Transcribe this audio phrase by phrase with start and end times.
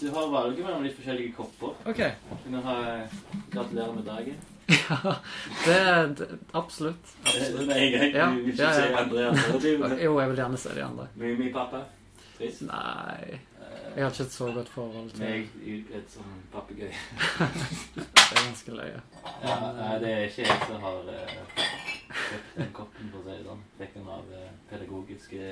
[0.00, 1.72] Du har valget mellom litt forskjellige kopper.
[1.90, 2.00] OK.
[2.44, 2.76] Du kan ha
[3.50, 4.38] Gratulerer med dagen.
[4.68, 5.14] Ja,
[5.64, 7.12] det, det Absolutt.
[7.24, 8.10] Det er gang.
[8.14, 8.72] Ja, Du vil ikke ja, ja.
[8.74, 9.98] se andre.
[10.04, 11.06] Jo, jeg vil gjerne se de andre.
[11.16, 11.80] Mummi pappa.
[12.36, 12.62] Trist.
[12.68, 13.38] Nei.
[13.58, 16.92] Eh, Jeg har ikke et så godt forhold til Meg utkledd som papegøye.
[17.96, 18.04] Det
[18.36, 19.00] er ganske løye.
[19.42, 21.34] Ja, nei, det er ikke jeg som har eh,
[22.12, 23.64] kjøpt den koppen, for å si det sånn.
[23.80, 25.42] Fikk den av eh, pedagogiske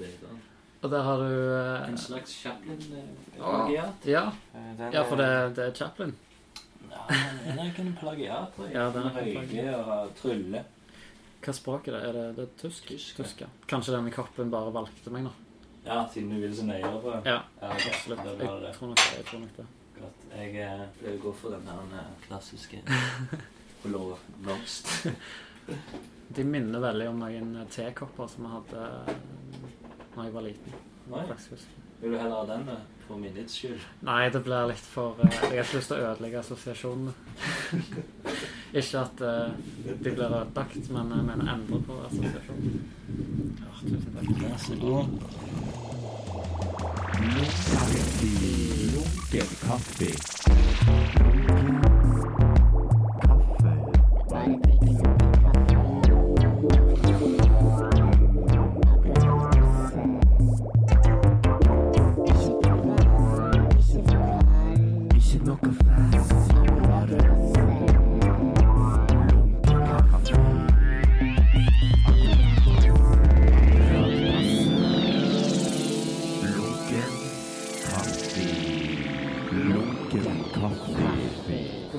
[0.00, 0.40] lederen.
[0.84, 4.04] Og der har du eh, En slags Chaplin-plagiat.
[4.10, 6.12] Ja, Eh, ja for det, det er Chaplin.
[6.90, 7.06] Ja,
[7.46, 8.72] den er ikke en plagiat, jeg.
[8.74, 10.60] Ja, den er en høye og trylle.
[11.44, 12.02] Hva språk er det?
[12.08, 12.86] Er det, det er tysk?
[12.88, 13.24] Tysk, ja.
[13.24, 13.48] Tysk, ja.
[13.68, 15.32] Kanskje denne koppen bare valgte meg nå.
[15.84, 17.18] Ja, siden du vil så nøye på det.
[17.28, 17.90] Ja, Ja, okay.
[17.90, 18.22] absolutt.
[18.24, 18.74] Da Jeg det.
[18.78, 19.16] tror nok det.
[19.18, 19.66] Jeg tror nok det.
[19.98, 20.22] Godt.
[20.36, 22.80] Jeg eh, pleier å gå for den her eh, klassiske
[23.84, 24.04] blå
[24.44, 24.94] blomst.
[26.34, 29.83] De minner veldig om noen tekopper som vi hadde eh,
[30.14, 30.72] da jeg var liten.
[32.00, 33.80] Vil du heller ha den eh, for minnets skyld?
[34.04, 37.12] Nei, det blir litt for uh, Jeg har ikke lyst til å ødelegge assosiasjonene.
[38.80, 39.48] ikke at uh,
[39.86, 42.72] de blir ødelagt, men jeg mener endre på assosiasjonen.
[43.60, 44.28] Ja, tusen takk.
[44.42, 45.06] Vær så god.
[49.64, 50.10] Kaffe.
[54.30, 54.83] kaffe.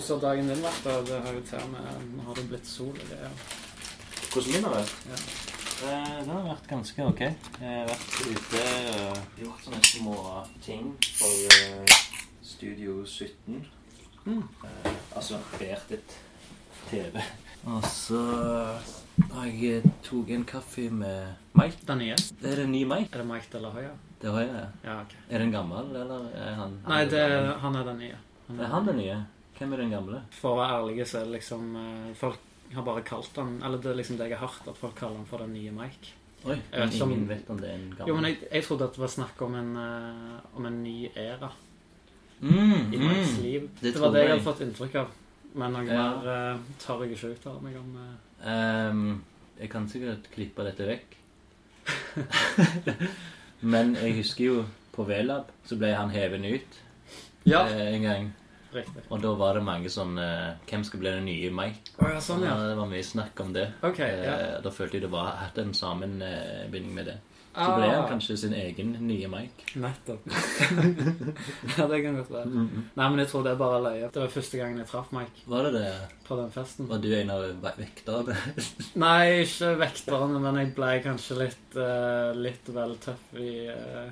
[0.05, 0.83] Hvordan har dagen din vært?
[0.85, 0.95] da?
[1.01, 3.31] Det har jo til og med Nå har det blitt sol og greier.
[4.33, 4.91] Hvordan min har vært?
[5.09, 5.17] Ja.
[5.87, 7.21] Eh, Den har vært ganske ok.
[7.23, 8.61] Jeg har vært ute
[9.07, 10.19] og gjort sånne små
[10.61, 11.97] ting for eh,
[12.45, 13.65] Studio 17.
[14.27, 14.45] Mm.
[14.69, 16.17] Eh, altså båret et
[16.91, 17.25] TV.
[17.65, 18.21] Og så
[19.33, 21.81] har jeg tok en kaffe med Mike.
[21.89, 22.23] Den nye?
[22.43, 23.09] Det er den nye Mike.
[23.09, 23.95] Er det Mike de la Hoya?
[24.21, 24.67] Det har jeg.
[24.85, 25.17] Ja, ok.
[25.29, 28.19] Er den gammel, eller er han Nei, er det, han er den nye.
[28.51, 29.23] Han Er han den nye?
[29.57, 30.21] Hvem er den gamle?
[30.35, 32.39] For å være ærlig så er det liksom eh, Folk
[32.75, 35.17] har bare kalt han Eller det er liksom det jeg har hørt, at folk kaller
[35.21, 36.13] han for den nye Mike.
[36.45, 38.07] Oi, Jeg men om- ingen vet om det er en gammel.
[38.09, 41.09] Jo, men jeg, jeg trodde at det var snakk om en, uh, om en ny
[41.17, 41.49] æra
[42.41, 43.69] mm, i Mikes liv.
[43.81, 44.33] Det Det, var det jeg jeg.
[44.35, 45.07] hadde fått inntrykk av.
[45.55, 46.03] Men noe Ja.
[46.03, 47.95] mer uh, tør jeg ikke uttale meg om.
[47.97, 48.49] uh...
[48.51, 49.23] um,
[49.59, 51.15] jeg kan sikkert klippe dette vekk.
[53.61, 54.65] Men jeg husker jo
[54.95, 56.81] på V-lab så ble han hevet ut
[57.45, 58.29] eh, en gang.
[58.75, 59.05] Riktig.
[59.09, 61.93] Og da var det mange sånn eh, Hvem skal bli den nye Mike?
[62.01, 62.55] Oh, ja, sånn, ja.
[62.67, 63.69] Det var mye snakk om det.
[63.87, 64.33] Ok, ja.
[64.35, 67.17] Eh, da følte jeg det var hatt en sammenbinding med det.
[67.55, 68.01] Så ble Ah.
[68.01, 69.63] han kanskje sin egen nye Mike.
[69.79, 70.25] Nettopp.
[71.77, 72.49] ja, det kan godt være.
[72.99, 74.09] Nei, men jeg tror det er bare løye.
[74.11, 75.93] Det var første gangen jeg traff Mike Var det det?
[76.27, 76.89] på den festen.
[76.89, 78.35] Var du en av ve- vekterne?
[79.05, 84.11] Nei, ikke vekterne, men jeg ble kanskje litt, uh, litt vel tøff i eh,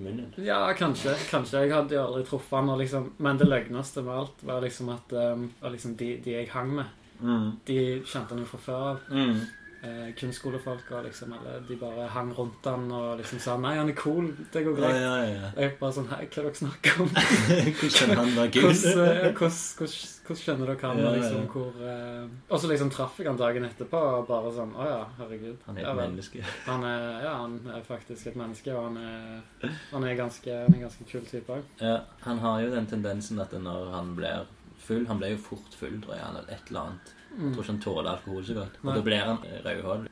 [0.00, 0.32] Språkmunnen?
[0.46, 1.14] Ja, kanskje.
[1.30, 1.60] Kanskje.
[1.66, 2.68] Jeg hadde jo aldri truffet han.
[2.72, 6.48] Og liksom, men det løgneste med alt var liksom at um, liksom de, de jeg
[6.52, 6.84] hang med,
[7.20, 7.50] Mm.
[7.68, 7.74] de
[8.08, 9.00] kjente han jo fra før av.
[9.12, 9.40] Mm.
[9.82, 13.94] Eh, kunstskolefolka, liksom, eller de bare hang rundt han og liksom sa 'nei, han er
[13.96, 15.00] cool, det går greit'.
[15.00, 15.46] ja, ja.
[15.56, 17.08] Og jeg bare sånn 'hei, hva er dere snakker om?'
[17.80, 18.66] Hvordan han var gul?
[18.66, 20.98] Hvordan, eh, hvordan, skjønner dere han?
[20.98, 21.12] Ja, ja.
[21.16, 24.88] liksom hvor eh, Og så liksom traff jeg han dagen etterpå og bare sånn 'Å
[24.90, 25.64] ja, herregud'.
[25.66, 26.44] Han er et menneske.
[26.66, 30.74] Han er, ja, han er faktisk et menneske, og han er, han er, ganske, han
[30.74, 31.62] en ganske kul type òg.
[31.80, 34.44] Ja, han har jo den tendensen at når han blir
[34.76, 36.28] full Han blir jo fort full, tror jeg.
[36.28, 37.14] eller et eller annet.
[37.30, 38.78] Jeg tror ikke han tåler alkohol så godt.
[38.82, 40.08] Og da blir han rødhåret.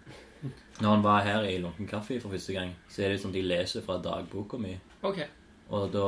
[0.80, 3.42] Når han var her i Lunken kaffe for første gang, så er det sånn de
[3.42, 4.76] leser fra dagboka mi.
[5.02, 5.18] Ok.
[5.74, 6.04] Og da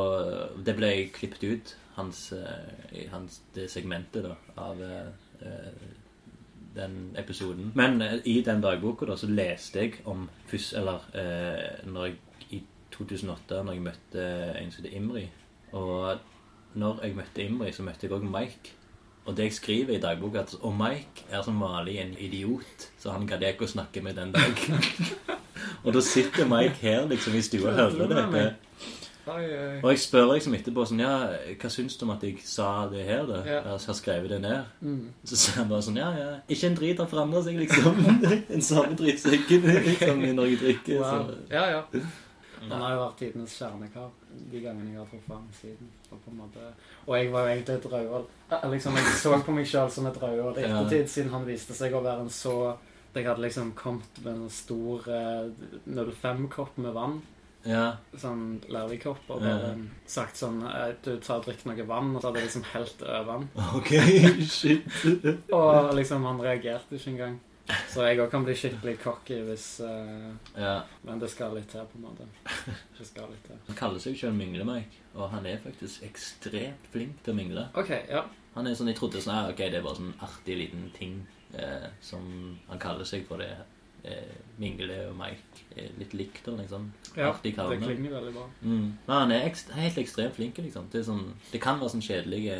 [0.64, 5.10] Det ble klippet ut, hans, eh, hans, det segmentet da, av eh,
[5.42, 5.90] eh,
[6.74, 7.72] den episoden.
[7.74, 12.16] Men eh, i den dagboka da, så leste jeg om først Eller eh, når jeg
[12.50, 12.62] i
[12.94, 14.26] 2008, når jeg møtte
[14.62, 15.28] en som het Imri.
[15.72, 16.18] Og
[16.74, 18.76] når jeg møtte Imri, så møtte jeg òg Mike.
[19.30, 23.12] Og det jeg skriver i dagboka, at og Mike er som vanlig en idiot, så
[23.14, 24.80] han gadd ikke å snakke med den dagen.
[25.84, 28.42] og da sitter Mike her liksom i stua og hører dette.
[29.30, 29.76] Oi, oi.
[29.84, 31.12] Og jeg spør liksom etterpå sånn Ja,
[31.60, 33.42] hva syns du om at jeg sa det her, da?
[33.44, 33.60] Ja.
[33.68, 34.72] Jeg har skrevet det ned.
[34.80, 35.12] Mm.
[35.28, 36.32] Så sier han bare sånn Ja, ja.
[36.50, 38.00] Ikke en drit har forandret seg, liksom.
[38.56, 39.68] en samme drittsekken
[40.00, 41.04] som i Norge drikker.
[41.04, 41.30] Wow.
[41.30, 41.38] Så.
[41.52, 42.10] Ja, ja.
[42.64, 44.10] Han har jo vært tidenes kjernekar
[44.50, 45.88] de gangene jeg har truffet ham siden.
[46.10, 46.68] Og, på en måte,
[47.06, 48.24] og jeg var jo egentlig et rødhål.
[48.72, 50.68] Liksom, jeg så på meg sjøl som et rødhål i Ja.
[50.80, 52.76] ettertid, siden han viste seg å være en så
[53.12, 55.50] Jeg hadde liksom kommet med en stor eh,
[56.22, 57.16] 05-kopp med vann
[57.66, 57.96] Ja.
[58.16, 59.48] sånn Larvik-kopp og Ja.
[59.58, 62.64] bare sagt sånn eh, Du tar og drikker noe vann, og så hadde jeg liksom
[62.72, 63.48] helt over den.
[63.76, 63.90] OK,
[64.46, 64.84] shit.
[65.52, 67.40] Og liksom, han reagerte ikke engang.
[67.92, 70.74] Så jeg òg kan bli skikkelig cocky hvis uh, Ja.
[71.06, 72.28] Men det skal litt til, på en måte.
[72.98, 73.58] Det skal litt til.
[73.68, 77.66] Han kaller seg selv Minglemeik, og han er faktisk ekstremt flink til å mingle.
[77.80, 78.24] OK, ja.
[78.56, 81.20] Han er sånn, Jeg trodde sånn, ok, det er bare sånn artig liten ting
[81.54, 82.24] eh, som
[82.68, 83.52] han kaller seg for det.
[84.04, 86.86] Eh, Mingle og Mike er litt likt Og liksom,
[87.16, 88.46] ja det klinger veldig bra.
[88.62, 88.86] Mm.
[89.06, 90.56] Men han er ekst helt ekstremt flink.
[90.58, 90.88] liksom.
[90.92, 92.56] Det, sånn, det kan være sånn kjedelige,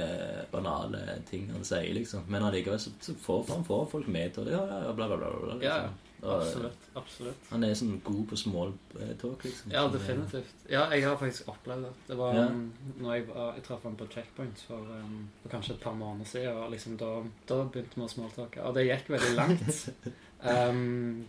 [0.53, 1.01] banale
[1.31, 2.25] ting han sier, liksom.
[2.29, 4.53] Men allikevel så, så får han får folk med til det.
[4.57, 5.31] Ja, ja, bla, bla, bla.
[5.33, 5.67] bla liksom.
[5.67, 5.91] Ja,
[6.21, 6.83] Og, Absolutt.
[7.01, 7.47] absolutt.
[7.49, 9.71] Han er sånn god på small eh, talk, liksom.
[9.73, 10.51] Ja, definitivt.
[10.69, 11.93] Ja, jeg har faktisk opplevd det.
[12.11, 12.43] Det var Ja.
[12.53, 12.67] um,
[13.01, 16.29] når jeg, var, jeg traff han på Checkpoint for, um, for kanskje et par måneder
[16.29, 16.57] siden.
[16.61, 17.09] Og liksom da,
[17.49, 18.61] da begynte vi å smalltalke.
[18.69, 19.89] Og det gikk veldig langt.
[20.43, 21.27] Um,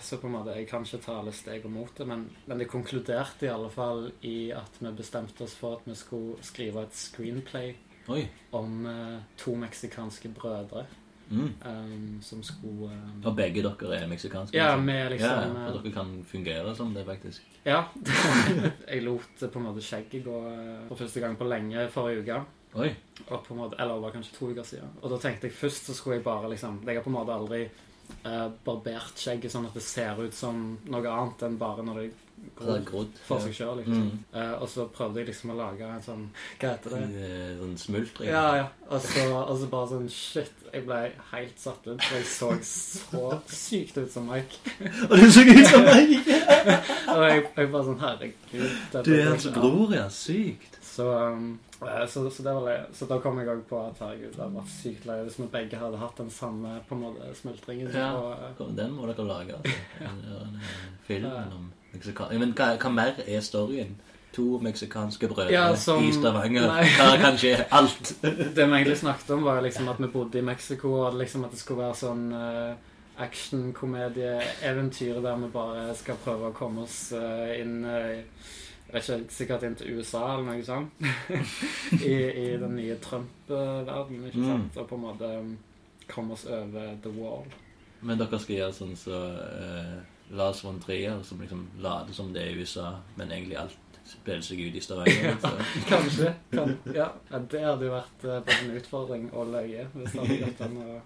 [0.00, 2.68] så på en måte, Jeg kan ikke ta alle steg mot det, men, men det
[2.68, 6.96] konkluderte i alle fall i at vi bestemte oss for at vi skulle skrive et
[6.96, 7.74] screenplay
[8.12, 8.26] Oi.
[8.52, 10.86] om uh, to meksikanske brødre
[11.32, 11.54] Mm.
[11.64, 14.56] um, som skulle um, Og begge dere er meksikanske?
[14.56, 15.10] Ja, liksom.
[15.12, 17.46] liksom ja, eh, dere kan fungere som det, faktisk.
[17.64, 17.84] Ja.
[18.88, 20.40] jeg lot eh, på en måte skjegget gå
[20.90, 22.42] for første gang på lenge forrige uke.
[22.74, 22.90] Oi.
[23.28, 24.92] Og på en måte, eller det var kanskje to uker siden.
[25.00, 27.32] Og da tenkte jeg først så skulle jeg bare liksom Jeg har på en måte
[27.32, 27.62] aldri
[28.24, 32.10] eh, barbert skjegget sånn at det ser ut som noe annet enn bare når det
[32.58, 33.18] Det er går grodd.
[33.26, 33.76] for seg sjøl.
[33.78, 34.00] Liksom.
[34.02, 34.22] Mm.
[34.34, 36.24] Eh, og så prøvde jeg liksom å lage en sånn
[36.58, 37.02] Hva heter det?
[37.22, 38.28] Eh, Sånn smultring.
[38.32, 38.64] Ja, ja.
[38.90, 40.50] Og så, og så bare sånn Shit.
[40.72, 40.98] Jeg ble
[41.30, 42.02] helt satt ut.
[42.02, 44.58] For jeg så så sykt ut som Mike.
[45.10, 46.16] Og du så ut som meg!
[47.12, 48.68] Og jeg, jeg bare sånn Herregud.
[48.90, 49.56] dette Du er går hans an.
[49.60, 50.06] bror, ja.
[50.10, 50.78] Sykt.
[50.92, 52.82] Så, um, eh, så, så det var løye.
[52.92, 55.46] Så da kom jeg òg på at herregud, det hadde vært sykt løye hvis vi
[55.54, 57.88] begge hadde hatt den samme på en måte smultringen.
[57.96, 58.10] Ja.
[58.18, 59.52] Og, eh, Den må dere lage.
[59.56, 59.72] Altså.
[60.08, 60.64] En, en, eh,
[61.06, 61.34] film Ja.
[61.56, 62.26] om meksikan...
[62.38, 63.96] Men hva, hva mer er storyen?
[64.32, 66.68] To meksikanske brødre Ja, som- i Stavanger.
[66.96, 67.64] Hva kan skje?
[67.70, 68.14] Alt.
[68.22, 71.50] det vi egentlig snakket om, var liksom at vi bodde i Mexico, og liksom at
[71.52, 72.72] det skulle være sånn uh,
[73.20, 78.24] actionkomedie-eventyr der vi bare skal prøve å komme oss uh, inn jeg
[78.92, 80.90] vet ikke, sikkert inn til USA eller noe sånt.
[82.04, 84.48] I, I den nye Trump-verdenen, ikke Mm.
[84.50, 84.76] sant?
[84.82, 85.52] Og på en måte um,
[86.08, 87.46] komme oss over the wall.
[88.02, 90.00] Men dere skal gjøre sånn så uh,
[90.34, 94.58] Lars von Trier, som liksom later som det er USA, men egentlig alt spiller seg
[94.66, 95.36] ut i Stavanger.
[95.38, 95.50] Ja,
[95.92, 96.32] Kanskje.
[96.50, 99.86] Kan, ja, det hadde jo vært uh, en utfordring og løye.
[99.94, 101.00] Hvis det hadde gått an å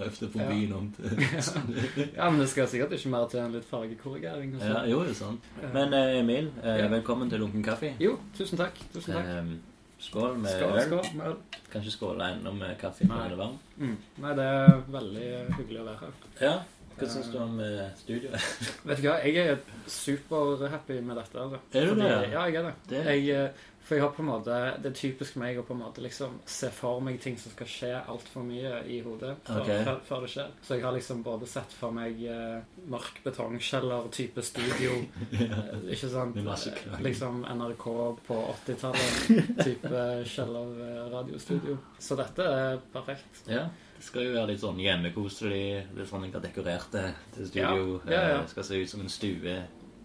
[0.00, 1.20] Prøvde å få byen om til
[2.18, 4.54] Ja, men det skal sikkert ikke mer til enn litt fargekorrigering.
[4.56, 4.88] Og ja, sånn.
[4.90, 5.50] Jo, det er sant.
[5.74, 7.92] Men eh, Emil, eh, velkommen til Lunken kaffe.
[8.02, 8.80] Jo, tusen takk.
[8.94, 9.30] Tusen takk.
[9.40, 9.54] Um,
[10.00, 10.84] skål med Skål, øl.
[10.88, 11.14] skål.
[11.20, 11.38] med øl.
[11.70, 13.56] Kanskje skåle ennå med kaffe når den er varm.
[13.78, 13.96] Mm.
[14.24, 15.30] Nei, det er veldig
[15.60, 16.20] hyggelig å være her.
[16.42, 16.54] Ja.
[17.00, 18.48] Hva syns du om eh, studioet?
[18.88, 21.38] Vet du hva, jeg er superhappy med dette.
[21.40, 21.60] Altså.
[21.78, 22.08] Er du det?
[22.32, 22.72] Ja, jeg er det.
[22.90, 23.52] Det- Jeg,
[23.90, 26.36] for jeg har på en måte Det er typisk meg å på en måte liksom
[26.46, 29.80] se for meg ting som skal skje altfor mye i hodet før, okay.
[29.88, 30.52] før, før det skjer.
[30.62, 34.94] Så jeg har liksom både sett for meg eh, mørk betongkjeller-type studio.
[35.34, 35.58] ja.
[35.96, 36.38] ikke sant?
[36.38, 37.02] Knagg.
[37.02, 37.84] Liksom NRK
[38.30, 39.34] på 80-tallet.
[39.66, 40.06] Type
[40.36, 41.80] kjeller-radiostudio.
[41.98, 43.42] Så dette er perfekt.
[43.50, 43.66] Ja.
[43.98, 45.66] Det skal jo være litt sånn hjemmekoselig.
[45.98, 47.98] Litt sånn jeg har dekorert det til studio.
[48.06, 48.38] Ja, ja.
[48.38, 49.58] Eh, skal se ut som en stue.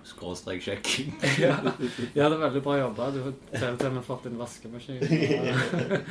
[0.06, 1.14] Skråstrek kjøkken.
[1.42, 1.56] Ja,
[2.14, 3.08] ja, det er veldig bra jobba.
[3.16, 5.00] Du har til og med fått inn vaskemaskin.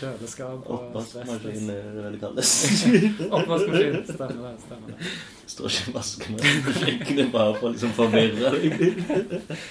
[0.00, 2.52] Kjøleskap og Oppvaskmaskin er det vel det kalles.
[3.38, 4.00] Oppvaskmaskin.
[4.10, 4.54] Stemmer det.
[4.64, 5.12] stemmer det.
[5.50, 8.64] Står ikke vaskemaskin på kjøkkenet bare for å liksom forvirre deg.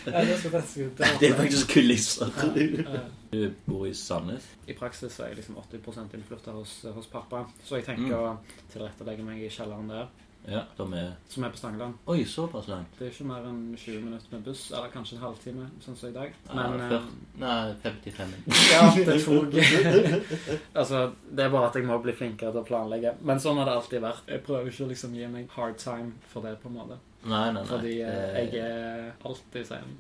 [0.08, 1.04] Ja, det skal ut.
[1.20, 2.32] Det er faktisk kulisser.
[2.40, 3.04] Ja.
[3.30, 4.48] Du bor i Sandnes.
[4.66, 8.16] I praksis er jeg liksom 80 innflytta hos, hos pappa, så jeg tenker Mm.
[8.16, 10.08] å tilrettelegge meg i kjelleren der,
[10.48, 11.98] Ja, er som er på Stangeland.
[12.10, 12.94] Oi, såpass langt.
[12.98, 16.10] Det er ikke mer enn 20 minutter med buss, eller kanskje en halvtime, sånn som
[16.10, 16.34] i dag.
[16.56, 17.10] Men fyr- før...
[17.44, 18.64] Nei, 55 minutter.
[18.72, 19.54] Ja, det tok
[20.80, 23.14] Altså, det er bare at jeg må bli flinkere til å planlegge.
[23.22, 24.26] Men sånn har det alltid vært.
[24.32, 27.00] Jeg prøver ikke å liksom gi meg hard time for det, på en måte.
[27.26, 27.66] Nei, nei, nei.
[27.70, 29.98] Fordi eh, jeg er alltid sen.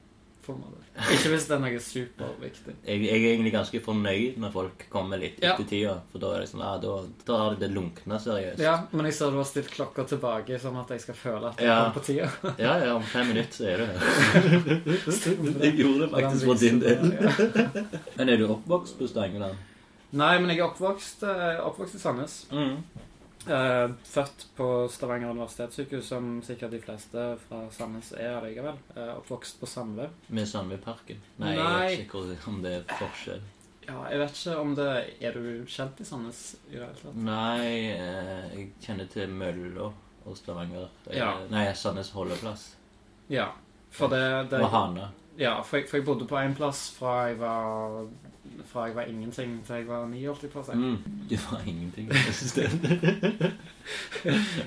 [0.57, 0.75] Måte.
[1.13, 2.73] Ikke hvis det er noe superviktig.
[2.85, 5.53] jeg, jeg er egentlig ganske fornøyd når folk kommer litt Ja.
[5.53, 5.93] etter tida.
[6.11, 8.59] For da er det sånn, ja, da, da har det lunkne seriøst.
[8.59, 11.57] Ja, men jeg ser du har stilt klokka tilbake, sånn at jeg skal føle at
[11.59, 11.77] jeg Ja.
[11.85, 12.29] kom på tida.
[12.65, 15.63] ja, ja, om fem minutter så er du her.
[15.63, 16.99] Jeg gjorde det faktisk for din del.
[18.17, 19.55] Men er du oppvokst på Stangeland?
[20.11, 22.39] Nei, men jeg er oppvokst, eh, oppvokst i Sandnes.
[22.51, 22.79] Mm.
[23.47, 28.75] Eh, født på Stavanger universitetssykehus, som sikkert de fleste fra Sandnes er allikevel.
[28.95, 30.09] Eh, oppvokst på Sandve.
[30.27, 31.21] Med Sandveparken?
[31.37, 31.85] Nei, Nei.
[31.93, 33.41] jeg vet ikke om det er forskjell.
[33.87, 34.89] Ja, jeg vet ikke om det
[35.25, 37.15] Er du kjent i Sandnes i det hele tatt?
[37.15, 39.87] Nei, eh, jeg kjenner til Mølla
[40.25, 40.89] og Stavanger.
[41.15, 41.31] Ja.
[41.49, 42.75] Nei, Sandnes holdeplass.
[43.29, 43.47] Ja.
[43.89, 45.09] For det, det Og Hana.
[45.39, 48.09] Ja, for jeg, for jeg bodde på en plass fra jeg var
[48.67, 50.75] Fra jeg var ingenting til jeg var ni, holdt jeg på å.
[50.75, 50.97] Mm.
[51.29, 52.09] Det var ingenting.
[52.11, 52.73] eksistert.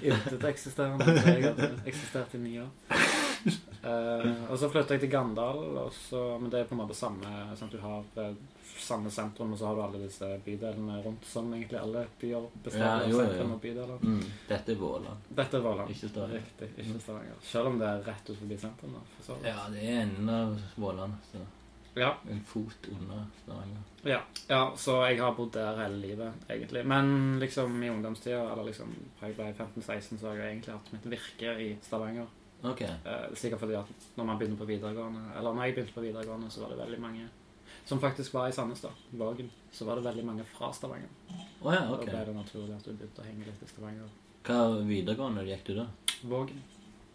[0.03, 1.13] Intet eksisterende.
[1.27, 2.71] Jeg hadde eksistert i ni år.
[3.83, 6.97] Uh, og så flytta jeg til Gandal, og så, men det er på en måte
[6.97, 8.37] samme sånn at Du har eh,
[8.83, 12.81] samme sentrum, og så har du alle disse bydelene rundt, som egentlig alle byer består
[12.85, 13.09] Ja, av.
[13.11, 13.99] jo, jo, bydeler.
[14.03, 14.23] Mm.
[14.49, 15.17] Dette er Våland.
[15.29, 15.91] Dette er Våland.
[15.91, 16.43] Ikke Stavanger.
[16.43, 16.69] Riktig.
[16.85, 17.41] Ikke Stavanger.
[17.43, 18.93] Selv om det er rett ut forbi sentrum.
[18.93, 19.47] da, for så vidt.
[19.53, 21.13] Ja, det er enden av Våland.
[21.33, 21.39] Så
[21.95, 22.15] Ja.
[22.31, 23.83] en fot under Stavanger.
[24.05, 26.87] Ja, ja, så jeg har bodd der hele livet, egentlig.
[26.87, 30.93] Men liksom i ungdomstida, eller liksom fra jeg ble 15-16, så har jeg egentlig hatt
[30.93, 32.27] mitt virke i Stavanger.
[32.65, 32.87] Okay.
[33.05, 33.87] Eh, sikkert fordi at
[34.17, 37.01] når man begynner på videregående, eller når jeg begynte på videregående, så var det veldig
[37.01, 37.29] mange
[37.87, 38.91] som faktisk var i Sandnes, da.
[39.11, 39.51] Vågen.
[39.73, 41.09] Så var det veldig mange fra Stavanger.
[41.63, 44.09] Oh, ja, Da ble det naturlig at du begynte å henge litt i Stavanger.
[44.47, 45.87] Hva videregående gikk du da?
[46.23, 46.63] Vågen.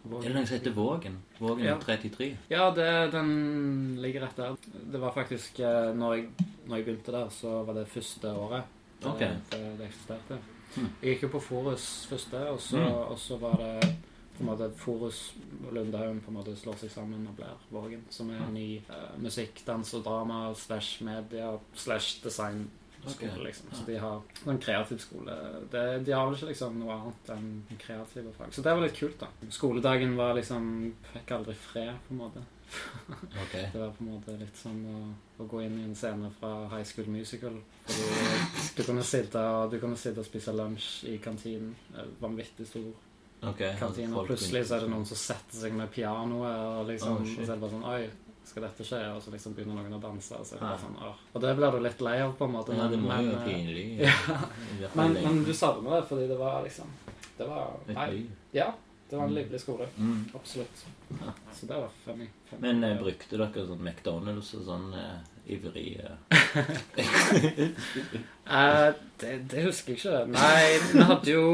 [0.07, 1.15] Er det noe som heter Vågen?
[1.39, 1.77] Vågen Ja.
[1.83, 2.37] 33?
[2.49, 4.55] Ja, det, den ligger rett der.
[4.91, 6.29] Det var faktisk eh, når jeg,
[6.67, 8.63] når jeg begynte der, så var det første året
[9.03, 10.37] det, det, det eksisterte.
[10.75, 10.87] Hmm.
[11.01, 12.93] Jeg gikk jo på Forus første, og så, Mm.
[13.11, 13.95] og så var det
[14.37, 15.21] på en måte Forus
[15.65, 18.81] og Lundehaugen på en måte slår seg sammen og blir Vågen, som er en ny
[18.89, 22.67] uh, musikk, dans og drama slash media slash design.
[23.07, 23.69] Skole, liksom.
[23.71, 25.31] Så de har en kreativ skole.
[25.71, 27.45] Det, de har vel ikke liksom noe annet enn
[27.79, 28.49] kreative fag.
[28.51, 29.29] Så det var litt kult, da.
[29.53, 30.65] Skoledagen var liksom
[31.13, 32.43] Fikk aldri fred, på en måte.
[33.45, 33.69] Okay.
[33.71, 34.97] Det var på en måte litt som å,
[35.39, 37.55] å gå inn i en scene fra High School Musical.
[37.87, 41.75] Fordi du kunne sitte, og- du kunne sitte og spise lunsj i kantinen.
[41.95, 42.89] Eh, Vanvittig stor
[43.41, 43.61] ok.
[43.79, 44.13] kantine.
[44.15, 47.27] Og plutselig så er det noen som setter seg med pianoet, og liksom Oh, og
[47.35, 48.09] så er det bare sånn Oi,
[48.47, 49.01] skal dette skje?
[49.13, 50.39] Og så liksom begynner noen å danse.
[50.39, 50.81] Og så er det bare Ah.
[50.81, 51.21] sånn, åh.
[51.33, 52.75] Og det blir du litt lei av, på en måte.
[52.77, 53.85] Ja, det må jo men, være eh, pinlig.
[54.07, 54.41] ja.
[54.81, 54.89] ja.
[54.95, 56.91] men, men du savner det, fordi det var liksom
[57.37, 58.25] Det var Nei.
[58.51, 58.71] Ja,
[59.09, 59.87] det var en livlig skole.
[59.97, 60.25] Mm.
[60.35, 60.85] Absolutt.
[61.09, 61.31] Ja.
[61.53, 62.27] Så det var funny.
[62.59, 65.19] Men eh, brukte dere sånn McDonald's og sånn eh,
[65.55, 66.15] ivrig eh,
[68.47, 70.25] Eh, det, det husker jeg ikke.
[70.31, 71.47] Nei, vi hadde jo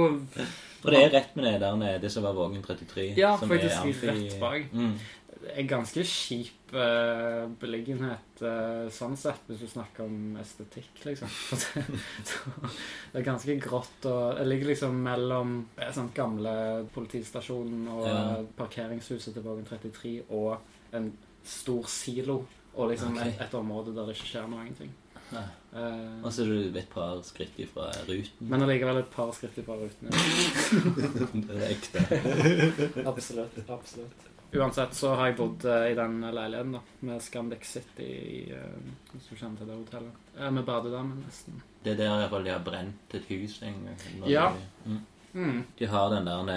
[0.84, 3.14] For det er rett med det der nede, det som var Vågen 33.
[3.18, 4.72] Ja, som faktisk rett bak.
[4.74, 4.96] Mm.
[5.58, 11.32] en ganske kjip uh, beliggenhet uh, sånn sett, hvis du snakker om estetikk, liksom.
[13.12, 15.58] Det, er ganske grått, og det ligger liksom mellom
[15.96, 16.56] sånn gamle
[16.96, 18.24] politistasjonen og Ja.
[18.58, 21.12] parkeringshuset til Vågen 33 og en
[21.44, 22.44] stor silo.
[22.74, 23.36] Og liksom okay.
[23.36, 24.94] et, et område der det ikke skjer noe ingenting.
[25.32, 25.44] Ja.
[25.74, 28.50] Eh, Og så er du et par skritt ifra ruten.
[28.50, 30.12] men allikevel et par skritt ifra ruten.
[30.12, 31.42] ja.
[31.48, 32.06] det er ekte.
[33.14, 33.58] Absolutt.
[33.70, 34.30] absolutt.
[34.54, 38.76] Uansett så har jeg bodd eh, i den leiligheten da, med Scandic City i uh,
[39.12, 40.20] Hvis du kjenner til det hotellet.
[40.38, 41.64] Eh, med badedammen, nesten.
[41.84, 44.30] Det er der iallfall de har brent et hus en gang.
[44.30, 44.46] Ja.
[44.54, 45.02] De, mm.
[45.34, 45.64] Mm.
[45.80, 46.54] de har den der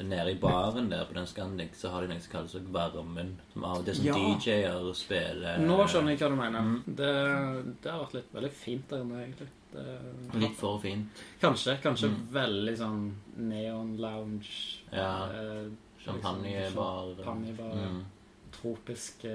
[0.00, 3.34] nede, i baren der på den Scandic, så har de noe som kalles Varmen.
[3.52, 4.14] Som av og til som Ja.
[4.14, 6.60] DJ-er spiller Nå skjønner jeg hva du mener.
[6.62, 6.82] Mm.
[6.86, 7.10] Det,
[7.82, 9.48] det har vært litt veldig fint der inne, egentlig.
[9.72, 9.84] Det,
[10.40, 11.22] Litt for fint.
[11.40, 11.78] Kanskje.
[11.82, 12.26] Kanskje Mm.
[12.32, 14.80] veldig sånn neon lounge.
[14.92, 15.28] Ja.
[15.32, 15.68] eh,
[16.04, 17.14] Champagnebar.
[17.16, 17.88] Champagnebar, ja.
[17.88, 18.04] Mm.
[18.52, 19.30] tropiske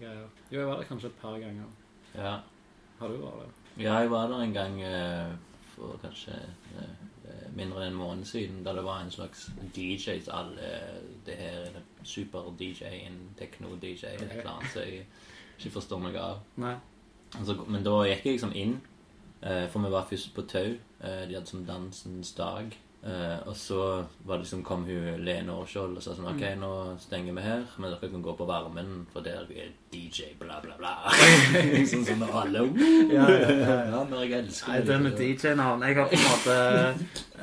[0.00, 0.26] greier.
[0.50, 1.66] Jo, jeg var der kanskje et par ganger.
[2.14, 2.34] Ja.
[3.00, 3.82] Har du vært der?
[3.84, 5.32] ja, jeg var der en gang eh,
[5.74, 6.34] for kanskje
[6.78, 7.01] eh,
[7.56, 10.70] mindre enn en måned siden, da det var en slags DJs alle
[11.26, 15.04] Det her er super-DJ-en, tekno-DJ, et eller annet som jeg
[15.58, 16.40] ikke forstår noe av.
[16.56, 16.74] Nei.
[17.38, 18.80] Altså, men da gikk jeg liksom inn,
[19.42, 20.74] eh, for vi var først på Tau.
[21.00, 22.74] Eh, de hadde sånn Dansens dag.
[23.02, 26.68] Eh, og så var det liksom, kom hun Lene Årskjold og sa sånn Ok, nå
[27.02, 30.76] stenger vi her, men dere kan gå på varmen, for der er DJ, bla, bla,
[30.78, 30.92] bla.
[31.90, 32.62] sånn og alle
[33.10, 34.04] Ja, ja, ja, ja.
[34.12, 36.56] Når jeg elsker Nei, det med DJ-navn Jeg har på en måte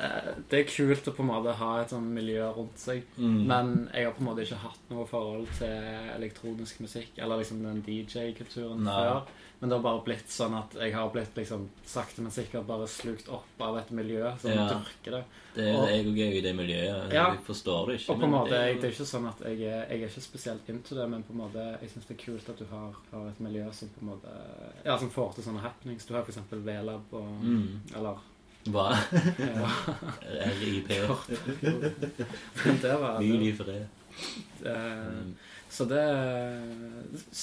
[0.00, 3.04] eh, Det er kult å på en måte ha et sånn miljø rundt seg.
[3.20, 3.38] Mm.
[3.50, 7.60] Men jeg har på en måte ikke hatt noe forhold til elektronisk musikk, eller liksom
[7.66, 9.28] den DJ-kulturen før.
[9.60, 12.86] Men det har bare blitt sånn at jeg har blitt liksom sakte, men sikkert bare
[12.88, 14.68] slukt opp av et miljø som Ja.
[14.70, 15.24] dyrker det.
[15.54, 17.12] Det Og- jeg òg er jo i det miljøet.
[17.12, 17.26] Ja.
[17.34, 18.10] Jeg forstår det ikke.
[18.14, 20.02] Og på en måte, det er jo- det er ikke sånn at jeg, er- jeg
[20.02, 22.56] er ikke spesielt into det, men på en måte, jeg syns det er kult at
[22.58, 24.28] du har, har et miljø som på en måte
[24.86, 26.06] Ja, som får til sånne happenings.
[26.06, 27.80] Du har for eksempel V-lab og Mm.
[27.96, 28.16] Eller
[28.66, 28.96] Hva?
[30.60, 30.88] RIP.
[32.64, 33.88] Men det var Hvil
[35.70, 36.02] Så det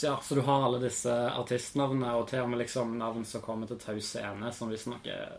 [0.04, 3.68] Ja, så du har alle disse artistnavnene, og til og med liksom navn som kommer
[3.70, 5.38] til Tau Scene, som visstnok er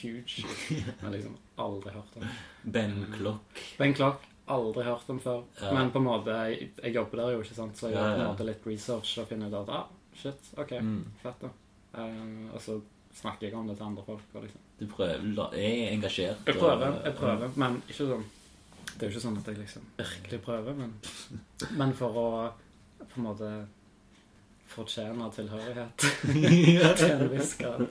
[0.00, 0.44] huge.
[1.02, 2.24] Men liksom aldri hørt om.
[2.62, 3.60] Ben Klock.
[3.78, 5.42] Ben Clark, aldri hørt om før.
[5.60, 5.72] Ja.
[5.76, 8.16] Men på en måte, jeg, jeg jobber der jo, ikke sant, så jeg Ja, gjør
[8.16, 11.04] på en måte litt research og finner ut at ah, shit, ok, Mm.
[11.22, 11.52] fett da.
[11.90, 12.80] Uh, og så
[13.20, 14.26] snakker jeg om det til andre folk.
[14.34, 14.60] Og liksom.
[14.80, 15.56] Du prøver.
[15.58, 16.44] Jeg er engasjert.
[16.46, 18.28] Jeg prøver, jeg prøver, men ikke sånn
[19.00, 20.90] Det er jo ikke sånn at jeg liksom virkelig prøver, men,
[21.80, 22.26] men for å
[23.00, 23.50] på en måte
[24.70, 26.04] fortjene tilhørighet
[27.00, 27.86] til en viss grad.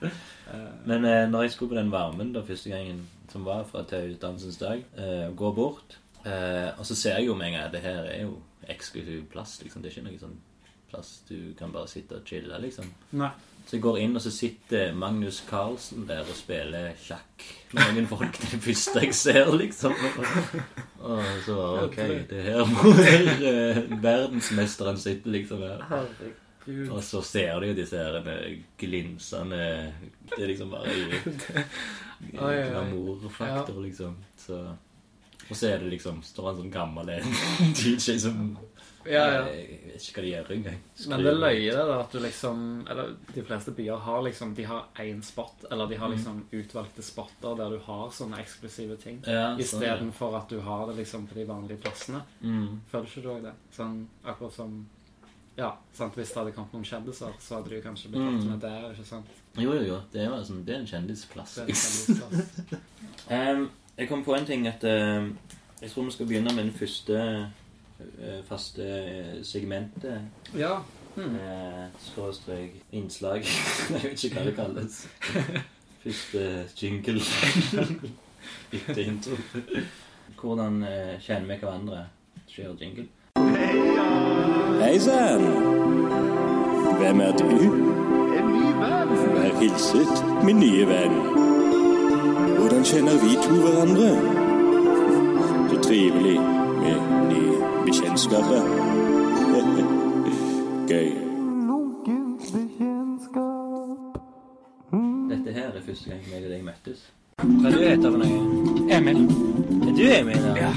[0.00, 3.84] Eh, Men eh, når jeg skulle på den varmen da første gangen som var fra
[3.86, 7.66] til utdannelsens dag, eh, gå bort, eh, og så ser jeg jo med en gang
[7.68, 9.82] at det her er jo eksklusiv plass, liksom.
[9.84, 10.40] Det er ikke noe sånn
[10.90, 12.88] plass du kan bare sitte og chille, liksom.
[13.20, 13.30] Nei.
[13.66, 17.44] Så jeg går inn, og så sitter Magnus Carlsen der og spiller sjakk
[17.76, 18.38] med noen folk.
[18.42, 19.94] Det er første jeg ser, liksom.
[21.00, 21.98] Og så ok,
[22.30, 25.62] det er her må være verdensmesteren sitter, liksom.
[25.62, 25.84] her.
[25.90, 26.90] Herregud.
[26.90, 29.60] Og så ser de jo disse her eh, glinsende
[30.28, 34.16] Det er liksom bare i glamourfaktor, liksom.
[34.36, 34.58] Så,
[35.48, 37.14] og så er det liksom Står en sånn gammel
[37.78, 38.58] DJ som
[39.06, 39.44] Ja, ja.
[39.48, 40.80] Jeg vet ikke hva de gjør engang.
[41.08, 42.58] Men det løyer det da at du liksom
[42.90, 46.00] Eller de fleste byer har liksom De har én spot, eller de Mm.
[46.02, 49.22] har liksom utvalgte spotter der du har sånne eksklusive ting.
[49.26, 52.22] Ja, sånn, for at du har det liksom på de vanlige plassene.
[52.42, 52.80] Mm.
[52.92, 53.52] Føler ikke du òg det?
[53.76, 54.86] Sånn akkurat som
[55.58, 58.50] Ja, sant, hvis det hadde kommet noen kjendiser, så hadde du kanskje blitt tatt Mm.
[58.50, 59.26] med der, ikke sant?
[59.56, 60.00] Jo, jo, jo.
[60.12, 61.54] Det er, sånn, det er en kjendisplass.
[61.54, 62.80] Det er en kjendisplass.
[63.30, 65.28] um, jeg kom på en ting at uh,
[65.82, 67.46] Jeg tror vi skal begynne med den første eh,
[68.48, 68.86] faste
[69.46, 70.20] segmentet.
[70.54, 70.78] Ja.
[71.16, 71.34] Mm.
[71.34, 73.44] Eh, Skråstrek innslag.
[73.90, 75.08] jeg vet ikke hva det kalles.
[76.04, 77.20] Første jingle
[78.72, 79.36] etter intro.
[80.40, 82.04] Hvordan eh, kjenner vi hverandre?
[82.48, 83.08] Skjer jingle.
[84.80, 85.44] Hei sann!
[87.00, 87.50] Hvem er du?
[89.34, 91.18] Vær hilset, min nye venn.
[92.56, 94.10] Hvordan kjenner vi to hverandre?
[95.70, 96.96] Så trivelig med
[97.30, 98.62] nye bekjentskaper.
[100.90, 101.10] Gøy.
[105.30, 107.02] Dette her er første gang jeg og deg møttes.
[107.40, 108.40] Hva du heter for noe?
[108.92, 109.20] Emil.
[109.86, 110.42] Er du Emil?
[110.44, 110.54] da?
[110.58, 110.72] Ja.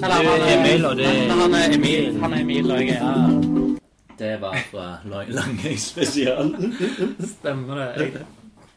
[0.00, 3.04] Du er Emil, og det er Han er Emil, han er Emil og jeg er
[3.04, 3.10] Ja.
[4.20, 6.50] Det var fra Lang- Langøy spesial.
[7.38, 8.10] Stemmer det.
[8.10, 8.24] Jeg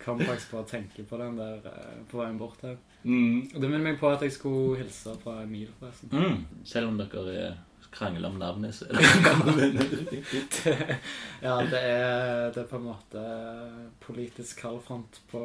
[0.05, 2.77] kom faktisk på å tenke på den der eh, på veien bort her.
[3.03, 3.50] Mm.
[3.55, 6.09] Og Det minner meg på at jeg skulle hilse fra Emil, forresten.
[6.13, 6.46] Mm.
[6.66, 7.53] Selv om dere er
[7.94, 9.03] krangler om navnet, så er det.
[11.44, 13.22] Ja, det er, det er på en måte
[14.01, 15.42] politisk kaldfront på,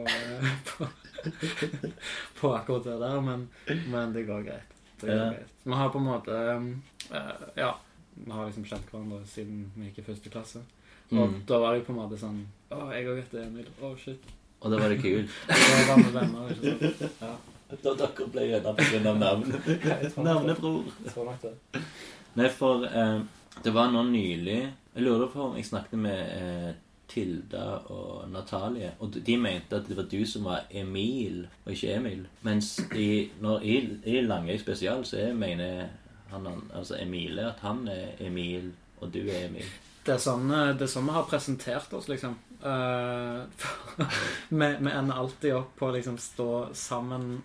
[0.71, 0.87] på,
[2.41, 3.49] på akkurat det der, men,
[3.91, 4.71] men det går greit.
[5.01, 5.29] Det går Ja.
[5.35, 5.53] greit.
[5.65, 6.33] Vi har på en måte
[7.11, 7.73] eh, Ja,
[8.15, 10.59] vi har liksom kjent hverandre siden vi gikk i første klasse.
[11.11, 11.39] Og Mm.
[11.49, 12.41] da var det jo på en måte sånn
[12.71, 13.67] Å, jeg òg heter Emil.
[13.83, 14.23] Å, shit.
[14.61, 15.31] Og da var det kult.
[17.69, 19.13] Da dere ble venner pga.
[19.21, 19.67] navnet.
[19.85, 20.13] Det.
[20.25, 20.87] Navnebror.
[21.43, 21.51] Det.
[22.39, 23.19] Nei, for eh,
[23.65, 24.61] det var nå nylig
[24.95, 26.71] Jeg lurer på om jeg snakket med eh,
[27.13, 28.91] Tilda og Natalie.
[29.05, 32.25] Og de mente at det var du som var Emil, og ikke Emil.
[32.45, 33.77] Mens i, når, i,
[34.17, 35.87] i Langøy spesial så er, mener
[36.33, 39.69] han, han- altså Emile at han er Emil, og du er Emil.
[40.09, 42.37] Det er sånn, eh, det er sånn vi har presentert oss, liksom.
[42.63, 43.43] Eh,
[44.49, 47.39] vi, vi ender alltid opp på å liksom stå sammen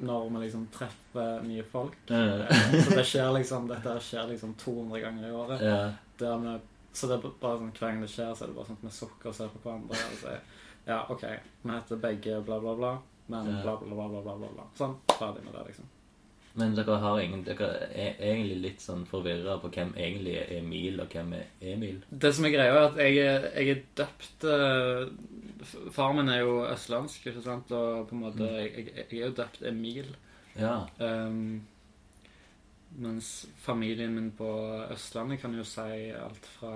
[0.00, 2.10] når vi liksom treffer nye folk.
[2.10, 2.44] Eh,
[2.84, 5.62] så det skjer liksom, dette skjer liksom 200 ganger i året.
[5.62, 5.92] Yeah.
[6.18, 6.58] Vi,
[6.92, 8.88] så det er bare sånn, hver gang det skjer, så er det bare sånn at
[8.88, 10.00] vi sukker og ser på hverandre.
[10.14, 10.42] Og sier
[10.88, 11.24] ja, OK,
[11.62, 12.92] vi heter begge bla, bla, bla,
[13.30, 14.68] men bla, bla, bla, bla, bla, bla, bla.
[14.78, 14.96] Sånn.
[15.12, 15.90] Ferdig med det, liksom.
[16.58, 20.98] Men dere har ingen Dere er egentlig litt sånn forvirra på hvem egentlig er Emil,
[21.02, 22.00] og hvem er Emil.
[22.10, 26.56] Det som er greia, er at jeg, jeg er døpt uh, Faren min er jo
[26.66, 27.70] østlandsk, ikke sant?
[27.76, 30.10] Og på en måte Jeg, jeg, jeg er jo døpt Emil.
[30.58, 30.74] Ja.
[30.98, 31.60] Um,
[32.98, 34.50] mens familien min på
[34.90, 36.72] Østlandet kan jo si alt fra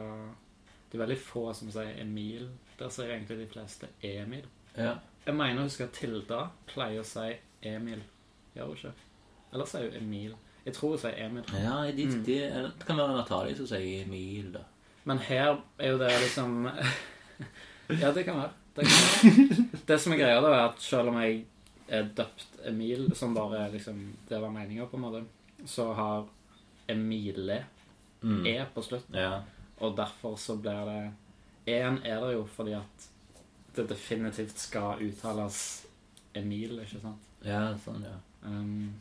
[0.86, 2.46] Det er veldig få som sier Emil.
[2.78, 4.46] Der sier egentlig de fleste Emil.
[4.78, 4.94] ja.
[5.24, 7.30] Jeg mener å huske at Tilda pleier å si
[7.64, 8.02] Emil.
[8.54, 8.90] Gjør hun ikke?
[9.54, 10.34] Eller sier hun Emil?
[10.66, 11.44] Jeg tror hun sier Emil.
[11.54, 12.24] Ja, de, Mm.
[12.26, 12.38] de,
[12.78, 14.64] det kan være Natalie som sier Emil, da.
[15.04, 16.54] Men her er jo det liksom
[18.00, 18.50] Ja, det kan være.
[18.76, 19.68] Det, kan være.
[19.88, 21.44] det som er greia, da, er at selv om jeg
[21.88, 25.24] er døpt Emil, som bare liksom Det var meninga, på en måte,
[25.66, 26.26] så har
[26.88, 27.64] Emile
[28.24, 28.46] Mm.
[28.46, 29.14] E på slutten.
[29.20, 29.42] Ja.
[29.84, 31.12] Og derfor så blir det
[31.68, 33.08] E-en er det jo fordi at
[33.76, 35.58] det definitivt skal uttales
[36.34, 37.20] Emil, ikke sant?
[37.44, 38.14] ja, sånn, ja.
[38.48, 38.94] Um,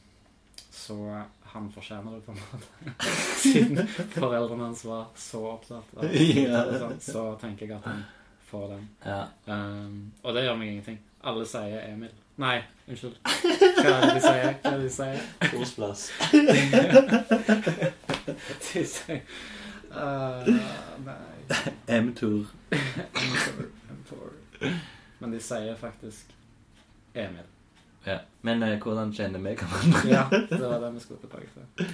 [0.74, 2.66] så han fortjener det på en måte.
[3.44, 6.64] Siden foreldrene hans var så opptatt av ja.
[6.82, 8.04] sånn, så tenker jeg at han
[8.50, 8.88] får den.
[9.06, 9.22] ja.
[9.46, 11.00] Um, og det gjør meg ingenting.
[11.24, 12.16] Alle sier Emil.
[12.42, 12.58] Nei,
[12.90, 13.20] unnskyld.
[13.84, 14.56] Hva er det de sier?
[14.64, 15.20] Hva er det de sier?
[15.54, 16.02] Korsplass.
[18.74, 19.22] De sier
[19.94, 20.50] uh,
[21.06, 21.34] Nei
[21.88, 22.46] M-tour.
[22.74, 24.74] M4, M4.
[25.20, 26.34] Men de sier faktisk
[27.14, 27.53] Emil.
[28.06, 28.18] Ja.
[28.44, 30.02] Men eh, hvordan kjenner vi hverandre?
[30.12, 31.94] Ja, det var det vi skulle tilbake til.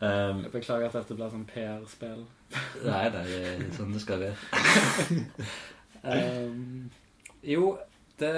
[0.00, 2.20] Um, Jeg beklager at dette blir sånn PR-spill.
[2.84, 5.24] nei, det er sånn det skal være.
[6.08, 6.90] Um,
[7.42, 7.72] jo,
[8.20, 8.28] det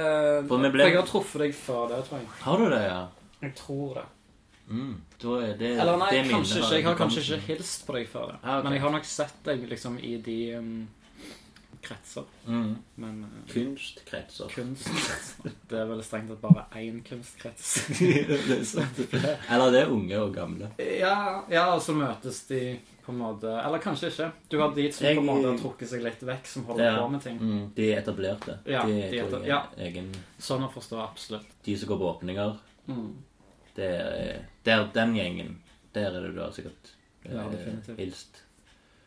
[0.49, 2.29] For vi ble- jeg har truffet deg før det, tror jeg.
[2.41, 3.03] Har du det, ja?
[3.43, 4.05] Jeg tror det.
[4.71, 4.95] Mm.
[5.21, 6.75] Da er det, Eller nei, det minnet kanskje ikke.
[6.79, 8.39] Jeg har kanskje ikke hilst på deg før det.
[8.43, 8.65] Ah, ok.
[8.65, 10.73] Men jeg har nok sett deg liksom i de um,
[11.83, 12.25] kretser.
[12.47, 12.77] mm.
[12.97, 14.49] Men uh, Kunstkretser.
[14.53, 17.91] kunstkretser Det er vel strengt tatt bare én kunstkrets.
[19.51, 20.71] Eller det er unge og gamle.
[20.79, 24.29] ja, ja, og så møtes de på en måte Eller kanskje ikke.
[24.53, 26.85] Du har de som Jeg- på en måte har trukket seg litt vekk, som holder
[26.85, 26.97] Ja.
[27.01, 27.39] på med ting.
[27.41, 27.73] Mm.
[27.75, 28.59] De er etablerte.
[28.67, 29.63] Ja, de, de er, er etab- ja.
[29.79, 31.47] egen Sånn å forstå absolutt.
[31.65, 33.17] De som går på åpninger, Mm.
[33.77, 35.57] det er der, Den gjengen,
[35.95, 37.45] der er det du har sikkert eh, Ja,
[37.97, 38.43] hilst.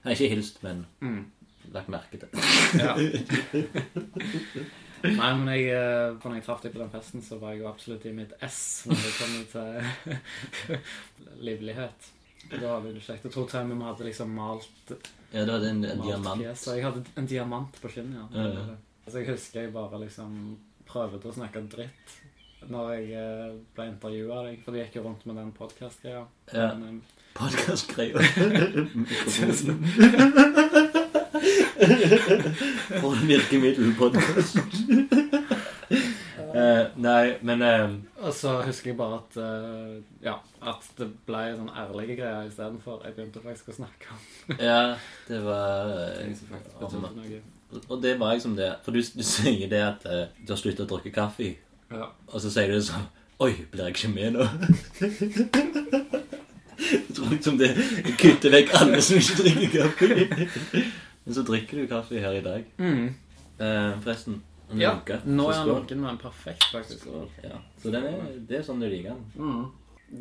[0.05, 1.25] Nei, ikke hilst, men Mm.
[1.71, 2.29] Lagt merke til.
[2.79, 2.93] Ja.
[5.03, 7.67] Nei, men jeg, eh, når jeg traff deg på den festen, så var jeg jo
[7.71, 9.69] absolutt i mitt ess når det kommer til
[11.49, 11.99] livlighet.
[12.51, 13.25] Og Da hadde vi det kjekt.
[13.27, 14.93] Jeg tror til og med vi hadde liksom malt,
[15.33, 16.39] Ja, det var en, en diamant.
[16.43, 16.63] fjes.
[16.75, 18.15] Jeg hadde en diamant på kinnet.
[18.19, 18.25] Ja.
[18.43, 18.75] Ja, ja.
[19.09, 20.29] Så jeg husker jeg bare liksom
[20.87, 22.19] prøvde å snakke dritt
[22.71, 24.61] når jeg eh, ble intervjua av deg.
[24.63, 26.23] For det gikk jo rundt med den podkast-greia.
[26.55, 26.69] Ja.
[26.79, 28.23] Men, eh, Podkastgreier.
[31.73, 34.57] For en virkemiddelpodkast.
[36.53, 37.89] uh, nei, men eh,
[38.23, 43.01] Og så husker jeg bare at eh, Ja, at det ble sånn ærlige greier istedenfor.
[43.07, 44.19] Jeg begynte faktisk å snakke om
[44.61, 44.95] Ja,
[45.27, 46.29] det var eh,
[47.89, 48.71] Og det var liksom det.
[48.85, 51.55] For du, du sier det at eh, du har sluttet å drikke kaffe,
[51.93, 52.07] Ja.
[52.31, 53.09] og så sier du sånn
[53.43, 54.45] Oi, blir jeg ikke med nå?
[56.83, 57.69] Jeg tror liksom det
[58.21, 60.83] kutter vekk alle som ikke drikker kaffe.
[61.23, 62.65] Men så drikker du kaffe her i dag.
[62.77, 63.13] Mm.
[63.57, 64.41] Eh, forresten.
[64.71, 64.93] en ja.
[64.93, 65.19] lunke.
[65.25, 67.05] Nå er han lunken, men perfekt, faktisk.
[67.05, 67.29] Skål.
[67.43, 67.61] Ja.
[67.81, 69.23] Så den er, det er sånn du liker den.
[69.37, 69.63] Mm.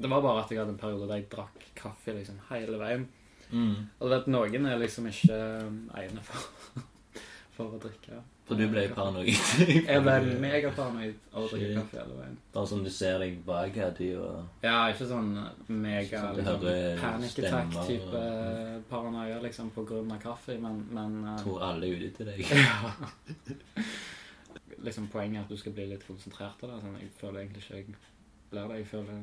[0.03, 3.09] Det var bare at jeg hadde en periode der jeg drakk kaffe liksom hele veien.
[3.53, 3.89] Mm.
[3.99, 6.85] Og du vet, noen er liksom ikke um, egnet for,
[7.57, 8.23] for å drikke.
[8.45, 9.29] For du ble paranoid.
[9.87, 12.39] Jeg ble megaparanoid av å drikke kaffe hele veien.
[12.53, 15.29] Bare sånn du ser deg bak her, du, og Ja, ikke sånn
[15.69, 16.65] mega Sånn liksom,
[17.01, 22.03] panic attack-type og- paranoia liksom på grunn av kaffe, men, men uh, tror alle er
[22.03, 22.43] ute til deg.
[22.63, 23.87] Ja.
[24.83, 26.81] liksom Poenget er at du skal bli litt konsentrert av det.
[26.83, 27.87] Sånn, jeg føler egentlig ikke jeg
[28.51, 28.81] blir det.
[28.83, 29.23] Jeg føler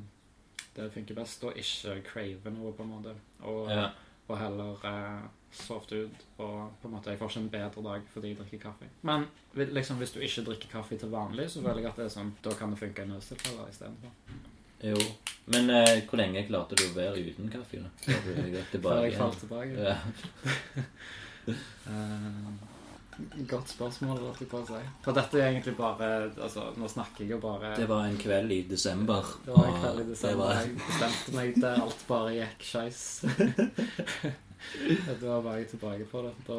[0.80, 3.16] det funker best å ikke crave noe, på en måte.
[3.44, 3.90] Og, Ja.
[4.30, 6.24] og heller eh, sovte ut.
[6.38, 8.90] Og på en måte, jeg får ikke en bedre dag fordi jeg drikker kaffe.
[9.08, 12.16] Men liksom, hvis du ikke drikker kaffe til vanlig, så føler jeg at det er
[12.16, 14.12] sånn, da kan det funke i nødstilfeller istedenfor.
[14.80, 14.96] Jo.
[15.52, 17.82] Men eh, hvor lenge klarte du å være uten kaffe?
[17.84, 17.90] da?
[18.06, 19.74] Før jeg, jeg falt tilbake.
[19.76, 19.98] Ja.
[21.90, 22.52] uh,
[23.50, 24.80] godt spørsmål, holdt jeg på å si.
[25.04, 26.10] For dette er egentlig bare
[26.40, 29.34] Altså, nå snakker jeg jo bare Det var en kveld i desember.
[29.46, 30.46] Det var en kveld i desember.
[30.46, 33.02] var- Jeg bestemte meg der alt bare gikk skeis.
[35.22, 36.34] Da var jeg tilbake på det.
[36.48, 36.58] Da,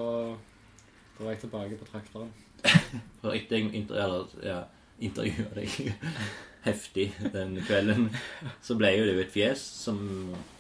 [1.18, 2.30] da var jeg tilbake på traktoren.
[3.20, 4.00] For etter jeg inter
[4.44, 4.62] ja,
[5.00, 5.94] intervjua deg
[6.68, 8.10] heftig den kvelden,
[8.60, 10.00] så ble jo det jo et fjes som,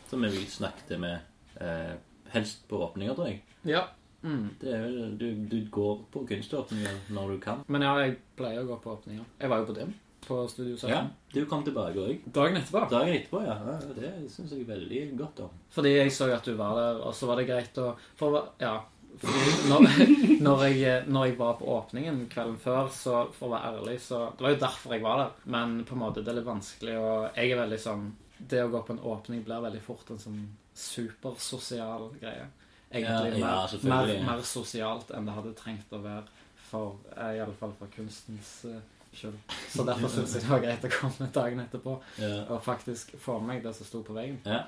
[0.08, 1.96] som vi snakket med eh,
[2.32, 3.42] helst på åpninger, tror jeg.
[3.68, 3.88] Ja.
[4.22, 4.52] Mm.
[4.60, 7.64] Det er vel, du, du går på kunståpninger når du kan.
[7.68, 9.28] Men ja, jeg pleier å gå på åpninger.
[9.40, 9.92] Jeg var jo på dem
[10.26, 10.90] på Studio 17.
[10.90, 12.22] Ja, du kom tilbake òg.
[12.34, 12.84] Dagen etterpå.
[12.90, 13.56] Dagen etterpå, ja.
[13.96, 15.58] det syns jeg veldig godt om.
[15.74, 18.78] Fordi jeg så at du var der, og så var det greit å For ja.
[19.20, 19.86] Fordi når,
[20.46, 24.22] når, jeg, når jeg var på åpningen kvelden før, så for å være ærlig, så
[24.36, 25.34] Det var jo derfor jeg var der.
[25.56, 28.06] Men på en måte, det er litt vanskelig og Jeg er veldig sånn
[28.38, 30.40] Det å gå på en åpning blir veldig fort en sånn
[30.80, 32.46] supersosial greie.
[32.90, 36.24] Egentlig Ja, ja, mer, mer, mer sosialt enn det hadde trengt å være
[36.70, 38.80] for iallfall i alle fall for kunstens eh,
[39.12, 39.36] skyld.
[39.72, 42.30] Så derfor syns jeg det var greit å komme dagen etterpå Ja.
[42.54, 44.38] og faktisk få med meg det som sto på veggen.
[44.46, 44.60] ja.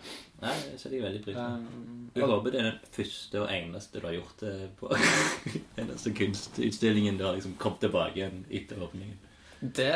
[0.43, 1.43] Nei, det setter jeg veldig pris på.
[1.47, 4.91] Um, Jeg håper det er den første og eneste du har gjort det på.
[5.85, 9.19] eneste kunstutstillingen du har liksom kommet tilbake igjen etter åpningen.
[9.63, 9.93] Det,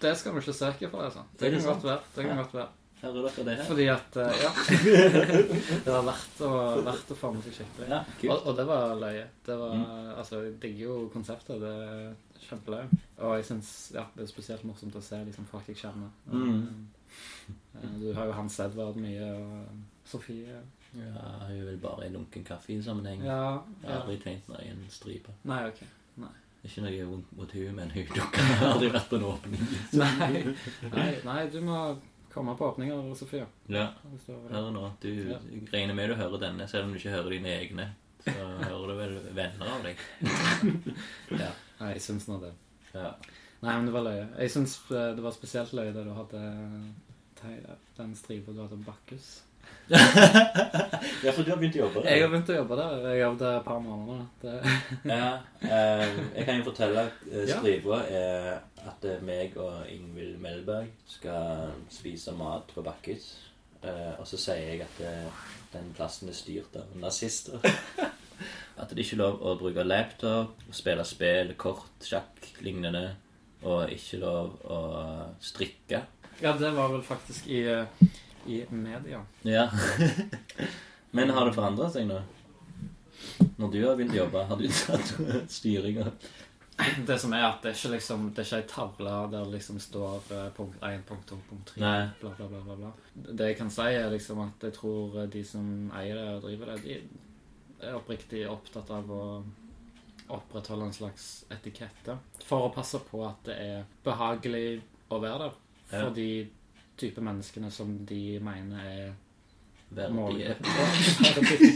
[0.00, 1.26] det skal vi ikke søke for, altså.
[1.36, 2.00] Det det kan godt være.
[2.14, 2.40] Det kan Ja.
[2.42, 2.70] godt være.
[3.04, 3.64] Hører dere det her?
[3.68, 4.50] Fordi at eh, Ja.
[5.84, 6.50] det var verdt å,
[6.86, 7.88] verdt å få med seg skikkelig.
[7.90, 7.98] Ja.
[8.32, 9.26] Og, og det var løye.
[9.44, 10.14] Det var, Mm.
[10.16, 11.60] altså, Jeg digger jo konseptet.
[11.60, 12.88] Det kjempeløye.
[13.18, 16.10] Og jeg syns ja, det er spesielt morsomt å se liksom, folk jeg kjenner.
[16.30, 16.86] Mm.
[17.80, 19.68] Eh, Du har jo Hans Edvard mye, og
[20.04, 20.60] Sofie.
[20.94, 23.22] Ja, hun er vel bare i lunken kaffe i sammenheng.
[23.26, 24.00] Ja, Jeg har ja.
[24.02, 25.32] aldri tenkt meg i en stripe.
[25.44, 25.80] Nei, ok.
[26.22, 26.32] Nei.
[26.64, 29.64] Ikke noe vondt mot hun, men hun dukker aldri vært på en åpning.
[30.00, 30.44] Nei,
[30.94, 31.80] nei, nei, du må
[32.32, 33.44] komme på åpninger, Sofie.
[33.68, 33.88] Ja,
[34.50, 34.86] hør nå.
[35.02, 35.38] Du Ja.
[35.72, 37.88] regner med du hører denne, selv om du ikke hører dine egne.
[38.24, 38.32] Så
[38.70, 40.00] hører du vel venner av deg.
[41.42, 41.50] Ja.
[41.84, 42.54] Nei, jeg syns nå det.
[42.96, 43.10] ja.
[43.64, 44.24] Nei, men det var løye.
[44.42, 46.40] Jeg syns eh, det var spesielt løye da du hadde
[47.96, 49.42] den stripa du hadde om Bakkus.
[51.24, 52.94] Ja, for du har begynt å jobbe Jeg har begynt å jobbe der.
[53.00, 54.26] Jeg har jobbet der et par måneder.
[54.42, 54.54] Det,
[55.14, 55.30] Ja,
[55.64, 56.04] eh,
[56.36, 58.48] jeg kan jo fortelle at eh, stripa er
[58.84, 63.30] at eh, meg og Ingvild Melberg skal spise mat på Bakkes.
[63.84, 65.44] Eh, og så sier jeg at eh,
[65.74, 67.60] den plassen er styrt av nazister.
[68.76, 73.14] At det ikke er lov å bruke laptop, spille spill, kort, sjakk, lignende.
[73.64, 74.78] Og ikke lov å
[75.40, 76.02] strikke.
[76.42, 77.86] ja, det var vel faktisk i, eh,
[78.50, 79.22] i media.
[79.42, 79.68] Ja.
[81.16, 82.18] Men har det forandra seg nå?
[83.56, 85.14] Når du har begynt å jobbe, har du tatt
[85.58, 86.10] styringa?
[87.06, 89.52] Det som er at det er ikke liksom Det er ikke ei tavle der det
[89.52, 92.00] liksom står eh, punkt 1, punkt 2, punkt 3, Nei.
[92.18, 92.90] bla, bla, bla, bla, bla.
[93.14, 96.72] Det jeg kan si, er liksom at jeg tror de som eier det og driver
[96.74, 97.22] det, de
[97.88, 99.24] er oppriktig opptatt av å
[100.34, 102.16] opprettholde en slags etikette.
[102.44, 104.80] For å passe på at det er behagelig
[105.12, 105.58] å være der.
[105.90, 105.98] Ja.
[105.98, 106.30] For de
[106.96, 110.88] type menneskene som de mener er målgruppa.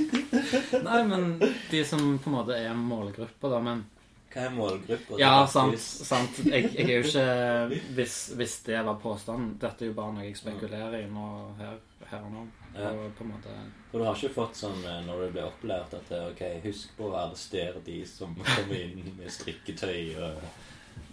[0.82, 3.60] Nei, men de som på en måte er målgruppa, da.
[3.62, 3.84] Men
[4.32, 5.18] Hva er målgruppa?
[5.20, 5.78] ja, sant.
[5.80, 6.40] sant.
[6.46, 10.26] Jeg, jeg er jo ikke hvis, hvis det var påstanden Dette er jo bare noe
[10.28, 11.28] jeg spekulerer i nå
[11.60, 11.78] her,
[12.10, 12.46] her og nå.
[12.76, 12.90] Ja.
[12.92, 13.54] Og på en måte
[13.90, 16.92] For du har ikke fått sånn eh, når du ble opplært at eh, ok, husk
[16.98, 20.42] på å arrestere de som kommer inn med strikketøy og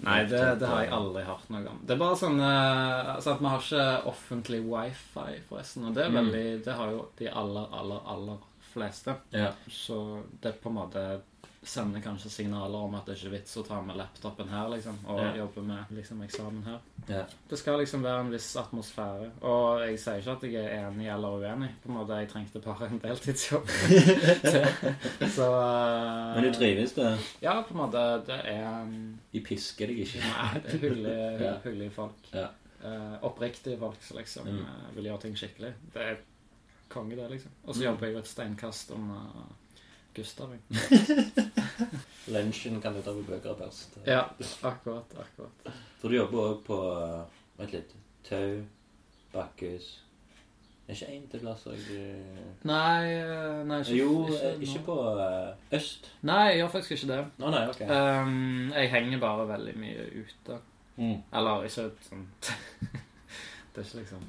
[0.06, 1.78] Nei, det, det har jeg aldri hørt noe om.
[1.88, 5.86] Det er bare sånn eh, altså at Vi har ikke offentlig wifi, forresten.
[5.88, 6.18] Og det er Mm.
[6.20, 8.38] veldig Det har jo de aller, aller, aller
[8.74, 9.16] fleste.
[9.32, 9.52] Ja.
[9.72, 10.00] Så
[10.42, 11.06] det er på en måte
[11.66, 15.00] sender kanskje signaler om at det ikke er vits å ta med laptopen her, liksom,
[15.08, 15.32] og Ja.
[15.36, 16.80] jobbe med liksom, eksamen her.
[17.10, 17.24] ja.
[17.50, 19.32] Det skal liksom være en viss atmosfære.
[19.42, 21.70] Og jeg sier ikke at jeg er enig eller uenig.
[21.84, 23.68] På en måte, Jeg trengte bare en deltidsjobb.
[25.36, 27.18] Så uh, Men du trives det?
[27.42, 28.04] Ja, på en måte.
[28.28, 30.22] Det er um, De pisker deg ikke?
[30.22, 31.54] Nei, det er hyggelige, Ja.
[31.64, 32.32] hyggelige folk.
[32.86, 34.60] Eh, oppriktige folk som liksom Mm.
[34.62, 35.74] eh, vil gjøre ting skikkelig.
[35.94, 36.16] Det er
[36.90, 37.52] konge, det, liksom.
[37.66, 37.86] Og så Mm.
[37.86, 39.22] jobber jeg jo et steinkast unna
[40.16, 40.54] Gustav.
[42.34, 43.98] Lunsjen kan du ta på bøker først.
[44.08, 44.24] Ja,
[44.64, 45.12] akkurat.
[45.20, 45.74] akkurat.
[46.00, 46.80] For du jobber òg på
[47.60, 47.94] Vent litt.
[48.26, 48.64] Tau,
[49.34, 50.02] Bakkehus
[50.88, 51.84] Det er ikke én til plass òg?
[52.68, 56.12] Nei, eh, nei ikke, Jo, ikke, eh, ikke på eh, øst.
[56.22, 57.20] Nei, jeg gjør faktisk ikke det.
[57.42, 57.82] Å nei, ok.
[57.90, 60.60] Um, jeg henger bare veldig mye ute.
[60.98, 61.18] Mm.
[61.34, 62.28] Eller ikke sånn
[63.76, 64.28] Det er ikke liksom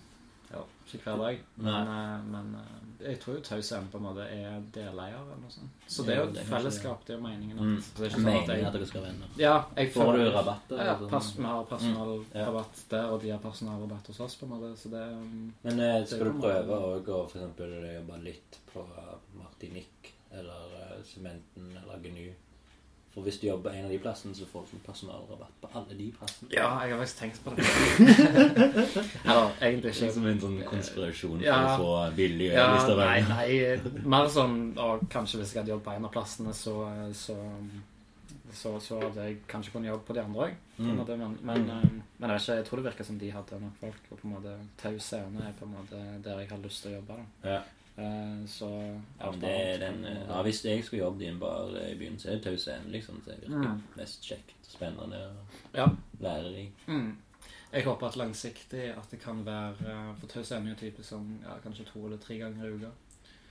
[0.95, 1.39] ikke hver dag.
[1.57, 5.51] Men, eh, men eh, jeg tror jo Tausend på en måte er deleier eller noe
[5.51, 5.71] sånt.
[5.87, 7.05] Så det er jo et fellesskap.
[7.07, 7.83] Det er jo meningen at Mm.
[7.97, 9.29] det er ikke sånn at jeg at dere skal venner.
[9.37, 10.77] Ja, jeg Får du føler- rabatter?
[10.77, 11.37] Ja, eller pass, sånn?
[11.37, 14.77] vi har personalrabatt Mm, der, og de har personalrabatt hos oss, på en måte.
[14.79, 18.23] Så det um, Men eh, Det skal det, du prøve òg å for eksempel jobbe
[18.23, 18.87] litt på
[19.37, 22.33] Martinique eller eh, Sementen eller Gnu?
[23.17, 26.11] For hvis du jobber en av de plassene, så får du personalrabatt på alle de
[26.13, 26.51] plassene.
[26.53, 27.65] Ja, jeg har faktisk tenkt på det.
[29.25, 30.13] Eller egentlig Det er ikke.
[30.19, 31.57] som en sånn konspirasjon Ja.
[31.79, 33.29] for å få billig øl Ja, i nei, Stavanger.
[33.33, 36.75] nei, mer sånn Og kanskje hvis jeg hadde jobbet på en av plassene, så
[37.17, 37.37] Så,
[38.53, 40.53] så, så hadde jeg kanskje kunnet jobbe på de andre òg.
[40.79, 40.93] Mm.
[41.19, 41.89] Men, men, eh,
[42.21, 44.03] men jeg, ikke, jeg tror det virker som de hadde nok folk.
[44.13, 46.93] Og på en måte Tau Scene er på en måte der jeg har lyst til
[46.93, 47.17] å jobbe.
[47.43, 47.51] Da.
[47.57, 47.61] Ja.
[47.99, 48.69] Eh, så
[49.21, 52.19] Ja, men det er den, ja, hvis jeg skulle jobbe i en bar i byen,
[52.19, 53.83] så er det taus Scene liksom, Det virker Mm.
[53.97, 55.37] mest kjekt spennende og
[55.75, 55.87] Ja.
[56.21, 56.87] lærerikt.
[56.89, 57.17] Mm.
[57.73, 61.41] Jeg håper at langsiktig at det kan være For taus Scene er jo typisk sånn
[61.43, 62.91] ja, kanskje to eller tre ganger i uka.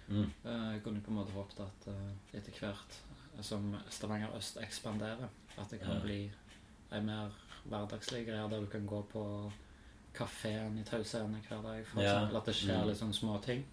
[0.10, 0.32] Mm.
[0.46, 3.02] Eh, Jeg kunne på en måte håpet at eh, etter hvert
[3.42, 5.28] som Stavanger øst ekspanderer,
[5.58, 6.00] at det kan Ja.
[6.00, 6.32] bli
[6.92, 7.30] en mer
[7.68, 9.52] hverdagslig greie der du kan gå på
[10.14, 12.38] kafeen i Tausene hver dag, for eksempel.
[12.38, 12.88] At det skjer Mm.
[12.88, 13.66] litt sånne små ting.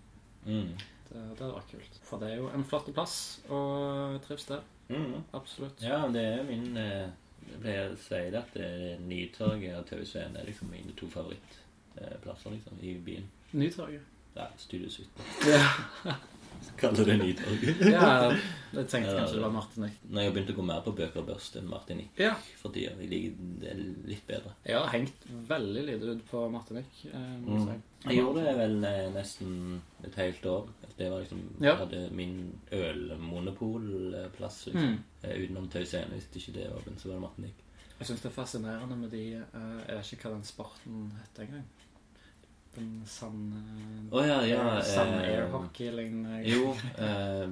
[0.46, 0.72] Mm.
[1.08, 1.98] Det, det hadde vært kult.
[2.08, 3.16] For det er jo en flott plass,
[3.48, 4.62] og jeg trives der.
[4.88, 5.18] Mm.
[5.32, 5.82] Absolutt.
[5.84, 7.10] Ja, det er min eh,
[7.48, 10.94] Jeg pleier å si det at det er Nytorget og Tau Scene er liksom mine
[10.98, 13.26] to favorittplasser liksom, i byen.
[13.52, 14.04] Nytorget.
[14.36, 15.08] Ja, Studio 17.
[16.80, 17.62] Kaller det nytorg.
[17.92, 18.30] ja,
[18.72, 19.98] jeg tenkte kanskje det var Martinique.
[20.08, 22.34] Når jeg begynte å gå mer på bøker børst enn Martinique Ja.
[22.60, 22.94] for tida.
[23.00, 23.74] Jeg liker det
[24.08, 24.54] litt bedre.
[24.66, 27.06] Jeg har hengt veldig lite ut på Martinique.
[27.12, 27.82] eh, Mm.
[28.04, 30.68] Jeg gjorde det vel eh, nesten et helt år.
[30.98, 31.74] Det var liksom Ja.
[31.76, 34.66] hadde min ølmonopolplass.
[34.66, 34.82] Liksom.
[34.82, 34.98] Mm.
[35.22, 36.10] Eh, Utenom Tøy Scene.
[36.16, 37.62] Hvis ikke det var åpent, så var det Martinique.
[37.98, 41.64] Jeg syns det er fascinerende med de Jeg vet ikke hva den sporten heter engang.
[42.74, 43.52] Den sand...
[44.10, 44.82] Oh, ja, ja.
[44.82, 46.70] Sand eh, airhockey-lignende Jo.
[46.96, 47.42] Eh,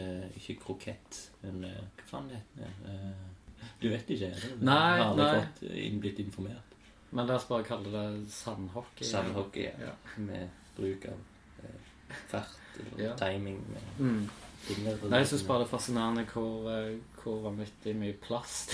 [0.00, 4.30] eh, ikke krokett, men eh, hva faen det heter eh, Du vet ikke?
[4.32, 6.72] Det, Nei, Jeg har aldri fått blitt informert.
[7.12, 9.04] Men la oss bare kalle det sandhockey.
[9.08, 9.90] Sandhockey, ja.
[9.90, 9.94] Ja.
[10.24, 11.20] Med bruk av
[11.64, 13.14] eh, fart og Ja.
[13.20, 13.60] timing.
[13.72, 14.26] Med Mm.
[14.66, 18.72] Nei, jeg syns bare det er fascinerende hvor, eh, hvor vanvittig mye plast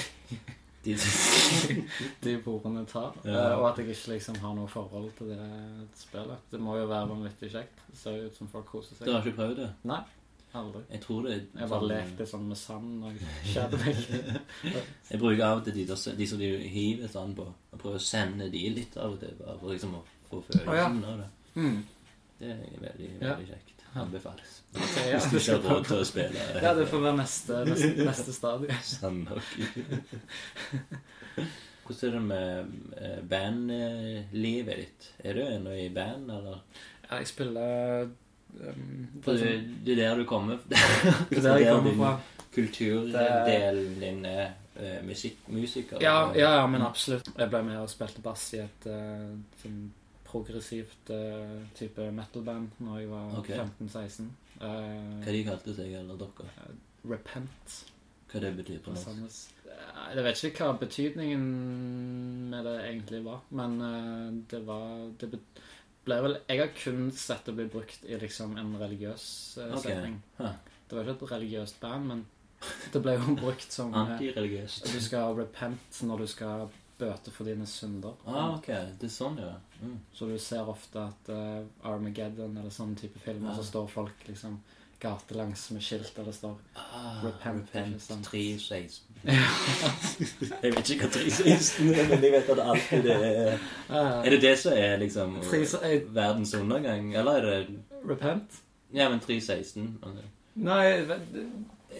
[0.84, 0.96] De,
[2.24, 3.14] de bordene tar.
[3.24, 3.30] Ja.
[3.52, 5.44] eh, Og at jeg ikke liksom har noe forhold til det
[6.00, 6.40] spillet.
[6.50, 7.84] Det må jo være vanvittig kjekt.
[7.90, 9.06] Det ser ut som folk koser seg.
[9.06, 9.68] du har ikke prøvd det?
[9.90, 10.00] Nei,
[10.58, 10.82] aldri.
[10.90, 14.40] Jeg tror det Jeg bare lekte sånn med sand og kjærlighet.
[15.12, 15.86] Jeg bruker av og til de,
[16.18, 19.36] de som de hiver sand på, og prøver å sende de litt av og til,
[19.38, 21.30] bare for liksom å få følelsen av det.
[21.54, 21.78] Mm.
[22.42, 23.36] Det er veldig, Ja.
[23.36, 23.81] veldig kjekt.
[23.94, 24.62] Anbefales.
[24.74, 25.18] Okay, ja.
[25.18, 28.32] Hvis du ikke har råd til å spille Ja, det får være neste, neste, neste
[28.32, 28.76] stadie.
[28.88, 29.66] sandhockey.
[31.82, 32.64] Hvordan er det med
[32.96, 35.10] eh, bandlivet ditt?
[35.24, 36.62] Er du ennå i band, eller?
[37.10, 38.06] Ja, jeg spiller
[38.60, 39.52] um, For det,
[39.84, 40.78] det er der du kommer Det
[41.38, 42.12] er der jeg kommer fra.
[42.54, 45.96] Kulturdelen din er uh, musikk, musiker?
[46.00, 47.28] Ja, ja, ja, men absolutt.
[47.38, 49.82] Jeg ble med og spilte bass i et uh, sånn
[50.32, 53.64] progressivt uh, type metal-band når jeg var okay.
[53.80, 54.30] 15-16.
[54.58, 56.68] Uh, Hva de kalte seg, eller dere?
[57.12, 57.82] Repent.
[58.32, 59.58] Hva det betyr på norsk?
[60.12, 61.44] Jeg vet ikke hva betydningen
[62.52, 65.30] med det egentlig var, men eh, det var Det
[66.04, 69.24] ble vel Jeg har kun sett det bli brukt i liksom en religiøs
[69.58, 69.74] okay.
[69.76, 69.82] Ok.
[69.86, 70.16] setting.
[70.38, 70.54] Huh.
[70.88, 72.24] Det var ikke et religiøst band, men
[72.92, 74.88] det ble jo brukt som Antireligiøst.
[74.92, 76.66] Du skal repent når du skal
[77.02, 78.14] bøte for dine synder.
[78.26, 78.68] Ah, ok.
[79.00, 79.56] Det er sånn, ja.
[79.82, 79.96] Mm.
[80.14, 83.58] Så du ser ofte at uh, Armageddon eller sånne type filmer, Ja.
[83.58, 84.60] så står folk liksom
[85.02, 88.28] gatelangs med skilt der det står Ah, Repent, repent, ikke sant?
[88.30, 89.00] 316.
[90.62, 93.56] jeg vet ikke hva 316 er, men jeg vet at alltid det er
[93.90, 95.34] Er det det som er liksom
[96.14, 97.10] verdens undergang?
[97.18, 97.80] Eller er det
[98.12, 98.60] Repent?
[98.94, 99.98] Ja, men 316.
[100.06, 100.28] okay.
[100.54, 100.86] Nei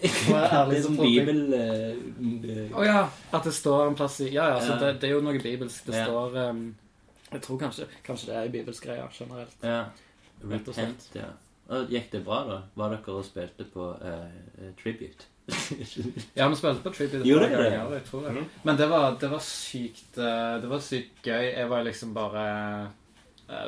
[0.01, 1.53] trodde jeg- bibel...
[1.53, 4.79] eh, Å ja, at det står en plass i Ja, ja, så Ja.
[4.79, 5.85] det, det er jo noe bibelsk.
[5.85, 6.05] Det Ja.
[6.05, 6.75] står um,
[7.31, 9.55] Jeg tror kanskje, kanskje det er ei bibelsk greie generelt.
[9.63, 9.85] Ja.
[10.43, 11.29] Rett og Repent, ja.
[11.69, 12.57] Og Gikk det bra, da?
[12.75, 14.25] Var dere og spilte på uh,
[14.59, 15.25] eh, Tribute?
[16.37, 17.23] Ja, vi spilte på Tribute.
[17.27, 17.71] Gjorde dere det?
[17.73, 18.33] Ja, jeg tror det.
[18.37, 18.49] Mm.
[18.63, 21.45] Men det var, det var sykt eh, Det var sykt gøy.
[21.53, 22.87] Jeg var liksom bare eh,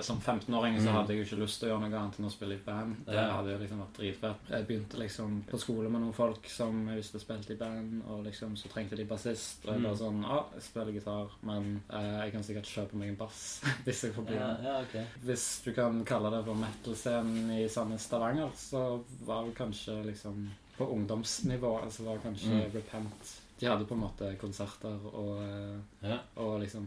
[0.02, 0.94] Som 15-åring så Mhm.
[0.96, 2.96] hadde jeg jo ikke lyst til å gjøre noe annet enn å spille i band.
[3.06, 4.50] Det hadde jo liksom vært dritfett.
[4.50, 8.24] Jeg begynte liksom på skole med noen folk som jeg visste spilte i band, og
[8.26, 9.66] liksom så trengte de bassist.
[9.68, 12.94] Og jeg bare sånn sånn ah, jeg spiller gitar, men eh, jeg kan sikkert kjøpe
[12.96, 14.64] meg en bass hvis jeg får bli med.
[14.64, 15.08] ja, ja, ok.
[15.24, 20.50] Hvis du kan kalle det for metal-scenen i Sandnes Stavanger, så var det kanskje liksom
[20.78, 22.72] På ungdomsnivå så var det kanskje Mm.
[22.74, 23.42] Repent.
[23.60, 26.18] De hadde på en måte konserter og, eh, Ja.
[26.36, 26.86] og liksom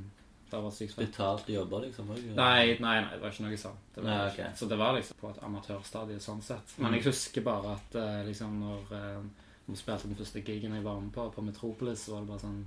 [0.50, 0.96] Det var sykt.
[0.96, 2.10] Betalte jobber, liksom?
[2.10, 2.34] også?
[2.36, 3.82] Nei, nei, nei, det var ikke noe sånt.
[3.94, 4.46] Det Nei, ikke.
[4.50, 4.56] ok.
[4.56, 6.74] Så det var liksom på et amatørstadie sånn sett.
[6.78, 6.94] Men Mm.
[6.98, 9.20] jeg husker bare at eh, liksom når eh,
[9.68, 12.44] vi spilte den første gigen jeg var med på, på Metropolis, så var det bare
[12.46, 12.64] sånn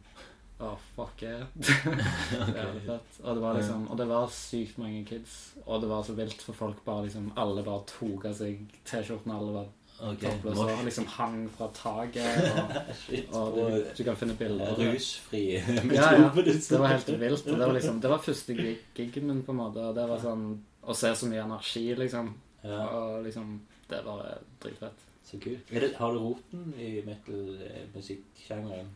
[0.62, 1.48] Å, fuck yeah.
[1.58, 3.16] Det er fett.
[3.24, 5.56] Og det var liksom Og det var sykt mange kids.
[5.66, 9.34] Og det var så vilt, for folk bare liksom Alle bare tok av seg T-skjortene,
[9.40, 10.78] alle var Ok, toppløse norsk.
[10.80, 12.38] og liksom hang fra taket.
[12.58, 13.28] Og, Shit.
[13.38, 14.72] og du, du kan finne bilder.
[14.80, 15.94] Rusfri metode.
[16.00, 16.30] Ja, ja.
[16.34, 17.46] Det var helt vilt.
[17.46, 19.84] Det var liksom Det var første gig, gigen min, på en måte.
[19.92, 20.48] Og det var sånn
[20.82, 22.34] Å se så mye energi, liksom.
[22.66, 23.60] Ja, Og liksom
[23.90, 25.06] Det var eh, dritfett.
[25.30, 25.70] så kult.
[26.00, 28.90] Har du roten i metal-musikksjangeren?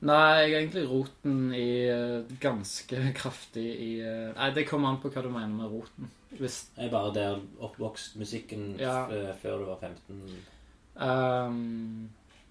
[0.00, 5.00] Nei, jeg er egentlig roten i eh, ganske kraftig i eh, Nei, det kommer an
[5.02, 6.10] på hva du mener med roten.
[6.38, 9.06] Hvis Er bare der oppvokst musikken Ja.
[9.10, 10.38] eh, før du var 15?
[11.00, 12.08] ehm,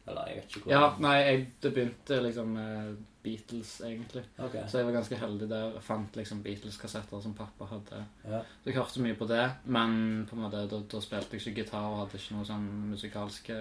[0.07, 4.21] Eller jeg vet ikke hvor Ja, nei, jeg, det begynte liksom med Beatles, egentlig.
[4.39, 4.61] Okay.
[4.71, 5.73] Så jeg var ganske heldig der.
[5.75, 7.97] Jeg fant liksom Beatles-kassetter som pappa hadde.
[8.23, 8.39] Ja.
[8.63, 9.97] Så jeg hørte mye på det, men
[10.29, 13.57] på en måte, da, da spilte jeg ikke gitar og hadde ikke noen sånn musikalske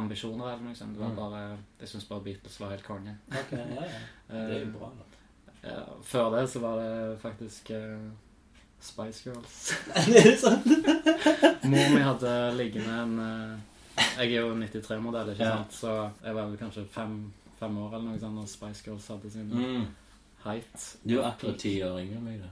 [0.00, 0.54] ambisjoner.
[0.54, 0.96] eller noe sånt.
[0.96, 1.16] Det var Mm.
[1.20, 3.16] bare, Jeg syntes bare Beatles var helt konge.
[3.28, 4.00] Ok, ja, ja.
[4.48, 5.04] Det er jo bra, da.
[5.68, 8.10] Ja, før det så var det faktisk uh,
[8.80, 9.74] Spice Girls.
[9.94, 10.64] er det sant?
[11.70, 13.58] Mor mi hadde liggende en eh,
[13.96, 15.72] Jeg er jo 93-modell, ikke sant?
[15.74, 19.30] Så jeg var vel kanskje fem, fem år eller noe sånt når Spice Girls hadde
[19.30, 19.86] sin Mm.
[20.44, 20.96] height.
[21.08, 22.48] Du er akkurat ti år yngre enn meg, da.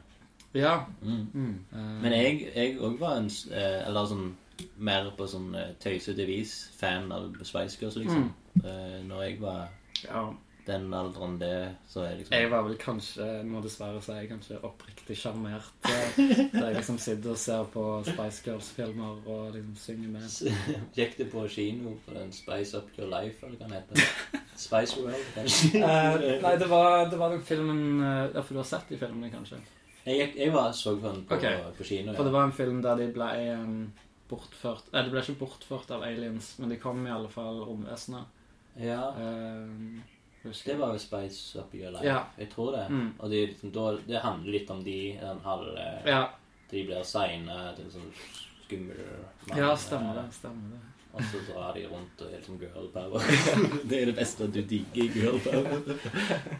[0.59, 0.74] Ja.
[1.03, 1.27] Mm.
[1.35, 1.55] Mm.
[1.72, 4.35] eh, Men jeg jeg òg var en s- eh, Eller sånn
[4.79, 8.33] mer på sånn eh, tøysete vis fan av Spice Girls, liksom.
[8.64, 9.68] Eh, Når jeg var
[10.05, 10.33] ja.
[10.68, 11.52] Den alderen det,
[11.88, 15.70] så er liksom Jeg var vel kanskje, må dessverre si, kanskje oppriktig sjarmert.
[15.88, 16.18] eh,
[16.52, 20.58] Da jeg liksom sitter og ser på Spice Girls-filmer og liksom synger med.
[20.98, 24.44] Gikk du på kino på den Spice Up Your Life, eller hva den heter?
[24.58, 25.81] Spice World, kanskje?
[25.81, 28.98] uh, nei, det var, det var den filmen eh, Ja, for du har sett de
[29.00, 29.60] filmene, kanskje?
[30.04, 31.58] Jeg, gikk, jeg var, så på den på, okay.
[31.77, 32.12] på kino.
[32.16, 33.81] For det var en film der de ble um,
[34.31, 38.29] bortført Nei, de ble ikke bortført av aliens, men de kom i alle fall romvesener.
[38.81, 39.02] ja.
[39.16, 40.00] Um,
[40.45, 42.07] husker Det var jo Spice Up Your Life.
[42.07, 42.19] Ja.
[42.39, 42.85] Jeg tror det.
[42.91, 43.09] Mm.
[43.19, 46.21] Og det, liksom, da, det handler litt om de den halve Ja,
[46.71, 48.13] De blir seine til en sånn
[48.67, 49.01] skummel
[49.49, 49.59] mann.
[49.59, 50.27] ja, stemmer det.
[50.37, 50.83] stemmer det.
[51.19, 53.25] Og så drar de rundt og er liksom girl power.
[53.89, 55.97] det er det beste at du digger girl power.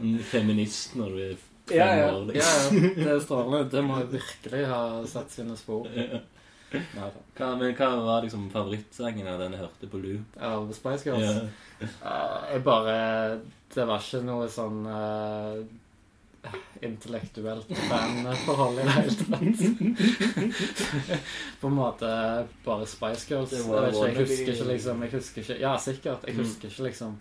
[0.01, 1.37] En feminist når du er
[1.68, 2.24] fem Ja, ja, år.
[2.33, 2.79] Liksom.
[2.81, 2.95] ja.
[2.97, 3.68] Det er strålende.
[3.76, 5.87] Det må virkelig ha satt sine spor.
[6.72, 7.20] Neida.
[7.37, 10.35] Hva, men hva var liksom favorittsangen av den jeg hørte på loop?
[10.41, 11.29] Av Spice Girls.
[11.29, 11.87] Ja.
[12.03, 12.97] Uh, jeg bare
[13.74, 15.58] Det var ikke noe sånn uh,
[16.86, 20.62] intellektuelt fanforhold i det hele tatt.
[21.60, 22.10] På en måte
[22.64, 23.52] bare Spice Girls.
[23.52, 26.24] Jeg, ikke, jeg husker ikke liksom jeg husker ikke, Ja, sikkert.
[26.26, 26.42] Jeg Mm.
[26.44, 27.18] husker ikke liksom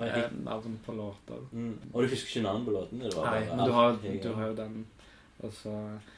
[0.00, 1.40] eh, navn på låter.
[1.52, 1.74] Mm.
[1.92, 3.00] Og du husker ikke navnet på låten?
[3.00, 4.86] Det var Nei, men du har, du har jo den.
[5.42, 6.13] Og så eh,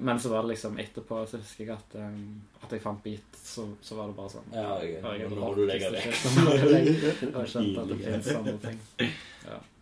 [0.00, 3.36] Men så var det liksom etterpå så husker jeg at, um, at jeg fant beat,
[3.38, 5.18] så, så var det bare sånn Ja, okay.
[5.20, 6.22] Jeg Nå må du legge det vekk.
[7.22, 8.80] jeg har skjønt at det finnes andre ting.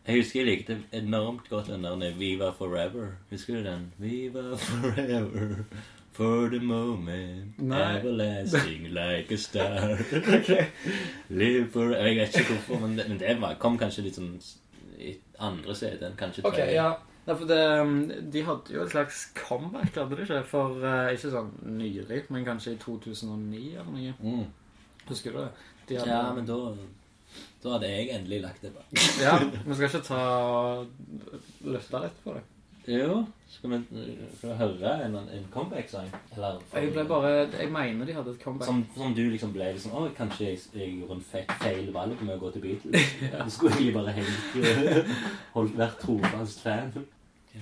[0.08, 3.14] Jeg husker jeg likte enormt godt den der Viva Forever.
[3.32, 3.88] Husker du den?
[4.00, 5.64] Viva Forever
[6.18, 7.98] for the moment Nei.
[7.98, 9.98] Everlasting like a star
[11.40, 14.32] Live for Jeg vet ikke hvorfor, men det, men det var, kom kanskje litt sånn
[14.98, 16.16] i andre CD-en.
[16.18, 16.88] kanskje Ok, Okay, ja.
[17.28, 17.96] Nei, for det, um,
[18.32, 20.38] de hadde jo et slags comeback, hadde de ikke?
[20.48, 24.14] For uh, ikke sånn nylig, men kanskje i 2009 eller noe.
[24.22, 24.46] Mm.
[25.10, 25.50] Husker du det?
[25.90, 26.56] De hadde, Ja, men da
[27.62, 28.88] Da hadde jeg endelig lagt det bak.
[29.24, 30.22] Ja, vi skal ikke ta
[31.68, 32.46] Løfte litt på det.
[32.88, 33.18] Jo,
[33.52, 33.78] skal vi,
[34.38, 36.08] skal vi høre en, en comeback-sang?
[36.32, 38.70] Jeg ble bare Jeg mener de hadde et comeback.
[38.70, 42.24] Som, som du liksom ble liksom Å, kanskje jeg, jeg gjorde en fe feil valg
[42.24, 43.12] med å gå til Beatles.
[43.44, 45.14] Du skulle egentlig bare hengt eh,
[45.52, 46.96] holdt vært trofast fan.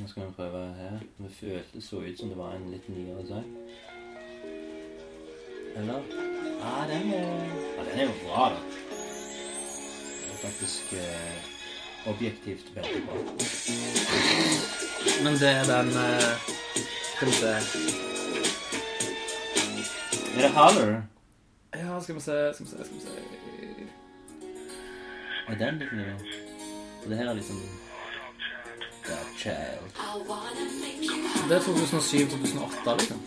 [0.00, 0.98] Nå skal vi prøve her.
[1.18, 3.46] Det føltes så ut som det var en litt nyere sang.
[5.76, 6.02] Eller?
[6.60, 7.20] Ja, den er
[7.76, 8.60] Ja, den er jo bra, da.
[10.20, 11.36] Den er faktisk eh,
[12.06, 13.14] objektivt veldig bra.
[15.24, 16.32] Men det er den eh,
[17.16, 17.48] Skal vi se
[20.36, 21.02] Er det Holler?
[21.74, 23.08] Ja, skal vi se Skal vi se, skal vi se.
[25.48, 26.16] Er den litt nyere?
[27.04, 27.56] Og det her er liksom
[29.06, 29.86] God Child.
[31.48, 33.20] Det er 2007-2008, liksom.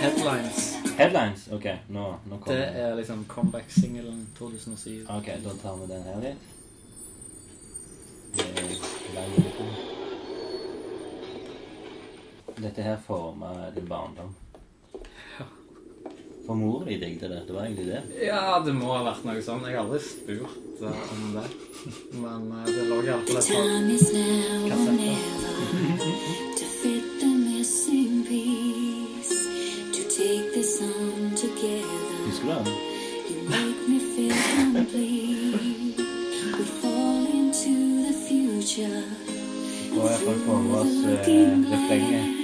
[0.00, 0.74] Headlines.
[0.98, 1.48] Headlines?
[1.52, 5.06] Ok, nå, nå kommer Det er liksom comeback-singelen 2007.
[5.08, 6.38] Ok, da tar vi den her litt.
[8.36, 8.62] Det er
[9.14, 9.64] lang intro.
[12.62, 14.34] Dette her former din barndom.
[16.46, 17.42] For mora di digget det.
[17.46, 18.02] Det var egentlig det.
[18.26, 19.62] Ja, det må ha vært noe sånn.
[19.64, 21.46] Jeg har aldri spurt uh, om det.
[22.20, 24.92] Men uh, det lå iallfall et par Time is now or kassetter.
[24.92, 25.54] never
[26.58, 29.40] to fit the missing piece,
[29.96, 32.12] to take this on together.
[32.28, 32.68] Husker du den?
[33.30, 35.96] You make me feel complete.
[36.58, 37.74] We fall into
[38.04, 39.04] the future.
[39.94, 42.43] Og jeg får på oss eh, refrenget,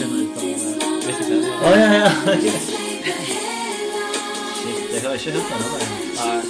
[0.00, 0.44] Kjenner ut av
[1.04, 1.52] Wikipedia.
[1.60, 2.08] Å ja, ja.
[4.56, 5.68] Shit, jeg har ikke hørt denne.
[5.74, 5.84] nei.
[6.16, 6.40] Nei.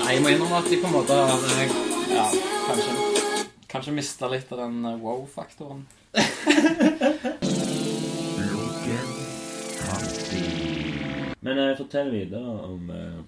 [0.00, 1.70] Nei, jeg må innrømme at jeg på en måte har eh,
[2.10, 2.26] Ja,
[2.66, 2.90] kanskje
[3.70, 5.86] Kanskje mista litt av den eh, wow-faktoren.
[11.46, 13.22] Men eh, fortell videre om eh,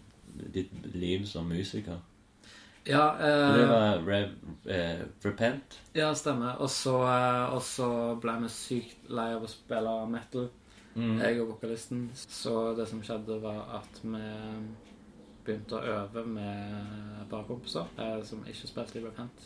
[0.59, 2.02] ditt liv som musiker.
[2.87, 4.28] Ja, eh, det var Rev,
[4.70, 5.80] eh, Repent.
[5.95, 6.57] ja stemmer.
[6.61, 7.89] Og så, eh, og så
[8.22, 10.49] ble vi sykt lei av å spille metal,
[10.97, 11.18] Mm.
[11.20, 12.11] jeg og vokalisten.
[12.14, 14.22] Så det som skjedde, var at vi
[15.45, 19.43] begynte å øve med bare kompiser eh, som ikke spilte i Repent.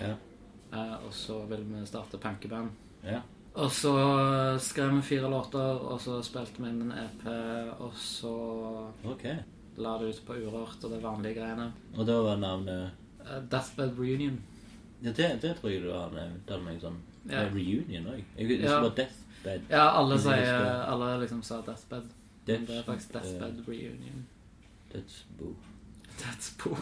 [0.00, 0.14] Ja.
[0.72, 2.70] Eh, og så ville vi starte punkeband.
[3.04, 3.20] ja.
[3.54, 3.90] Og så
[4.58, 7.26] skrev vi fire låter, og så spilte vi inn en EP,
[7.80, 8.30] og så
[9.04, 9.26] Ok.
[9.76, 11.70] La det ut på Urørt og det vanlige greiene.
[11.96, 12.90] Og da var navnet
[13.22, 14.40] Eh, Deathbed Reunion.
[15.02, 16.80] Ja, det, det tror jeg du har nevnt.
[16.82, 16.96] Sånn
[17.30, 17.42] Ja.
[17.44, 18.24] eh, Reunion òg.
[18.36, 18.80] Jeg husker Ja.
[18.88, 19.60] Deathbed.
[19.70, 20.64] Ja, alle sier.
[20.90, 22.08] Alle liksom sa Deathbed.
[22.46, 24.26] Death- det er faktisk Deathbed uh, Reunion.
[24.92, 25.54] Dødsbo.
[26.18, 26.76] Dødsbo.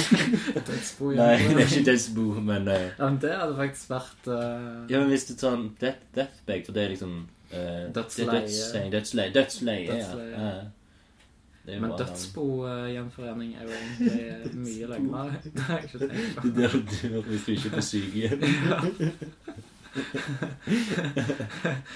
[0.66, 4.90] Dødsbo, Nei, det er ikke dødsbo, men uh, Ja, men det hadde faktisk vært uh,
[4.90, 7.12] Ja, men hvis det er sånn death, Deathbed, for det er liksom
[7.52, 8.40] uh, Dødsleie.
[8.40, 8.90] Dødsleie.
[8.96, 9.92] Dødsleie, dødsleie, ja.
[9.92, 10.30] Dødsleie.
[10.32, 10.48] ja.
[10.56, 10.70] Er
[11.66, 15.38] Men dødsbo-gjenforening er jo egentlig mye lenger.
[15.46, 16.42] Det har jeg ikke tenkt på.
[16.46, 18.40] Det er det du dør hvis du ikke er på igjen.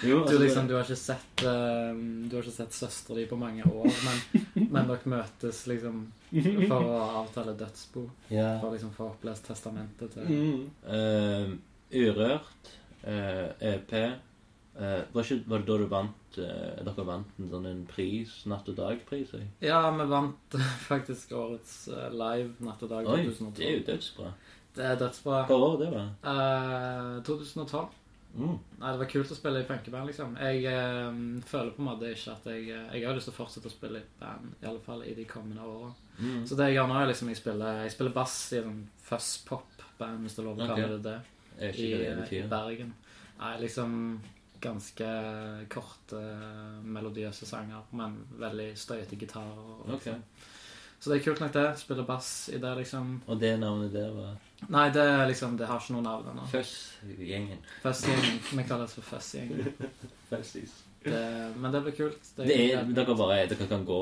[0.02, 1.92] Jo, Du, altså, liksom, du har ikke sett uh,
[2.30, 4.22] Du har ikke sett søstera di på mange år, men,
[4.72, 6.06] men dere møtes liksom
[6.70, 8.06] for å avtale dødsbo.
[8.30, 8.56] Yeah.
[8.62, 11.52] For å liksom få opplest testamentet til Eh,
[11.90, 12.72] Urørt,
[13.04, 13.94] uh, EP
[14.80, 18.32] eh, var, ikke, var det da du vant uh, Dere vant en sånn en pris,
[18.50, 19.34] Natt og dag-pris?
[19.64, 20.56] Ja, vi vant
[20.90, 23.50] faktisk årets uh, live Natt og dag 2012.
[23.50, 24.32] Oi, det er jo dødsbra.
[24.74, 25.40] Det er dødsbra.
[25.48, 26.12] Hva år det var?
[26.30, 27.96] Eh, 2012.
[28.30, 28.58] Mm.
[28.78, 30.36] Nei, det var kult å spille i punkeband, liksom.
[30.38, 31.16] Jeg eh,
[31.50, 33.74] føler på en måte ikke at jeg eh, Jeg har lyst til å fortsette å
[33.74, 35.90] spille i band, i alle fall i de kommende åra.
[36.20, 36.44] Mm.
[36.46, 38.76] Så det jeg gjør nå, er liksom jeg spiller, jeg spiller bass i en
[39.08, 41.88] fuzz-pop-band, hvis det er lov å kalle det det, i,
[42.38, 42.44] i.
[42.50, 42.94] Bergen.
[43.40, 43.96] Nei, liksom
[44.60, 45.08] ganske
[45.72, 46.20] korte,
[46.84, 49.46] melodiøse sanger, men veldig støyete gitar.
[49.56, 50.22] Og, og sånn.
[51.00, 51.62] Så det er kult nok, det.
[51.80, 53.22] Spiller bass i det, liksom.
[53.26, 54.34] Og det navnet der var
[54.68, 56.42] Nei, det liksom, det har ikke noe navn ennå.
[56.52, 57.62] Fuzz-gjengen.
[57.80, 58.38] Fuzz-gjengen.
[58.58, 59.70] Vi kaller det for Fuzz-gjengen.
[60.30, 60.74] Fuzzies.
[61.02, 62.20] Det- Men det blir kult.
[62.36, 64.00] Det Det er, dere, bare, dere kan gå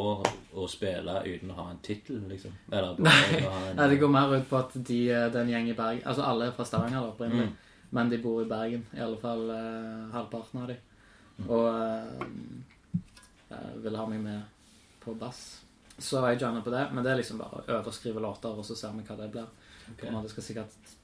[0.59, 2.51] og spille uten å ha en tittel, liksom?
[2.73, 5.49] Eller bare ha en Nei, det går mer ut på at de, det er en
[5.55, 7.57] gjeng i Bergen Altså alle er fra Stavanger da, opprinnelig, Mm.
[7.91, 8.85] Men de bor i Bergen.
[8.97, 10.77] I alle fall eh, halvparten av de.
[11.39, 11.49] Mm.
[11.49, 11.67] Og
[13.49, 14.43] eh, ville ha meg med
[15.05, 15.43] på bass.
[15.99, 18.55] Så jeg joina på det, men det er liksom bare å øve og skrive låter,
[18.55, 19.49] og så ser vi hva det blir.
[19.89, 20.13] Okay.
[20.13, 20.95] På skal sikkert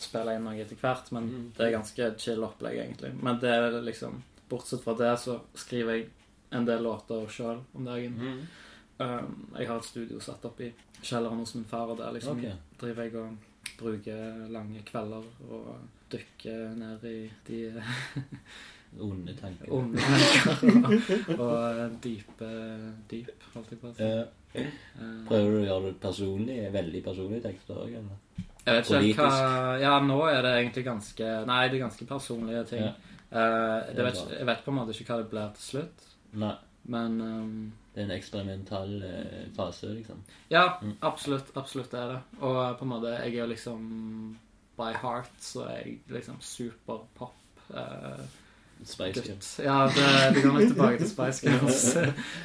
[0.00, 1.52] spille inn noe etter hvert, men Mm.
[1.56, 3.14] det er ganske chill opplegg, egentlig.
[3.22, 6.08] Men det er liksom Bortsett fra det, så skriver jeg
[6.50, 8.12] en del låter sjøl om dagen.
[8.18, 8.46] Mm.
[8.98, 12.38] Um, jeg har et studio satt opp i kjelleren hos min far, og der liksom
[12.38, 12.52] okay.
[12.78, 13.36] driver jeg og
[13.78, 15.74] bruker lange kvelder og
[16.12, 17.60] dykker ned i de
[19.04, 19.72] Onde tanker.
[19.74, 22.50] onde tanker og, og dype
[23.10, 24.06] dyp, holdt jeg på å si.
[24.06, 24.66] Eh, Eh,
[25.26, 26.56] prøver du å gjøre det personlig?
[26.74, 28.42] Veldig personlig tekster òg, eller?
[28.64, 29.72] jeg vet ikke helt hva?
[29.82, 32.84] Ja, nå er det egentlig ganske Nei, det er ganske personlige ting.
[32.86, 32.92] Ja.
[33.34, 36.04] Uh, vet, jeg vet på en måte ikke hva det blir til slutt,
[36.38, 36.52] Nei.
[36.94, 37.56] men um,
[37.94, 40.22] Det er en eksperimental eh, fase, liksom.
[40.50, 40.96] Ja, Mm.
[41.00, 41.52] absolutt.
[41.56, 42.20] Absolutt det er det.
[42.40, 44.38] Og eh, på en måte, jeg er jo liksom
[44.76, 47.34] By heart så er jeg liksom superpop.
[47.70, 48.24] Eh,
[48.84, 49.60] Spice Girls.
[49.62, 51.84] Ja, det, det går litt tilbake til Spice Girls.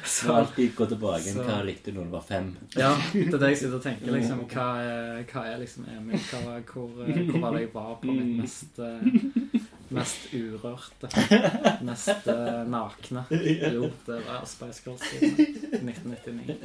[0.06, 2.52] så, du alltid gå tilbake til Hva likte du når du var fem?
[2.78, 4.44] ja, det er det jeg sitter og tenker, liksom.
[4.54, 6.22] Hva er, hva er liksom Emil?
[6.30, 9.49] Hva hvor, eh, hvor var det jeg var på mitt mest eh,
[9.90, 11.08] Mest urørte?
[11.88, 13.24] Mest eh, nakne?
[13.74, 15.30] Jo, det var Spice Girls i
[15.80, 16.56] 1999.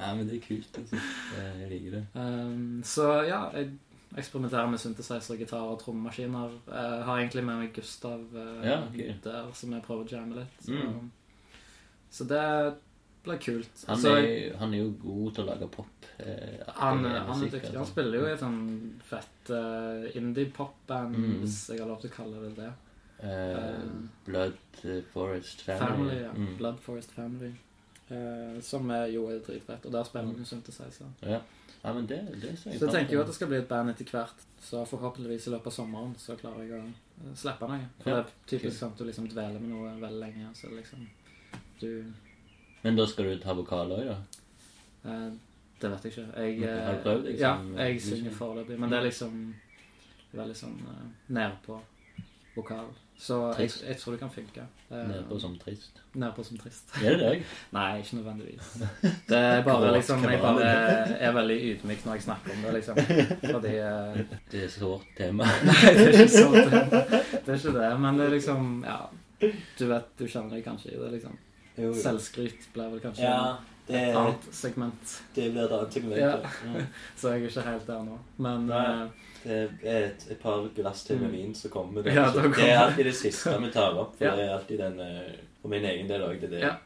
[0.00, 0.80] Ja, men det er kult.
[0.82, 0.98] Altså.
[1.38, 2.02] Jeg liker det.
[2.14, 3.70] Um, så ja, jeg
[4.18, 6.56] eksperimenterer med synthesizer, gitar og trommemaskiner.
[6.66, 9.14] Jeg har egentlig med meg Gustav uh, Ja, okay.
[9.24, 10.60] der, som jeg prøver å jamme litt.
[10.66, 11.10] Så, Mm.
[12.10, 12.44] så det
[13.30, 13.82] blir kult.
[13.86, 16.10] Han altså, er, han er jo god til å lage pop.
[16.20, 17.70] Eh, han, han er dyktig.
[17.70, 17.92] Han altså.
[17.94, 18.60] spiller jo i et sånn
[19.08, 21.40] fett uh, indie-pop-band, Mm.
[21.42, 22.70] hvis jeg har lov til å kalle det det.
[23.20, 25.86] Uh, Blood eh, Forest Family.
[25.86, 26.30] Family, ja.
[26.32, 26.56] Mm.
[26.56, 27.52] Blood Forest Family.
[28.10, 29.84] Uh, som er jo er dritfett.
[29.86, 31.10] Og der spiller han jo synthesizer.
[31.22, 31.40] Ja.
[31.84, 34.08] ja, men det, det Så jeg tenker jo at det skal bli et band etter
[34.10, 34.46] hvert.
[34.60, 37.84] Så forhåpentligvis i løpet av sommeren så klarer jeg å eh, slippe noe.
[38.00, 40.50] For Ja, det er typisk sånn at du liksom dveler med noe veldig lenge.
[40.58, 41.06] Så liksom
[41.80, 41.92] du
[42.82, 44.16] Men da skal du ta vokal òg, da?
[45.04, 45.30] eh,
[45.80, 46.26] Det vet jeg ikke.
[46.36, 48.16] Jeg, eh, Har du prøvd, liksom, Ja, jeg liksom?
[48.16, 48.78] synger foreløpig.
[48.78, 49.54] Men det er liksom
[50.32, 51.78] veldig sånn uh, nedpå
[52.56, 52.90] vokal.
[53.20, 54.62] Så jeg, jeg tror det kan funke.
[54.90, 55.98] Eh, Nedpå som trist.
[56.16, 56.88] Nedpå som trist.
[57.04, 57.42] Er det deg?
[57.76, 58.70] Nei, ikke nødvendigvis.
[59.28, 60.70] Det er bare liksom Jeg bare
[61.20, 62.96] er veldig ydmyk når jeg snakker om det, liksom.
[63.50, 65.44] Fordi eh, Det er sårt tema.
[65.68, 66.56] Nei, det er ikke sånn.
[66.56, 68.98] Det er ikke det, men det er liksom Ja.
[69.78, 71.36] Du vet, du kjenner deg kanskje i det, liksom.
[71.76, 73.56] Selvskryt blir vel kanskje Ja,
[73.88, 75.14] det, et annet segment.
[75.34, 76.16] det blir et annet segment.
[76.20, 76.36] Ja.
[76.38, 76.84] Ja.
[77.16, 78.18] Så jeg er ikke helt der nå.
[78.38, 79.02] Men Nei.
[79.44, 81.32] eh, Det er et, et par glass til med Mm.
[81.36, 82.14] vin, som kommer det.
[82.14, 82.54] Ja, kommer.
[82.56, 84.16] Det er alltid det siste vi tar opp.
[84.18, 86.40] For det er alltid den eh, For min egen del òg.
[86.40, 86.76] Det er det jeg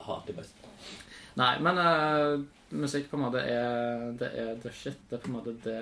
[0.00, 0.54] hater best.
[1.36, 2.40] Nei, men uh,
[2.74, 4.96] musikk på en måte er Det er the shit.
[5.08, 5.76] Det er på en måte det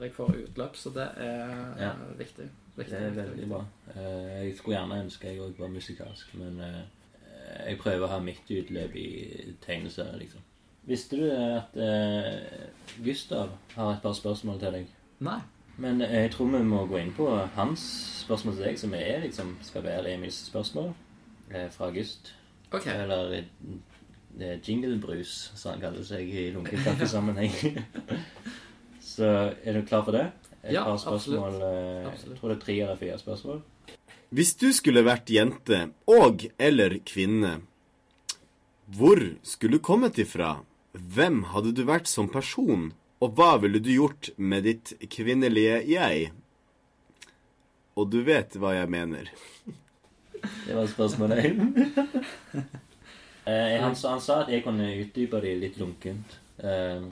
[0.00, 1.90] jeg får utløp, så det er Ja.
[2.18, 2.48] viktig.
[2.76, 2.90] viktig.
[2.98, 3.48] Det er veldig viktig.
[3.48, 3.64] bra.
[3.94, 6.60] Jeg skulle gjerne ønske jeg òg var musikalsk, men
[7.66, 9.06] jeg prøver å ha mitt utløp i
[9.66, 10.40] tegneserier, liksom.
[10.86, 12.68] Visste du at eh,
[13.04, 14.86] Gustav har et par spørsmål til deg?
[15.26, 15.40] Nei.
[15.82, 17.26] Men eh, jeg tror vi må gå inn på
[17.56, 17.82] hans
[18.22, 20.92] spørsmål til deg, som er liksom skal være Emils spørsmål
[21.50, 22.30] eh, fra August.
[22.72, 22.86] OK.
[22.94, 23.50] Eller eh,
[24.40, 27.82] eh, jinglebrus, som han kaller seg i lunkekaffesammenheng.
[29.16, 29.28] Så
[29.64, 30.26] er du klar for det?
[30.62, 31.54] Et Ja, par spørsmål.
[31.54, 31.62] absolutt.
[31.62, 32.32] eh, Absolutt.
[32.32, 33.60] Jeg tror det er tre eller fire spørsmål.
[34.34, 37.60] Hvis du skulle vært jente og eller kvinne,
[38.96, 40.60] hvor skulle du kommet ifra?
[40.96, 42.90] Hvem hadde du vært som person?
[43.22, 46.32] Og hva ville du gjort med ditt kvinnelige jeg?
[47.96, 49.28] og du vet hva jeg mener.
[50.66, 51.62] Det var spørsmål én.
[53.48, 56.34] eh, han, sa- han sa at jeg kunne utdype det litt lunkent.
[56.60, 57.06] Eh,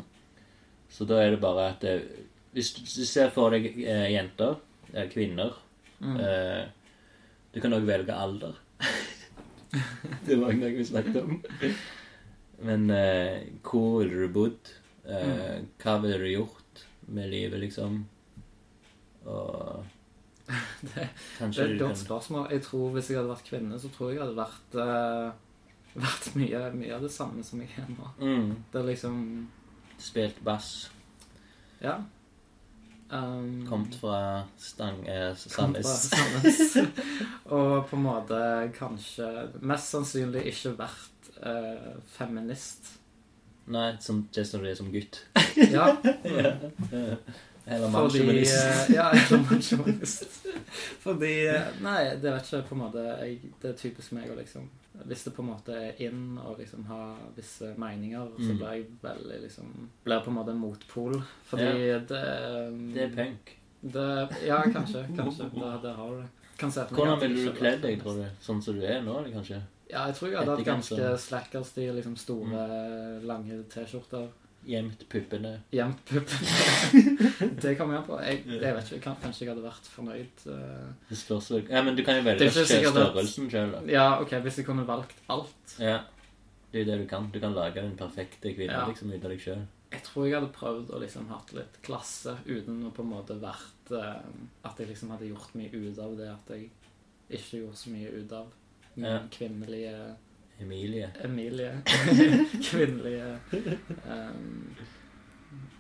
[0.93, 2.05] så da er det bare at eh,
[2.53, 4.59] Hvis du ser for deg eh, jenter,
[4.93, 5.61] eh, kvinner
[6.05, 6.17] Mm.
[7.55, 8.55] Du kan òg velge alder.
[10.27, 11.37] det var en gang vi snakket om.
[12.65, 14.73] Men eh, hvor ville du bodd?
[15.05, 16.85] Eh, hva ville du gjort
[17.15, 18.05] med livet, liksom?
[19.27, 19.85] Og
[20.85, 21.09] Det-
[21.41, 22.51] Det er et godt spørsmål.
[22.53, 25.33] Jeg tror Hvis jeg hadde vært kvinne, så tror jeg jeg hadde vært, uh,
[26.07, 28.11] vært mye, mye av det samme som jeg er nå.
[28.21, 29.21] mm, Det er liksom
[29.99, 30.91] Spilt bass.
[31.81, 32.01] Ja.
[33.11, 35.07] Um, Kommet fra Stang...
[35.07, 36.11] Eh, Sandnes.
[37.53, 38.39] Og på en måte
[38.79, 39.29] kanskje
[39.61, 42.95] Mest sannsynlig ikke vært eh, feminist.
[43.71, 45.23] Nei, som, det Ree som gutt.
[45.77, 45.91] Ja,
[47.65, 48.57] Eh, Eller fordi mannssjåvinist.
[48.57, 50.27] eh, Ja, eller mannssjåvinist.
[51.01, 54.37] Fordi eh, Nei, det vet ikke på en måte jeg, Det er typisk meg å
[54.37, 54.67] liksom
[55.07, 58.59] Hvis det på en måte er inn å liksom ha visse meninger, så Mm.
[58.59, 61.23] blir jeg veldig liksom Blir på en måte en motpol.
[61.51, 62.09] Fordi det
[62.95, 63.57] Det er punk.
[63.83, 65.03] det, Ja, kanskje.
[65.17, 65.51] Kanskje.
[65.51, 66.29] det, det har du det.
[66.59, 68.27] Kan se Hvordan ville du kledd deg, tror du?
[68.41, 69.61] Sånn som du er nå, eller kanskje?
[69.91, 71.95] Ja, jeg tror jeg hadde hatt ganske slacker-stil.
[71.95, 74.29] liksom store, lange T-skjorter.
[74.65, 75.51] Gjemt puppene.
[75.73, 76.49] Gjemt puppene.
[77.63, 78.19] det kan vi gjøre på.
[78.25, 80.45] Jeg, jeg vet ikke, kan, kanskje jeg hadde vært fornøyd.
[80.55, 80.89] eh.
[81.11, 83.75] Det spørs vel Ja, men du kan jo er velge størrelsen sjøl.
[83.93, 85.77] Ja, ok, hvis jeg kunne valgt alt.
[85.79, 85.99] Ja.
[86.73, 87.29] Det er jo det du kan.
[87.31, 88.87] Du kan lage den perfekte kvinne Ja.
[88.89, 89.67] liksom ut av deg sjøl.
[89.95, 93.37] Jeg tror jeg hadde prøvd å liksom hatt litt klasse uten å på en måte
[93.39, 94.25] vært eh,
[94.67, 96.71] At jeg liksom hadde gjort mye ut av det at jeg
[97.31, 98.49] ikke gjorde så mye ut av
[98.97, 99.21] min Ja.
[99.31, 99.95] kvinnelige
[100.61, 101.11] Emilie.
[101.25, 101.71] Emilie.
[102.71, 103.39] kvinnelige
[104.07, 104.77] um,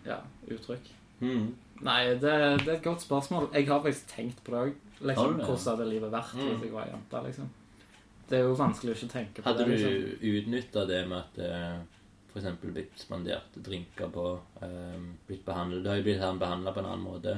[0.07, 0.19] ja,
[0.51, 0.89] uttrykk.
[1.21, 1.55] Mm.
[1.85, 2.33] Nei, det, det
[2.69, 3.49] er et godt spørsmål.
[3.55, 4.75] Jeg har faktisk tenkt på det òg.
[5.05, 6.49] Liksom, hvordan hadde livet vært Mm.
[6.49, 7.23] hvis jeg var jente?
[7.27, 7.49] liksom.
[8.29, 9.79] Det er jo vanskelig å ikke tenke på Hadde det.
[9.79, 10.29] du liksom.
[10.35, 11.51] utnytta det med at det
[12.33, 14.25] for eksempel blitt spandert drinker på,
[14.63, 17.35] um, blitt behandlet Du har jo blitt behandla på en annen måte.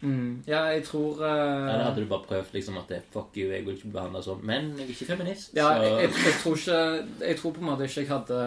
[0.00, 0.44] Mm.
[0.46, 1.30] Ja, jeg tror Ja,
[1.72, 4.20] Eller hadde du bare prøvd liksom at det, fuck you, jeg vil ikke bli behandla
[4.22, 7.56] sånn, men jeg er ikke feminist, Ja, så jeg, jeg, jeg tror ikke Jeg tror
[7.56, 8.38] på en måte ikke jeg hadde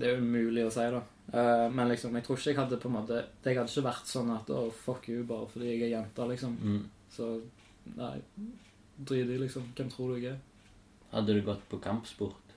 [0.00, 1.02] Det er umulig å si, da.
[1.26, 4.08] Uh, men liksom, jeg tror ikke jeg hadde på en måte Jeg hadde ikke vært
[4.14, 6.56] sånn at å, fuck you, bare fordi jeg er jente, liksom.
[6.62, 6.82] mm.
[7.16, 7.28] Så
[8.00, 8.14] nei,
[8.96, 9.68] drit i, liksom.
[9.76, 10.40] Hvem tror du jeg er?
[11.12, 12.56] Hadde du gått på kampsport?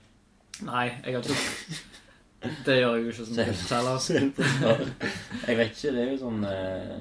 [0.64, 3.88] Nei, jeg har ikke Det gjør jeg jo ikke som Selv- selv.
[4.08, 4.86] Selvforsvar.
[5.46, 6.94] Jeg vet ikke, det er jo sånn eh,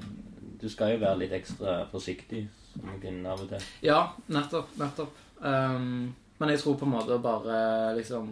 [0.59, 3.67] Du skal jo være litt ekstra forsiktig som kvinne av og til.
[3.85, 4.01] Ja,
[4.31, 4.73] nettopp.
[4.79, 5.21] Nettopp.
[5.39, 7.59] Um, men jeg tror på en måte bare
[7.97, 8.31] liksom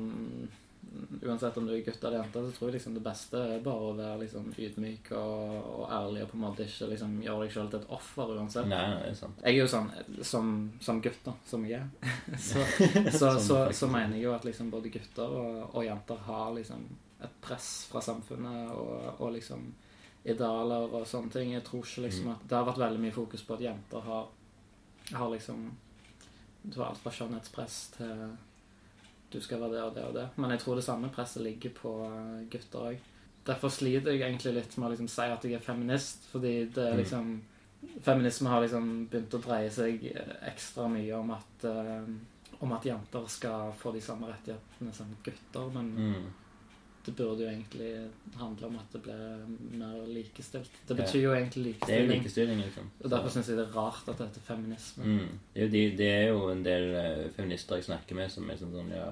[1.22, 3.90] Uansett om du er gutt eller jente, så tror jeg liksom det beste er bare
[3.90, 7.54] å være liksom ydmyk og, og ærlig og på en måte ikke liksom gjøre deg
[7.54, 8.70] sjøl til et offer uansett.
[8.72, 9.44] Nei, det er sant.
[9.44, 9.92] Jeg er jo sånn
[10.26, 10.50] som,
[10.84, 12.16] som gutt, da, som jeg er.
[12.50, 12.64] så,
[13.20, 13.94] så, så, så er.
[13.94, 16.88] mener jeg jo at liksom både gutter og, og jenter har liksom
[17.28, 19.68] et press fra samfunnet og, og liksom
[20.28, 21.52] idealer og sånne ting.
[21.54, 22.32] Jeg tror ikke liksom Mm.
[22.36, 24.28] at Det har vært veldig mye fokus på at jenter har,
[25.14, 25.72] har liksom
[26.70, 28.38] Du har alt fra skjønnhetspress til
[29.32, 30.30] du skal være det og det og det.
[30.38, 32.98] Men jeg tror det samme presset ligger på eh, gutter òg.
[33.46, 36.78] Derfor sliter jeg egentlig litt med å liksom si at jeg er feminist, fordi det
[36.86, 36.98] er Mm.
[36.98, 37.42] liksom
[38.02, 42.06] Feminisme har liksom begynt å dreie seg eh, ekstra mye om at uh,
[42.62, 46.26] om at jenter skal få de samme rettighetene som gutter, men Mm.
[47.08, 47.90] Det burde jo egentlig
[48.36, 50.70] handle om at det blir mer likestilt.
[50.90, 51.88] Det betyr jo egentlig likestilling.
[51.88, 52.62] Det er jo likestilling.
[52.66, 52.90] liksom.
[53.04, 55.04] Og derfor syns jeg det er rart at det heter feminisme.
[55.08, 55.40] Mm.
[55.56, 58.60] Det, er de, det er jo en del eh, feminister jeg snakker med som er
[58.60, 59.06] sånn sånn Ja,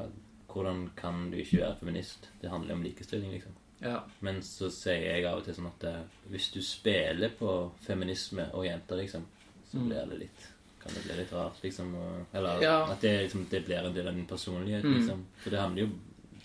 [0.52, 2.28] hvordan kan du ikke være feminist?
[2.42, 3.56] Det handler om likestilling, liksom.
[3.82, 4.00] Ja.
[4.24, 7.56] Men så sier jeg av og til sånn at eh, hvis du spiller på
[7.88, 9.26] feminisme og jenter, liksom,
[9.72, 9.88] så Mm.
[9.90, 10.52] blir det litt
[10.86, 11.96] kan det bli litt rart, liksom.
[11.98, 12.76] Og, eller Ja.
[12.92, 14.94] at det, liksom, det blir en del av din personlighet, Mm.
[15.00, 15.26] liksom.
[15.42, 15.90] For det handler jo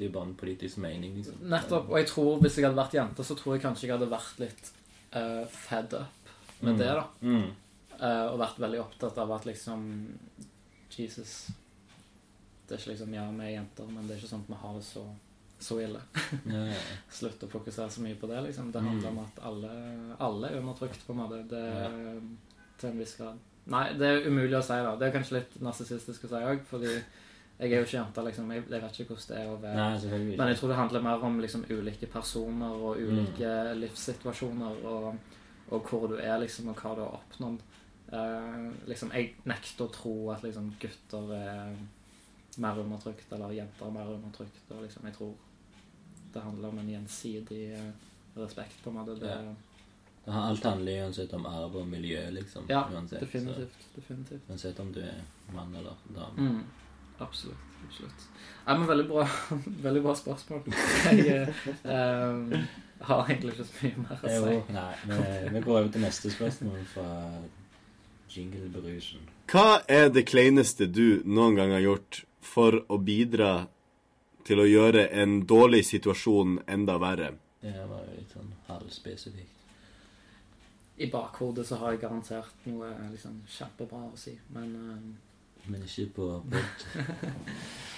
[0.06, 1.34] Er bare en politisk mening, liksom.
[1.50, 1.88] Nettopp.
[1.90, 4.38] Og jeg tror hvis jeg hadde vært jente, så tror jeg kanskje jeg hadde vært
[4.40, 4.70] litt
[5.16, 6.30] uh, fed up
[6.62, 6.78] med Mm.
[6.78, 7.06] det, da.
[7.22, 7.50] Mm.
[8.00, 9.84] Uh, og vært veldig opptatt av at liksom
[10.96, 11.50] Jesus
[12.68, 14.58] Det er ikke liksom Ja, vi er jenter, men det er ikke sånn at vi
[14.62, 15.02] har det så,
[15.60, 16.00] så ille.
[16.46, 16.80] Ja, ja.
[17.18, 18.70] Slutt å fokusere så mye på det, liksom.
[18.72, 18.88] Det Mm.
[18.92, 19.70] handler om at alle,
[20.20, 21.40] alle er undertrykt, på en måte.
[21.50, 21.90] Det, Ja.
[22.80, 23.38] Til en viss grad.
[23.66, 24.94] Nei, det er umulig å si, da.
[24.96, 26.94] Det er kanskje litt narsissistisk å si òg, fordi
[27.60, 28.52] jeg er jo ikke jente, liksom.
[28.54, 31.02] Jeg, jeg vet ikke hvordan det er å være Nei, Men jeg tror det handler
[31.04, 35.36] mer om liksom ulike personer og ulike livssituasjoner og,
[35.68, 37.60] og hvor du er, liksom, og hva du har oppnådd.
[38.10, 41.76] Uh, liksom, jeg nekter å tro at liksom, gutter er
[42.64, 44.64] mer undertrykt, eller jenter er mer undertrykt.
[44.70, 45.36] Og, liksom, jeg tror
[46.32, 47.90] det handler om en gjensidig eh,
[48.38, 49.20] respekt, på en måte.
[49.20, 49.36] Det,
[50.26, 50.36] Ja.
[50.36, 52.66] Alt handler uansett om arv og miljø, liksom.
[52.68, 53.86] Ja, uansett, definitivt.
[53.94, 54.50] definitivt.
[54.50, 56.50] Uansett om du er mann eller dame.
[56.50, 56.64] Mm.
[57.20, 57.64] Absolutt.
[57.86, 58.28] absolutt.
[58.66, 59.28] Ja, men veldig bra,
[59.86, 60.62] veldig bra spørsmål.
[61.16, 61.48] Jeg
[61.84, 62.52] um,
[63.00, 64.36] har egentlig ikke så mye mer å si.
[64.36, 65.18] Jo, nei, vi,
[65.56, 67.08] vi går over til neste spørsmål fra
[68.30, 69.28] Jingle Berusen.
[69.50, 73.54] Hva er det kleineste du noen gang har gjort for å bidra
[74.46, 77.32] til å gjøre en dårlig situasjon enda verre?
[77.60, 79.56] Det var jo litt sånn halvspesifikt.
[81.00, 85.29] I bakhodet så har jeg garantert noe liksom, kjempebra å si, men eh,
[85.66, 86.54] Men ikke på pod.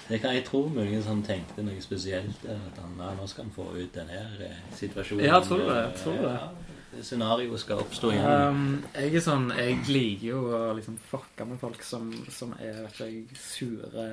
[0.09, 2.43] Det kan jeg tro muligens han tenkte noe spesielt.
[2.43, 5.25] At han, ja, nå skal han få ut denne eh, situasjonen.
[5.25, 5.85] Ja, tror du det?
[6.01, 6.33] Tror du det?
[6.35, 8.27] Ja, Scenarioet skal oppstå igjen.
[8.27, 12.83] Um, jeg er sånn Jeg liker jo å liksom fucke med folk som, som er
[12.83, 14.05] vet ikke sure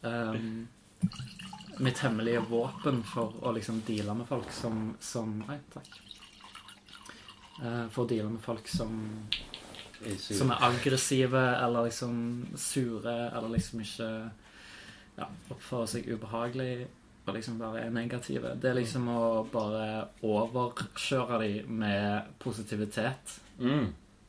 [0.00, 0.64] um,
[1.84, 5.90] Mitt hemmelige våpen for å liksom deale med folk som, som Nei, takk.
[7.60, 8.96] Uh, for å deale med folk som
[10.18, 12.18] som er aggressive eller liksom
[12.58, 14.10] sure eller liksom ikke
[15.16, 16.86] ja, oppfører seg ubehagelig
[17.26, 18.54] og liksom bare er negative.
[18.62, 23.40] Det er liksom å bare overkjøre dem med positivitet.
[23.58, 23.86] mm.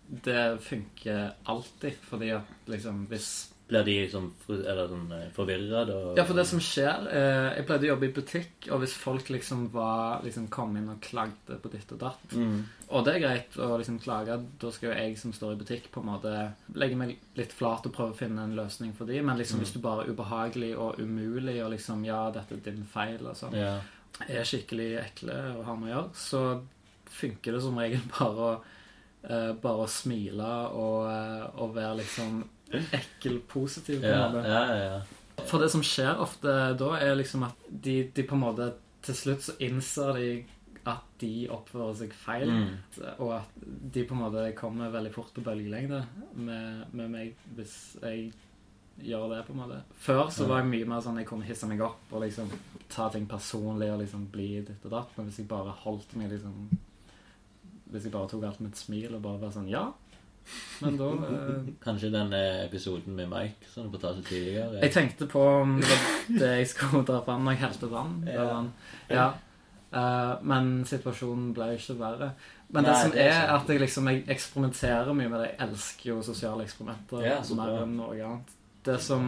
[0.07, 5.95] Det funker alltid, fordi at liksom hvis Blir de liksom, sånn forvirra da?
[6.15, 9.27] Ja, for det som skjer eh, Jeg pleide å jobbe i butikk, og hvis folk
[9.33, 12.57] liksom var liksom kom inn og klagde på ditt og datt mm.
[12.87, 14.37] Og det er greit å liksom klage.
[14.61, 16.31] Da skal jo jeg som står i butikk, på en måte
[16.79, 19.27] legge meg litt flat og prøve å finne en løsning for dem.
[19.27, 22.87] Men liksom hvis du bare er ubehagelig og umulig og liksom Ja, dette er din
[22.87, 23.81] feil og sånn, Ja.
[24.23, 26.43] er skikkelig ekle å ha med å gjøre, så
[27.19, 28.51] funker det som regel bare å
[29.27, 32.43] eh, bare å smile og, eh, og være liksom
[32.73, 34.01] ekkel-positiv.
[34.01, 34.47] på en Ja, måte.
[34.47, 35.01] ja, ja.
[35.47, 38.73] For det som skjer ofte da, er liksom at de, de på en måte
[39.07, 40.45] Til slutt så innser de
[40.87, 42.49] at de oppfører seg feil.
[42.49, 42.73] Mm.
[43.19, 43.49] Og at
[43.93, 45.99] de på en måte kommer veldig fort på bølgelengde
[46.35, 48.33] med, med meg hvis jeg
[49.03, 49.77] gjør det, på en måte.
[50.01, 52.49] Før så var jeg mye mer sånn jeg kunne hisse meg opp og liksom
[52.89, 55.13] ta ting personlig og liksom bli ditt og datt.
[55.17, 56.69] Men hvis jeg bare holdt meg liksom
[57.91, 59.85] Hvis jeg bare tok alt med et smil og bare var sånn Ja.
[60.81, 64.81] Men da eh, Kanskje den episoden med Mike som du fortalte tidligere.
[64.83, 68.15] Jeg tenkte på om det var det jeg skulle dra fram når jeg helte vann.
[68.27, 68.45] Ja.
[68.53, 68.71] vann.
[69.09, 69.27] Ja.
[69.87, 72.33] Uh, men situasjonen ble ikke verre.
[72.67, 75.49] Men det Nei, som det er er, at jeg liksom jeg eksperimenterer mye med det.
[75.53, 78.51] Jeg elsker jo sosiale eksperimenter Ja, mer enn noe annet.
[78.87, 79.23] Det som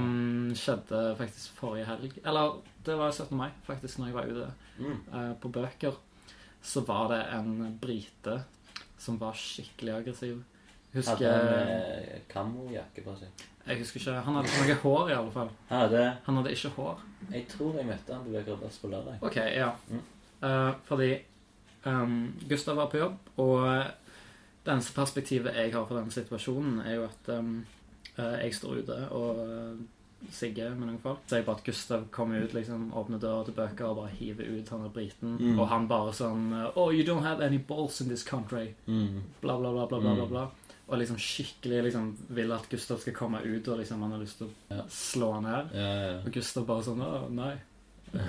[0.56, 3.34] skjedde faktisk forrige helg Eller det var 17.
[3.40, 5.00] mai, faktisk, når jeg var ute Mm.
[5.12, 5.96] uh, på bøker.
[6.64, 8.38] Så var det en brite
[8.98, 10.44] som var skikkelig aggressiv.
[10.94, 13.48] Husker, Hadde han eh, kamojakke på seg?
[13.70, 15.50] jeg husker ikke Han hadde ikke noe hår, i alle fall.
[15.70, 17.04] Hadde Han hadde ikke hår.
[17.30, 19.20] Jeg tror jeg møtte han på Vegard på lørdag.
[19.22, 19.70] Ok, ja.
[19.90, 20.02] Mm.
[20.42, 21.12] Uh, fordi
[21.86, 23.68] um, Gustav var på jobb, og
[24.66, 27.54] det eneste perspektivet jeg har for denne situasjonen, er jo at um,
[28.18, 29.40] eh, jeg står ute og
[30.36, 31.22] sigger med noen folk.
[31.30, 34.72] Sier bare at Gustav kommer ut, liksom, åpner døra til bøker og bare hiver ut
[34.74, 35.38] han er briten.
[35.40, 35.60] Mm.
[35.60, 38.74] Og han bare sånn Oh, you don't have any balls in this country.
[38.88, 39.22] Mm.
[39.42, 40.48] Bla, bla, bla, bla, bla, bla, bla.
[40.90, 44.40] Og liksom skikkelig liksom vil at Gustav skal komme ut, og liksom han har lyst
[44.42, 45.76] til å slå han ned.
[45.78, 46.16] Ja, ja.
[46.26, 47.04] Og Gustav bare sånn
[47.38, 47.56] nei.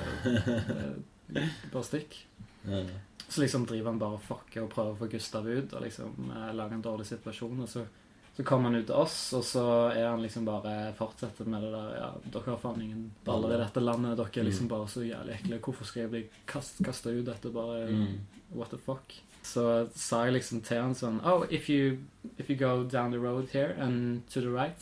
[1.30, 2.26] Eh, bare stikk.
[2.66, 2.82] ja.
[3.30, 6.30] Så liksom driver han bare og fucker og prøver å få Gustav ut og liksom
[6.34, 7.60] eh, lager en dårlig situasjon.
[7.62, 7.84] Og så,
[8.34, 9.62] så kommer han ut til oss, og så
[9.94, 13.60] er han liksom bare fortsetter med det der Ja, dere har faen ingen baller i
[13.62, 14.16] dette landet.
[14.18, 14.72] Dere er liksom Mm.
[14.74, 15.60] bare så jævlig ekle.
[15.62, 17.52] Hvorfor skal jeg bli kast, kasta ut dette?
[17.54, 18.18] Bare Mm.
[18.52, 19.14] What the fuck?
[19.42, 21.98] Så sa jeg liksom til han sånn Oh, if you,
[22.38, 24.78] if you go down the road here and to the right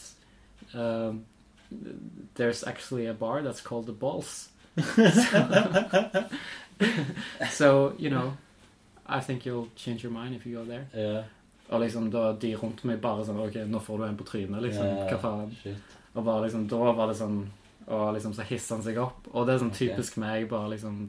[0.75, 1.13] uh,
[2.35, 4.49] There's actually a bar that's called The Balls.
[7.51, 8.37] so, you know
[9.09, 10.87] I think you'll change your mind if you go there.
[10.95, 11.25] Yeah.
[11.71, 14.61] Og liksom da de rundt meg bare sånn Ok, nå får du en på trynet,
[14.65, 14.87] liksom.
[14.87, 15.55] Yeah, Hva faen?
[15.63, 15.97] Shit.
[16.15, 17.43] Og bare liksom, da var det sånn
[17.93, 19.29] Og liksom så hisser han seg opp.
[19.33, 19.89] Og det er sånn okay.
[19.89, 21.07] typisk meg, bare liksom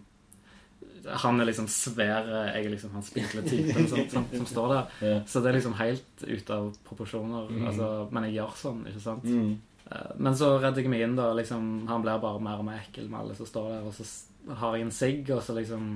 [1.23, 4.93] Han er liksom svær, jeg er liksom han spinkle typen som, som, som står der.
[5.07, 5.19] Ja.
[5.25, 7.49] Så det er liksom helt ute av proporsjoner.
[7.49, 7.65] Mm.
[7.67, 9.23] Altså, men jeg gjør sånn, ikke sant?
[9.23, 9.57] Mm.
[9.91, 11.31] Eh, Men så redder jeg meg inn, da.
[11.33, 13.87] Liksom, han blir bare mer og mer ekkel med alle som står der.
[13.89, 15.89] Og så har jeg en sigg, og så liksom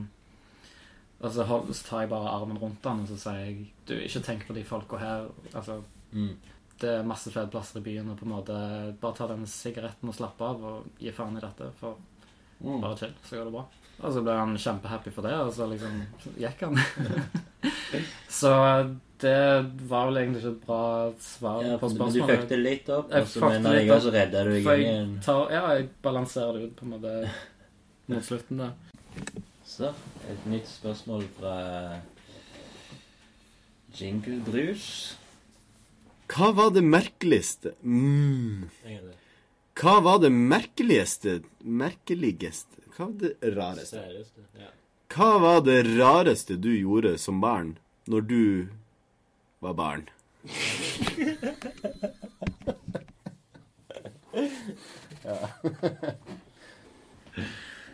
[1.24, 3.94] Og så, hold, så tar jeg bare armen rundt han og så sier jeg Du,
[3.96, 5.30] ikke tenk på de folka her.
[5.54, 5.82] Altså,
[6.14, 6.36] Mm.
[6.82, 8.56] det er masse fete plasser i byen, og på en måte
[9.02, 11.72] bare ta den sigaretten og slappe av og gi faen i dette.
[11.80, 11.96] For
[12.62, 12.82] Mm.
[12.82, 13.64] bare chill, så går det bra.
[14.02, 16.00] Og så ble han kjempehappy for det, og så liksom
[16.42, 16.80] gikk han.
[18.40, 18.54] så
[19.24, 19.36] det
[19.88, 20.82] var vel egentlig ikke et bra
[21.24, 22.42] svar Ja, på men du spørsmålet.
[22.42, 25.14] fucket litt opp, og så mener jeg også redda du deg igjen.
[25.24, 27.14] tar, ja, jeg balanserer det ut på en måte
[28.12, 28.74] mot slutten der.
[29.64, 29.94] Så,
[30.30, 31.56] et nytt spørsmål fra
[33.96, 34.88] Jingle brus.
[36.34, 38.70] Hva var det merkeligste mm.
[39.78, 43.98] Hva var det merkeligste Merkeligste Hva var det rareste?
[43.98, 44.70] Seriøst, ja.
[45.14, 47.78] Hva var det rareste du gjorde som barn
[48.10, 48.68] når du
[49.64, 50.10] var barn?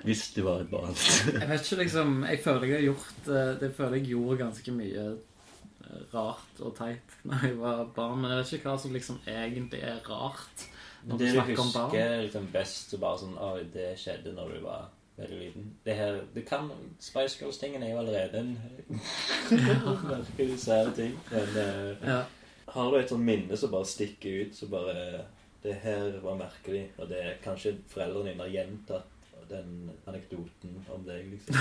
[0.03, 0.95] Hvis du var et barn.
[0.95, 4.73] Jeg vet ikke, liksom Jeg føler jeg har gjort eh, Det føler jeg gjorde ganske
[4.73, 8.21] mye eh, rart og teit når jeg var barn.
[8.21, 10.57] Men jeg vet ikke hva som liksom egentlig er rart
[11.09, 11.89] når Det du snakker om barn.
[11.91, 14.87] husker liksom best, så bare sånn Oi, det skjedde når du var
[15.19, 15.65] veldig liten.
[15.85, 16.69] Det her Det kan
[17.03, 18.53] Spice Girls-tingen er jo allerede en
[20.37, 21.17] veldig sære ting.
[21.31, 22.21] Men uh, Ja.
[22.73, 25.25] har du et sånt minne som bare stikker ut, så bare
[25.63, 29.15] Det her var merkelig, og det er kanskje foreldrene dine har gjentatt
[29.49, 31.55] den anekdoten om deg, liksom.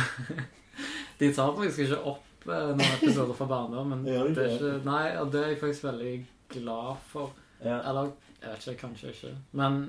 [1.19, 4.05] De tar faktisk ikke opp eh, noen episoder fra barndommen.
[4.13, 6.13] Gjør de Det er ikke, nei, og det er jeg faktisk veldig
[6.53, 7.33] glad for.
[7.65, 7.81] Ja.
[7.91, 9.33] Eller jeg vet ikke, kanskje ikke.
[9.59, 9.81] Men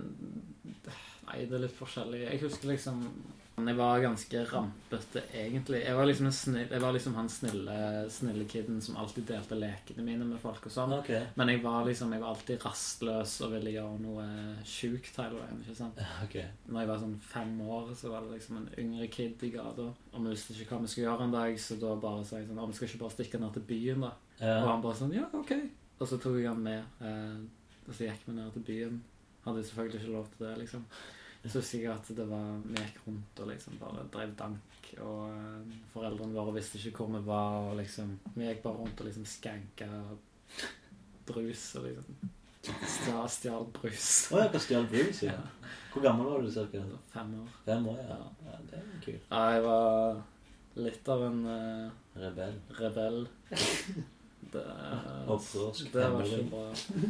[1.27, 2.23] nei, det er litt forskjellig.
[2.25, 3.03] Jeg husker liksom
[3.59, 5.81] Jeg var ganske rampete, egentlig.
[5.83, 7.73] Jeg var liksom, snill, jeg var liksom han snille,
[8.07, 10.93] snille kiden som alltid delte lekene mine med folk og sånn.
[11.01, 11.25] Okay.
[11.35, 14.29] Men jeg var liksom, jeg var alltid rastløs og ville gjøre noe
[14.63, 15.59] sjukt hele veien.
[15.65, 15.99] ikke sant?
[16.25, 16.39] ok.
[16.71, 19.89] Når jeg var sånn fem år, så var det liksom en yngre kid i gata.
[20.13, 22.47] Og vi visste ikke hva vi skulle gjøre en dag, så da bare sa jeg
[22.47, 24.15] sånn «Å, vi skal ikke bare stikke ned til byen, da?
[24.55, 25.57] Og han bare sånn Ja, OK.
[25.99, 27.01] Og så tok jeg han med.
[27.03, 27.39] Eh,
[27.89, 28.99] og så gikk vi ned til byen.
[29.45, 30.85] Hadde selvfølgelig ikke lov til det, liksom.
[31.45, 34.89] Så husker jeg at det var Vi gikk rundt og liksom bare drev dank.
[34.99, 38.99] Og eh, foreldrene våre visste ikke hvor vi var, og liksom Vi gikk bare rundt
[38.99, 39.87] og liksom skanka
[41.29, 42.29] brus og liksom
[42.67, 44.09] stjal, stjal brus.
[44.33, 45.37] Å, ja, har stjal brus, ja.
[45.93, 46.83] Hvor gammel var du ca.?
[47.13, 47.55] Fem år.
[47.65, 48.19] Fem år, ja.
[48.45, 49.25] ja det er kult.
[49.31, 50.21] Ja, jeg var
[50.89, 52.59] litt av en uh, Rebell.
[52.81, 53.23] rebell.
[54.51, 54.61] Det,
[55.93, 56.61] det var ikke bra.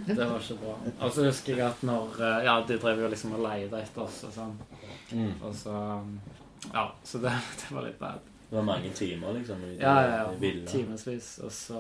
[0.08, 0.74] Det var ikke bra.
[1.06, 4.02] Og så husker jeg at når eh, Ja, de drev jo liksom og leide etter
[4.04, 4.58] oss og sånn.
[5.14, 5.32] Mm.
[5.48, 5.76] Og så
[6.74, 8.20] Ja, så det, det var litt bad.
[8.50, 9.62] Det var mange timer, liksom.
[9.64, 10.66] i Ja, ja, ja.
[10.68, 11.30] Timevis.
[11.46, 11.80] Og så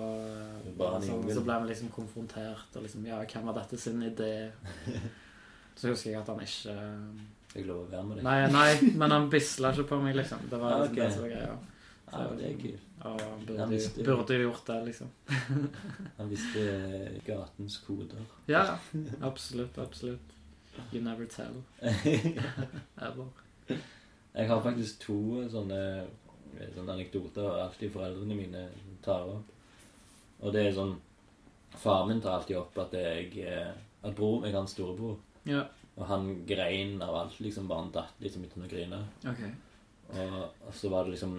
[0.70, 1.34] jungel.
[1.34, 4.52] Så ble vi liksom konfrontert, og liksom Ja, hvem var dette sin idé?
[5.80, 6.74] Så husker jeg at han ikke
[7.50, 8.26] Fikk lov å være med deg.
[8.28, 10.44] Nei, nei, men han bisla ikke på meg, liksom.
[10.52, 11.00] Det var Ah, liksom ok.
[11.02, 11.56] det som var greia.
[12.12, 12.89] Ja, det er kult.
[13.04, 15.08] Ja, han burde, visste- burde jo gjort det, liksom.
[16.18, 18.26] Han visste eh, gatens koder.
[18.52, 18.78] Ja,
[19.22, 20.36] absolutt, absolutt.
[20.92, 21.62] You never tell.
[23.00, 23.28] Ever.
[24.34, 25.16] Jeg har faktisk to
[25.52, 25.80] sånne,
[26.76, 28.66] sånne anekdoter alltid foreldrene mine
[29.04, 29.50] tar opp.
[30.40, 30.98] Og det er sånn
[31.80, 33.74] Faren min tar alltid opp at jeg eh,
[34.04, 35.18] At bror er en storebror.
[35.48, 37.40] Ja, Og han grein av alt.
[37.44, 39.02] liksom Bare han datt liksom uten å grine.
[39.28, 39.44] ok.
[40.10, 41.36] Og, og så var det liksom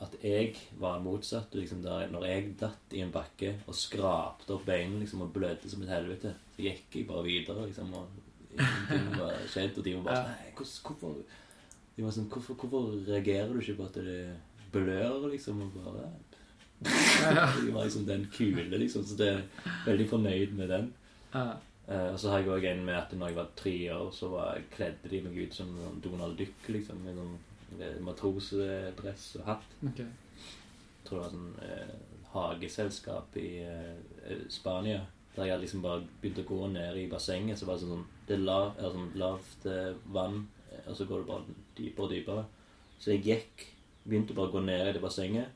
[0.00, 1.54] at jeg var motsatt.
[1.56, 5.70] Liksom der, når jeg datt i en bakke og skrapte opp beinet liksom, og blødde
[5.72, 7.66] som et helvete, så gikk jeg bare videre.
[7.66, 8.08] liksom, og
[8.56, 9.78] ingenting var skjedd.
[9.78, 11.16] Og de var bare sånn Nei, hvordan- hvorfor,
[11.96, 14.36] de var sånn, hvorfor, hvorfor reagerer du ikke på at det
[14.72, 15.62] blør, liksom?
[15.62, 16.10] Og bare
[17.64, 19.04] De var liksom den kule, liksom.
[19.08, 19.42] Så det er
[19.86, 20.90] veldig fornøyd med den.
[21.88, 24.28] Eh, og så har jeg òg en med at når jeg var tre år, så
[24.28, 25.70] var, kledde de meg ut som
[26.04, 26.98] Donald Duck, liksom.
[27.04, 27.36] Med sånn
[28.04, 29.76] matrosedress og hatt.
[29.90, 30.06] Okay.
[30.06, 31.92] Jeg tror det var sånn eh,
[32.32, 35.04] hageselskap i eh, Spania.
[35.36, 37.60] Der jeg liksom bare begynt å gå ned i bassenget.
[37.60, 41.22] Så var det sånn, det er lav, sånn lavt eh, vann, eh, og så går
[41.22, 42.46] det bare dypere og dypere.
[42.98, 43.72] Så jeg gikk
[44.06, 45.54] Begynte bare å gå ned i det bassenget.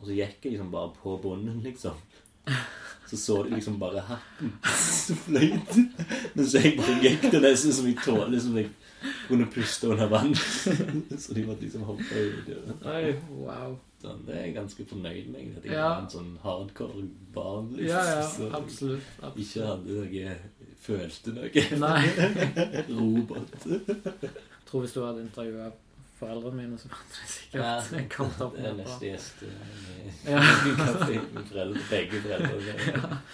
[0.00, 1.94] Og så gikk jeg liksom bare på bunnen, liksom.
[3.06, 4.48] Så så de liksom bare hatten
[5.06, 5.76] som fløyt.
[6.34, 8.72] Mens jeg bare gikk til nesten som jeg tålte, Liksom, jeg
[9.28, 10.34] kunne puste under vann.
[11.22, 12.50] Så de måtte liksom hoppe ut.
[12.86, 13.76] Oi, wow.
[14.02, 15.56] Sånn, det er jeg ganske fornøyd med.
[15.56, 15.88] At jeg Ja.
[15.88, 17.70] var en sånn hardcore barn.
[17.72, 19.02] liksom, Ja, ja, så absolutt.
[19.36, 20.36] Ikke hadde noe
[20.86, 21.62] Følte noe.
[21.80, 22.02] Nei.
[23.00, 23.64] Robot.
[23.66, 24.30] Jeg
[24.68, 25.70] tror hvis du hadde intervjua
[26.16, 26.96] foreldrene mine, som de
[27.28, 29.42] sikkert kommet opp det er neste gjest.
[29.42, 29.48] eh,
[30.30, 30.40] Ja.
[31.50, 32.74] foreldre, begge foreldre.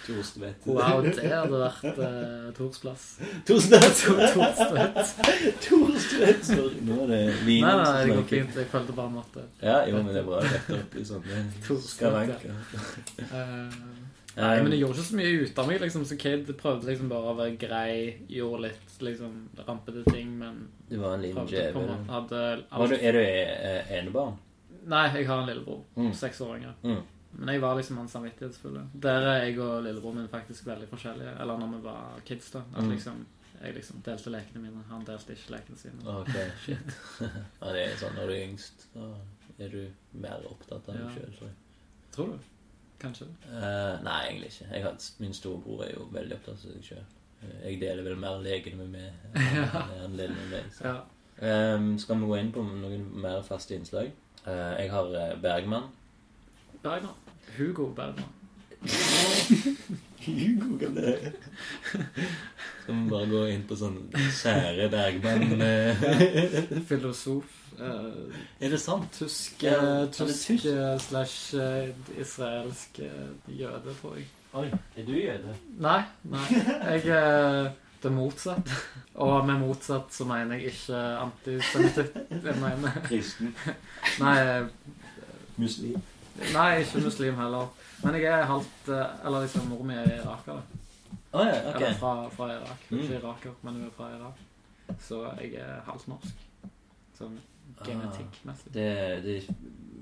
[0.07, 0.67] Torstvedt.
[0.67, 3.05] Wow, det hadde vært uh, Tors plass.
[3.49, 4.03] Torstvedt!
[5.67, 6.53] Torstvedt.
[6.87, 8.57] Nå er det vin Nei, nei, det går fint.
[8.63, 11.45] Jeg følte bare måtte Ja, jo, men det er bra Rett opp i sånne
[11.87, 12.51] skavanker.
[14.37, 16.47] Nei, men jeg gjorde ikke så mye ut av meg liksom, som kid.
[16.57, 17.97] Prøvde liksom bare å være grei.
[18.33, 19.35] Gjorde litt liksom
[19.67, 21.91] rampete ting, men Du var en liten djevel.
[22.09, 24.39] alt er du eh, enebarn?
[24.89, 25.83] Nei, jeg har en lillebror.
[25.97, 26.13] Mm.
[26.17, 26.41] Seks.
[26.41, 27.03] Mm.
[27.39, 28.87] Men jeg var liksom hans samvittighetsfulle.
[29.05, 31.37] Der er jeg og lillebroren min faktisk veldig forskjellige.
[31.41, 32.65] Eller når vi var kids, da.
[32.77, 32.91] At Mm.
[32.97, 33.27] liksom
[33.63, 34.83] Jeg liksom delte lekene mine.
[34.91, 36.03] Han delte ikke lekene sine.
[36.05, 36.33] Ok,
[36.65, 36.97] shit.
[37.61, 39.15] ja, det er sånn når du er yngst, da
[39.63, 39.87] er du
[40.19, 41.11] mer opptatt av deg Ja.
[41.15, 41.55] sjøl, tror jeg.
[42.17, 42.39] Tror du?
[43.03, 43.27] Kanskje?
[43.49, 44.69] Uh, nei, egentlig ikke.
[44.73, 47.05] Jeg har, min storebror er jo veldig opptatt av seg sjøl.
[47.65, 50.69] Jeg deler vel mer legene med meg enn deler med meg.
[50.77, 50.87] Så.
[50.87, 51.01] Ja.
[51.43, 54.13] Um, skal vi gå inn på noen mer faste innslag?
[54.45, 55.89] Uh, jeg har eh, Bergman.
[56.83, 57.19] Bergman.
[57.57, 58.31] Hugo Bergman.
[60.23, 61.33] Hugo, kan det
[62.83, 63.99] Skal vi bare gå inn på sånn
[64.35, 66.07] sære Bergman eh,
[66.89, 67.62] Filosof.
[67.81, 69.13] Eh, Er det sant?
[69.13, 70.65] Tysk, eh, er tysk tysk?
[70.67, 71.55] eh, slash
[72.19, 72.99] israelsk
[73.49, 74.27] jøde, tror jeg.
[74.55, 74.67] Oi,
[74.97, 75.55] er du jøde?
[75.81, 76.45] Nei, nei.
[76.53, 77.71] Jeg er
[78.03, 78.69] det motsatt.
[79.15, 81.97] Og med motsatt så mener jeg ikke antisemitt.
[82.45, 83.55] Jeg mener Kristen?
[84.21, 84.67] Nei,
[85.57, 86.03] Muslim?
[86.53, 87.67] nei, ikke muslim heller.
[88.03, 90.63] Men jeg er halvt Eller liksom mor mi er iraker.
[91.33, 91.87] Oh, ja, okay.
[91.87, 92.81] Eller fra, fra Irak.
[92.91, 93.03] Er Mm.
[93.03, 94.41] ikke iraker, men hun er fra Irak.
[95.01, 96.35] Så jeg er halvt norsk.
[97.19, 97.39] Sånn.
[97.85, 98.73] Genetikkmessig.
[98.73, 98.89] Det,
[99.25, 99.37] det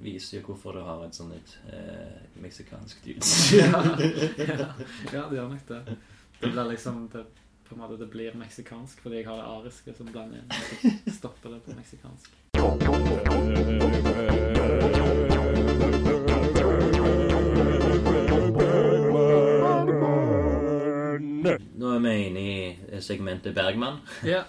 [0.01, 3.21] viser jo hvorfor du har et sånn litt eh, meksikansk dyr.
[3.59, 3.69] ja,
[4.49, 4.59] ja,
[5.13, 5.81] ja, det gjør nok det.
[6.41, 7.25] Det blir liksom det,
[7.69, 10.49] på en måte, det blir meksikansk fordi jeg har det ariske som blander inn.
[11.05, 12.33] Jeg stopper det på meksikansk.
[21.81, 24.01] Nå er vi inne i segmentet Bergman.
[24.25, 24.45] Ja.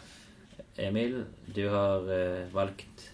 [0.82, 1.26] Emil,
[1.56, 3.12] du har eh, valgt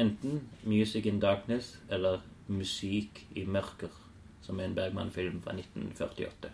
[0.00, 3.94] enten 'Music in Darkness' eller 'Musikk i mørker',
[4.42, 6.50] som er en Bergman-film fra 1948.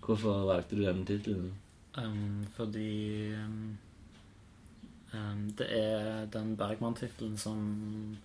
[0.00, 1.52] Hvorfor valgte du denne tittelen?
[1.98, 3.78] Um, fordi um,
[5.14, 8.16] um, det er den Bergman-tittelen som,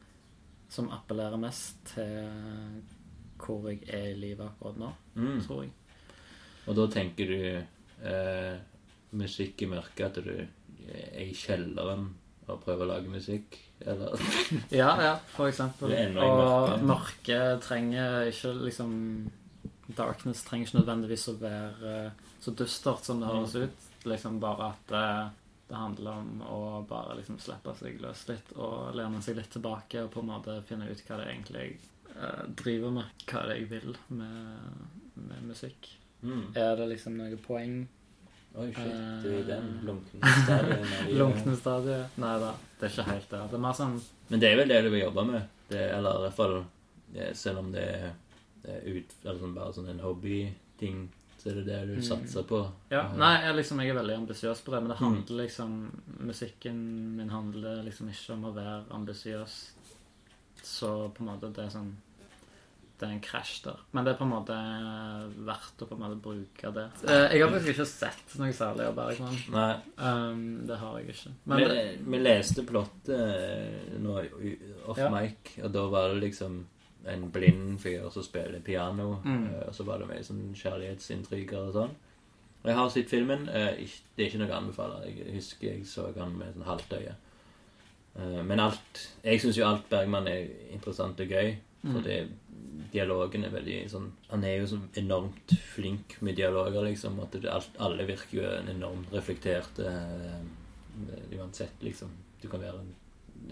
[0.70, 2.30] som appellerer mest til
[3.38, 5.41] hvor jeg er i livet akkurat nå, Mm.
[5.41, 5.72] tror jeg.
[6.68, 8.58] Og da tenker du eh,
[9.12, 10.48] musikk i mørket, at du
[11.22, 12.10] i kjelleren
[12.46, 13.58] og prøver å lage musikk?
[13.82, 14.14] Eller?
[14.82, 15.92] Ja, ja, for eksempel.
[15.96, 17.64] Er Og mørket.
[17.66, 18.94] trenger ikke liksom
[19.96, 23.84] Darkness trenger ikke nødvendigvis å være eh, så dystert som det høres ut.
[24.10, 25.28] Liksom bare at eh,
[25.70, 30.04] det handler om å bare liksom slippe seg løs litt og lene seg litt tilbake
[30.06, 31.68] og på en måte finne ut hva det egentlig
[32.16, 33.24] eh, driver med.
[33.30, 34.82] Hva er det jeg vil med,
[35.22, 35.92] med musikk.
[36.26, 36.48] Mm.
[36.58, 37.84] Er det liksom noe poeng?
[38.58, 38.93] Oi, shit.
[39.24, 41.18] Du er i den Eh, lunkne stadien.
[41.20, 42.14] Lunkne stadiet?
[42.22, 43.41] Nei da, det er ikke helt det.
[43.51, 43.97] Det er mer sånn
[44.30, 45.47] Men det er vel det du vil jobbe med?
[45.70, 46.56] Det, eller i hvert fall
[47.34, 48.14] Selv om det er,
[48.64, 51.06] det er ut, sånn, bare sånn en hobbyting,
[51.39, 52.01] så er det det du Mm.
[52.03, 52.60] satser på?
[52.91, 55.06] Ja, nei, jeg, liksom, jeg er veldig ambisiøs på det, men det Mm.
[55.06, 59.72] handler liksom Musikken min handler liksom ikke om å være ambisiøs.
[60.64, 61.93] Så på en måte det er sånn
[62.98, 63.80] Det er en krasj der.
[63.91, 64.56] Men det er på en måte
[65.46, 66.86] verdt å på en måte bruke det.
[67.10, 69.36] Eh, Jeg har faktisk ikke sett noe særlig av Bergman.
[69.52, 69.74] Nei.
[69.98, 71.34] Um, det har jeg ikke.
[71.46, 71.82] Men vi,
[72.14, 74.16] vi leste plottet eh, nå
[74.88, 75.10] off Ja.
[75.12, 76.66] mic, og da var det liksom
[77.06, 79.43] en blind fyr som spiller piano, Mm.
[79.54, 81.93] eh, og så var det mye sånn kjærlighetsintriger og sånn.
[82.64, 83.50] Og jeg har sett filmen.
[83.50, 83.76] eh,
[84.16, 85.04] Det er ikke noe å anbefale.
[85.06, 87.16] Jeg husker jeg så den med sånn halvt øye.
[88.18, 91.58] Eh, Men alt Jeg syns jo alt Bergman er interessant og gøy.
[91.86, 92.04] For Mm.
[92.04, 92.30] det,
[92.95, 97.18] dialogen er veldig sånn Han er jo så enormt flink med dialoger, liksom.
[97.24, 97.51] At det,
[97.84, 100.45] alle virker jo en enormt reflekterte uh,
[101.36, 102.14] Uansett, liksom.
[102.41, 102.93] Du kan være en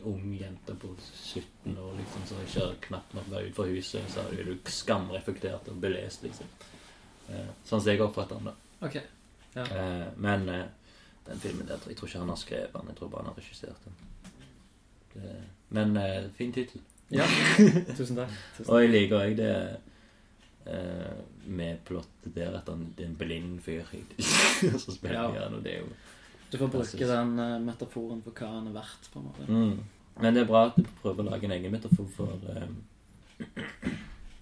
[0.08, 4.47] ung jente på 17 år liksom, som ikke knapt nok var utenfor huset, så er
[4.47, 6.47] du skamreflektert og belest, liksom.
[7.28, 8.88] Uh, Sånn som jeg oppfatter den, da.
[8.88, 9.01] OK.
[9.54, 9.68] Ja.
[9.68, 10.64] Uh, Men eh,
[11.28, 12.89] den filmen der, jeg tror ikke han har skrevet den.
[12.91, 13.99] Jeg tror bare han har regissert den.
[15.14, 15.36] Det,
[15.74, 15.95] men
[16.36, 16.82] fin tittel.
[17.14, 17.26] Ja.
[17.97, 18.34] Tusen takk.
[18.57, 19.51] Tusen Og jeg liker òg det
[20.66, 23.84] eh, med plottet der at han det er en blind fyr
[24.84, 25.32] som spiller Ja.
[25.32, 25.59] piano.
[25.64, 25.89] Det er jo
[26.53, 27.09] Du får bruke synes...
[27.09, 29.47] den eh, metaforen for hva han er verdt, på en måte.
[29.49, 29.84] mm.
[30.22, 32.76] Men det er bra at du prøver å lage en egen metafor for um,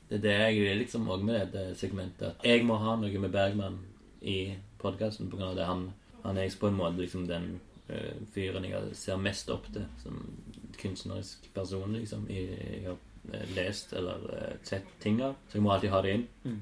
[0.10, 2.34] Det er det jeg vil liksom òg med dette segmentet.
[2.36, 3.78] At jeg må ha noe med Bergman
[4.22, 5.54] i podkasten pga.
[5.56, 5.92] det han
[6.26, 10.20] Han er på en måte liksom den uh, fyren jeg ser mest opp til som
[10.82, 12.28] kunstnerisk person, liksom.
[12.30, 12.98] Jeg har
[13.34, 15.36] eh, lest eller eh, sett ting av.
[15.50, 16.28] Så jeg må alltid ha det inn.
[16.44, 16.62] Mm.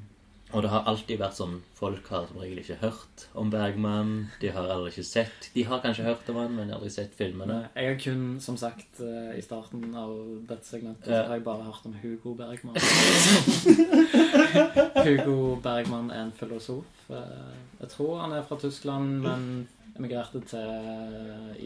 [0.49, 4.13] Og det har alltid vært sånn Folk har som regel ikke hørt om Bergman.
[4.41, 7.59] De har aldri ikke sett De har kanskje hørt om han, men aldri sett filmene.
[7.77, 10.15] Jeg har kun, som sagt, eh, i starten av
[10.49, 11.21] dette segmentet, Ja.
[11.21, 12.75] så har jeg bare hørt om Hugo Bergman.
[15.05, 16.85] Hugo Bergman er en filosof.
[17.09, 19.67] Jeg tror han er fra Tyskland, men
[19.97, 20.69] emigrerte til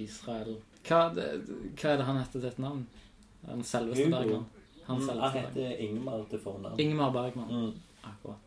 [0.03, 0.57] Israel.
[0.83, 2.87] Hva, hva er det han heter til et navn?
[3.47, 4.17] Den selveste Hugo.
[4.17, 4.45] Bergman.
[4.87, 6.79] Han Mm, han heter Ingmar til fornavn.
[6.79, 7.47] Ingmar Bergman.
[7.49, 7.73] Mm.
[8.03, 8.37] Akkurat.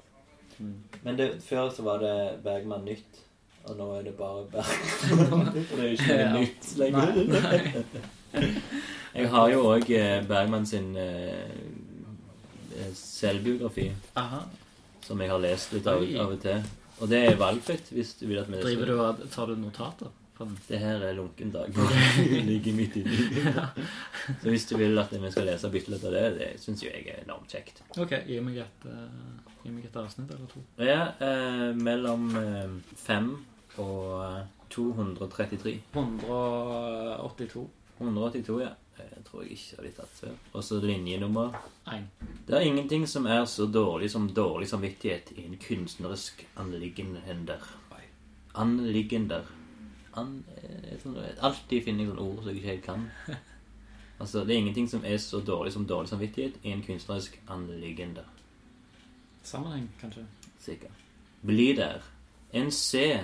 [1.03, 3.23] Men det, før så var det Bergman nytt,
[3.65, 5.47] og nå er det bare Bergman.
[5.69, 7.15] For det er jo ikke noe nytt lenger.
[7.17, 7.27] Nei,
[8.35, 8.53] nei.
[9.17, 9.87] Jeg har jo òg
[10.29, 11.49] Bergman sin eh,
[12.77, 13.87] eh, selvbiografi
[14.21, 14.43] Aha.
[15.07, 16.67] som jeg har lest litt av, av og til.
[17.01, 20.13] Og det er valgfritt hvis du vil at vi Driver du og tar du notater?
[20.69, 21.73] Det her er lunken dag.
[22.31, 23.17] Det ligger midt inni.
[24.43, 26.91] Så hvis du vil at vi skal lese bitte litt av det, det syns jo
[26.91, 27.81] jeg er enormt kjekt.
[27.97, 30.61] Ok, gi meg et, uh, gi meg et avsnitt eller to.
[30.83, 33.31] Ja, uh, mellom uh, 5
[33.83, 35.73] og eh, 233.
[35.93, 37.65] 182.
[37.99, 38.73] 182, ja.
[38.97, 40.37] Jeg tror jeg ikke har blitt tatt før.
[40.57, 41.57] Og så linjenummer.
[41.93, 42.07] Én.
[42.49, 47.67] Det er ingenting som er så dårlig som dårlig samvittighet i en kunstnerisk anliggender.
[48.57, 49.45] Anliggender.
[50.17, 50.39] An,
[51.03, 53.11] sånn, alltid finner jeg sånne ord som jeg ikke helt kan.
[54.17, 58.23] Altså, Det er ingenting som er så dårlig som dårlig samvittighet i en kunstnerisk anliggende.
[59.43, 60.25] Sammenheng, kanskje.
[60.59, 61.03] Sikkert.
[61.45, 62.01] Bli der.
[62.53, 63.19] En C.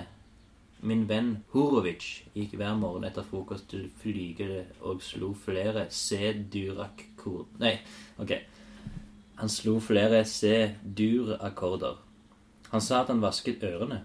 [0.79, 7.57] Min venn Horovic gikk hver morgen etter frokost til flygere og slo flere C-durak-kord...
[7.59, 7.77] Nei,
[8.19, 8.33] ok.
[9.39, 12.01] Han slo flere C-dur-akkorder.
[12.71, 14.03] Han sa at han vasket ørene.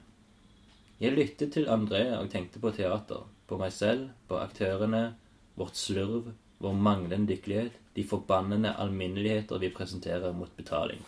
[1.01, 3.23] Jeg lyttet til André og tenkte på teater.
[3.49, 5.15] På meg selv, på aktørene,
[5.59, 11.01] vårt slurv, vår manglende dykkelighet, de forbannende alminneligheter vi presenterer mot betaling.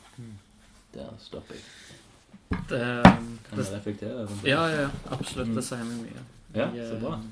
[0.95, 1.65] Der stopper jeg.
[2.71, 2.81] Det,
[3.49, 4.15] Kan jeg reflektere?
[4.25, 4.49] over det?
[4.51, 5.53] ja, ja, absolutt.
[5.55, 6.25] Det sier meg mye.
[6.55, 7.13] Ja, så bra.
[7.15, 7.23] eh,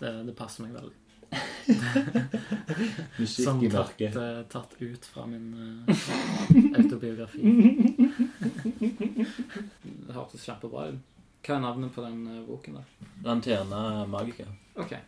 [0.00, 0.98] Det, det passer meg veldig.
[3.18, 4.16] Musikk Som i tatt, mørket.
[4.20, 5.88] eh, tatt ut fra min uh,
[6.78, 7.40] autobiografi.
[10.04, 11.00] Det hørtes kjempebra ut.
[11.44, 13.08] Hva er navnet på den eh, boken, da?
[13.24, 14.46] Lanterna Magica.
[14.76, 14.92] Ok.
[14.92, 15.00] Ja,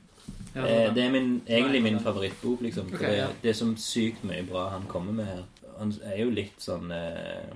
[0.56, 2.86] Eh, det det er min, egentlig min favorittbok, liksom.
[2.94, 3.26] Okay, det, ja.
[3.42, 5.42] det er så sykt mye bra han kommer med her.
[5.78, 7.52] Han er jo litt sånn eh,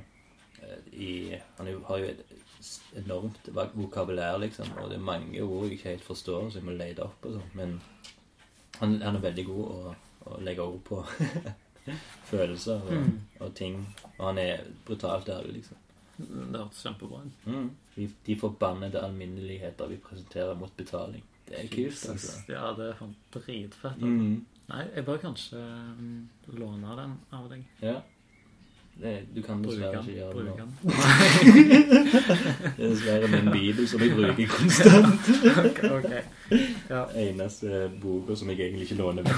[0.93, 2.21] i Han har jo et
[3.01, 4.69] enormt vokabulær, liksom.
[4.83, 7.39] Og det er mange ord jeg ikke helt forstår, så jeg må lete opp og
[7.39, 7.51] sånn.
[7.57, 7.81] Men
[8.81, 9.95] han, han er veldig god å,
[10.31, 11.01] å legge ord på
[12.31, 13.21] følelser og, Mm.
[13.41, 13.81] og ting.
[14.19, 15.77] Og han er brutalt ærlig, liksom.
[16.29, 17.45] Det hørtes kjempebra ut.
[17.47, 17.69] Mm.
[17.97, 21.25] De, de forbannede alminneligheter vi presenterer mot betaling.
[21.49, 22.37] Det er kult, altså.
[22.49, 24.03] Ja, det er dritfett.
[24.03, 24.47] Mm.
[24.71, 25.61] Nei, jeg bør kanskje
[25.99, 26.19] mm,
[26.61, 27.65] låne den av deg.
[27.83, 27.97] Ja.
[29.35, 30.67] Du kan dessverre ikke gjøre det nå.
[32.77, 35.31] Det er dessverre min bibel som jeg bruker konstant.
[35.67, 36.13] ok, ok.
[36.91, 37.01] Ja.
[37.23, 39.23] Eneste boka som jeg egentlig ikke låner.
[39.23, 39.33] med.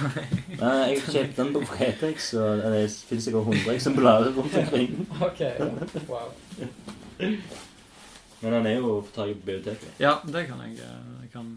[0.58, 4.96] Nei, jeg kjøpte den på Fretex, så det finnes sikkert 100 eksemplarer rundt omkring.
[5.20, 5.40] Ok,
[6.08, 6.28] wow.
[8.42, 9.90] Men han er jo å få tak i på biblioteket.
[10.02, 10.80] Ja, det kan jeg.
[10.82, 11.52] eh, Jeg kan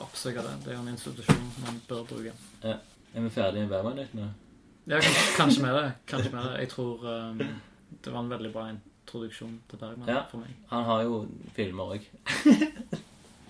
[0.00, 0.54] oppsøke det.
[0.64, 2.32] Det er jo en institusjon man bør bruke.
[2.64, 4.30] Er vi ferdige med Værmagnet nå?
[4.88, 5.88] Ja, kanskje, kanskje med det.
[6.08, 6.54] Kanskje med det.
[6.62, 7.42] Jeg tror um,
[8.04, 10.22] det var en veldig bra introduksjon til Bergman Ja.
[10.30, 10.54] for meg.
[10.70, 11.18] Han har jo
[11.56, 12.08] filmer òg.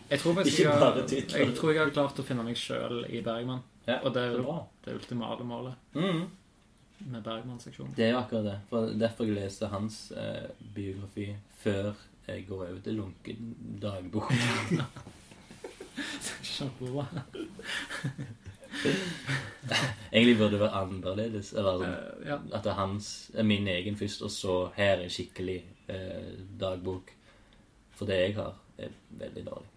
[0.09, 3.19] Jeg tror, faktisk jeg, har, jeg tror jeg har klart å finne meg sjøl i
[3.21, 3.59] Bergman.
[3.85, 4.55] Ja, Og det er jo
[4.87, 6.23] det ultimale målet Mm.
[7.13, 7.93] med Bergman-seksjonen.
[7.95, 8.55] Det er jo akkurat det.
[8.71, 11.27] For derfor jeg leser hans eh, biografi
[11.61, 11.93] før
[12.27, 13.53] jeg går over til lunken
[13.85, 14.33] dagbok.
[16.57, 17.05] Kjempebra.
[20.13, 21.53] Egentlig burde det være annerledes.
[21.53, 22.39] Eller Eh, ja.
[22.55, 27.11] at det er hans, er min egen først, og så her er skikkelig eh, dagbok.
[27.99, 29.69] For det jeg har, er veldig dårlig.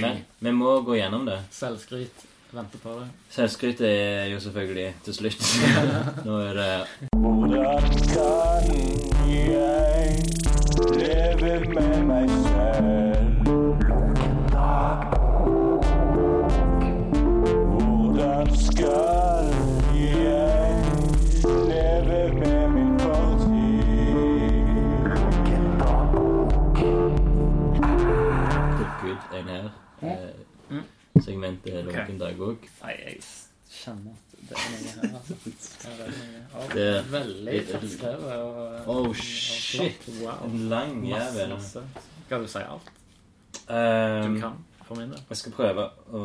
[0.00, 1.38] Men vi må gå gjennom det.
[1.50, 2.26] Selvskryt.
[2.52, 3.08] Venter på det.
[3.30, 5.42] Selvskryt er jo selvfølgelig til slutt.
[6.26, 8.70] Nå er det Hvordan kan
[9.28, 10.24] jeg
[11.40, 13.27] leve med meg selv?
[32.58, 32.70] Dagbok.
[32.82, 33.22] Nei, jeg
[33.68, 35.16] kjenner at det er noe her.
[35.18, 35.34] Altså.
[35.82, 36.42] Det er noe.
[36.52, 38.36] Ja, Det veldig fett skrevet.
[38.38, 39.98] Og, Oh, og shit.
[40.04, 40.22] flott.
[40.22, 40.46] Wow.
[40.48, 41.56] En lang jævel.
[42.26, 42.94] Skal du si alt
[43.68, 44.54] Um, du kan,
[44.86, 45.20] for min del?
[45.28, 45.82] jeg skal prøve
[46.16, 46.20] å,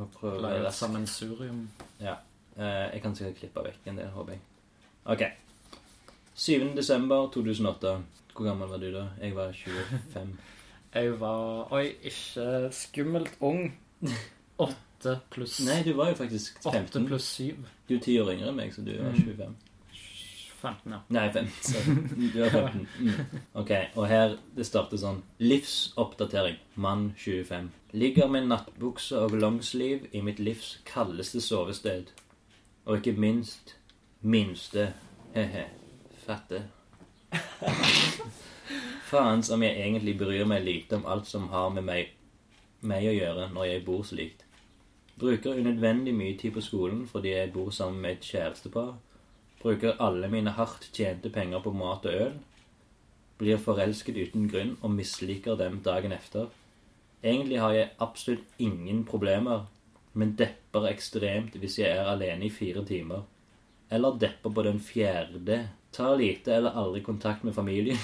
[0.00, 1.58] å prøve Lage et sammensurium.
[2.00, 2.14] Uh,
[2.62, 4.40] jeg kan sikkert klippe vekk en del, håper jeg.
[5.12, 5.24] Ok.
[6.34, 6.70] 7.
[6.76, 7.92] desember 2008.
[8.32, 9.04] Hvor gammel var du da?
[9.20, 10.32] Jeg var 25.
[10.96, 13.66] Jeg var Oi, ikke skummelt ung.
[14.96, 17.06] Åtte pluss Nei, du var jo faktisk Åtte 15.
[17.06, 17.54] pluss 7.
[17.88, 19.16] Du er ti år yngre enn meg, så du er Mm.
[19.24, 19.56] 25.
[20.60, 20.98] 15, ja.
[21.12, 22.30] Nei, 15.
[22.32, 22.86] Du er 15.
[22.98, 23.40] Mm.
[23.54, 25.20] Ok, og her det starter sånn.
[25.38, 26.56] Livsoppdatering.
[26.74, 27.68] Mann 25.
[27.92, 32.08] Ligger med nattbukse og longsleeve i mitt livs kaldeste sovested.
[32.86, 33.76] Og ikke minst
[34.22, 34.88] minste
[35.36, 35.66] he-he.
[36.26, 36.64] Fatte.
[39.06, 42.08] Faen som jeg egentlig bryr meg lite om alt som har med meg,
[42.80, 44.42] meg å gjøre når jeg bor slikt.
[45.16, 48.96] Bruker unødvendig mye tid på skolen fordi jeg bor sammen med et kjærestepar.
[49.62, 52.34] Bruker alle mine hardt tjente penger på mat og øl.
[53.40, 56.50] Blir forelsket uten grunn og misliker dem dagen efter.
[57.24, 59.64] Egentlig har jeg absolutt ingen problemer,
[60.12, 63.24] men depper ekstremt hvis jeg er alene i fire timer.
[63.90, 65.62] Eller depper på den fjerde.
[65.92, 67.98] Tar lite eller aldri kontakt med familien.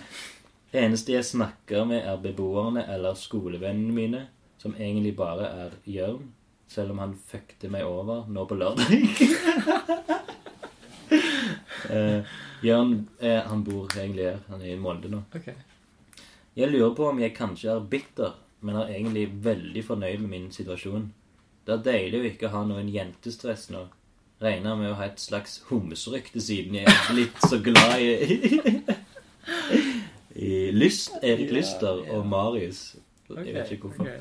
[0.82, 4.26] Eneste jeg snakker med, er beboerne eller skolevennene mine,
[4.58, 6.30] som egentlig bare er Jørn,
[6.70, 8.96] selv om han fuckte meg over nå på lørdag.
[11.90, 12.22] Eh,
[12.62, 14.36] Jørn eh, han bor egentlig her.
[14.46, 15.24] Han er i Molde nå.
[15.34, 15.56] Okay.
[16.54, 20.50] Jeg lurer på om jeg kanskje er bitter, men er egentlig veldig fornøyd med min
[20.54, 21.08] situasjon.
[21.66, 23.88] Det er deilig å ikke ha noen jentestress nå.
[24.44, 28.06] Regner med å ha et slags homserykte siden jeg er blitt så glad i
[30.50, 32.94] I Lyst, Erik Lyster og Marius.
[33.34, 34.14] Jeg vet ikke hvorfor.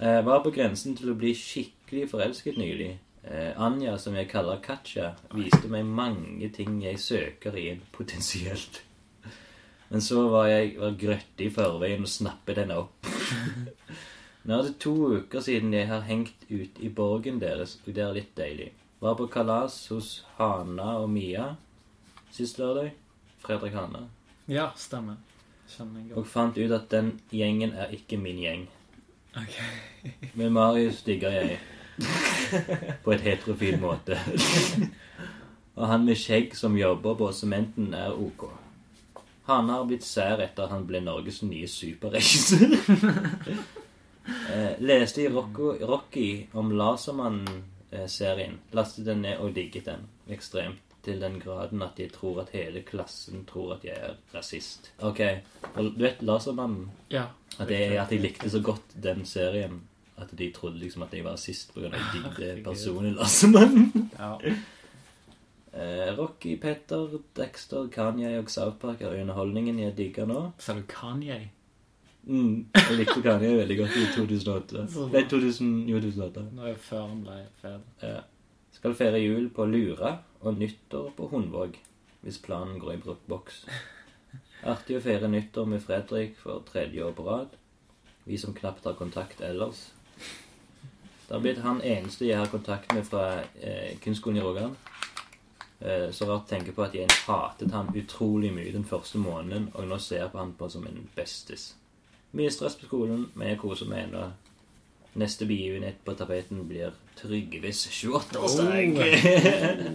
[0.00, 2.90] Eh, var på grensen til å bli skikkelig forelsket nylig.
[3.24, 8.82] Eh, Anja, som jeg kaller Katja, viste meg mange ting jeg søker i en potensielt.
[9.88, 13.06] Men så var jeg var grøtte i forveien og snappet henne opp.
[14.44, 18.02] Nå er det to uker siden jeg har hengt ut i borgen deres, og det
[18.04, 18.72] er litt deilig.
[19.00, 21.54] Var på kalas hos Hana og Mia
[22.34, 22.90] sist lørdag.
[23.38, 24.08] Fredrik Hana.
[24.48, 25.16] Ja, stemmer.
[26.14, 28.66] Og fant ut at den gjengen er ikke min gjeng.
[29.36, 29.56] Ok.
[30.38, 31.58] Men Marius digger jeg.
[33.04, 34.18] På et heterofil måte.
[35.74, 38.46] Og han med skjegg som jobber på sementen, er ok.
[39.50, 42.76] Han har blitt sær etter han ble Norges nye superregissør.
[44.54, 48.60] eh, leste i Rocky om Lasermann-serien.
[48.72, 50.93] Lastet den ned og digget den ekstremt.
[51.04, 54.92] Til den graden at de tror at hele klassen tror at jeg er rasist.
[55.04, 55.20] Ok,
[55.74, 56.90] og Du vet Lasermannen?
[57.12, 57.26] Ja.
[57.60, 59.82] At jeg, at jeg likte så godt den serien
[60.16, 61.90] at de trodde liksom at jeg var rasist pga.
[61.92, 62.64] Herregud.
[62.64, 64.10] personen Lasermannen.
[64.18, 64.36] ja.
[65.74, 70.42] Eh, Rocky, Petter, Dexter, Kanye og South Park er underholdningen jeg digger nå.
[70.62, 71.48] Sa du Kanye?
[72.30, 74.84] Mm, jeg likte Kanye veldig godt i 2008.
[74.92, 75.18] Så bra.
[75.18, 76.44] Nei, 2008.
[76.54, 77.82] Nå er jo før han ble fed.
[78.06, 78.20] Ja.
[78.78, 80.14] Skal feire jul på Lura
[80.44, 81.76] og nyttår på Hundvåg,
[82.22, 83.64] hvis planen går i brukt boks.
[84.64, 87.56] Artig å feire nyttår med Fredrik for tredje år på rad.
[88.24, 89.90] Vi som knapt har kontakt ellers.
[91.26, 94.76] Det har blitt han eneste jeg har kontakt med fra eh, kunstskolen i Rogaland.
[95.80, 99.70] Eh, så rart å tenke på at jeg hatet han utrolig mye den første måneden,
[99.74, 101.74] og nå ser jeg på han på som en bestis.
[102.36, 104.28] Mye stress på skolen, men jeg koser meg ennå.
[105.14, 108.96] Neste begivenhet på tapeten blir Trygves 28-årsdag.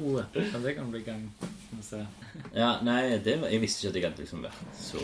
[0.03, 0.23] Oh, oh.
[0.63, 1.25] det kan bli gang.
[1.69, 2.05] Vi se.
[2.55, 5.01] ja, nei, det var, jeg visste ikke at jeg hadde liksom vært så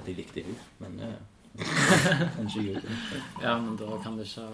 [0.00, 1.64] At jeg likte henne, men uh,
[2.36, 3.22] kanskje jeg gjorde det.
[3.40, 4.46] Ja, men da kan det ikke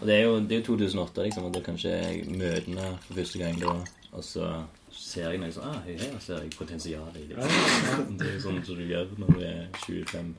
[0.00, 1.96] Og det er jo, det er jo 2008, liksom, og da kanskje
[2.28, 3.78] møtene for første gang da,
[4.12, 4.52] og så
[5.10, 7.36] ser jeg noe sånn Ah, her ser jeg potensialet i det.
[8.20, 10.34] Det er sånn som du gjør når du er 25.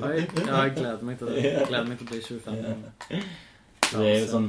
[0.00, 1.42] Oi, ja, jeg gleder meg til det.
[1.44, 2.86] Jeg gleder meg til å bli 25.
[3.10, 3.20] Ja.
[3.92, 4.46] Ja, Det er jo sånn.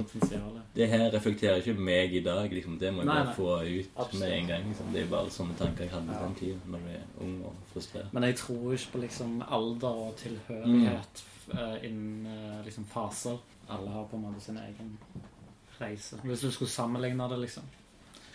[0.76, 2.78] Det her reflekterer ikke meg i dag, liksom.
[2.80, 3.36] Det må jeg Nei, bare nei.
[3.36, 4.20] få ut Absolutt.
[4.24, 4.68] med en gang.
[4.72, 4.92] Liksom.
[4.94, 6.22] Det er bare sånne tanker jeg hadde Ja.
[6.24, 8.14] den tiden når du er ung og frustrert.
[8.14, 11.60] Men jeg tror ikke på liksom alder og tilhørighet mm.
[11.84, 13.38] innen eh, liksom faser.
[13.70, 14.98] Alle har på en måte sin egen
[15.82, 16.20] reise.
[16.24, 17.64] Hvis du skulle sammenligne det, liksom.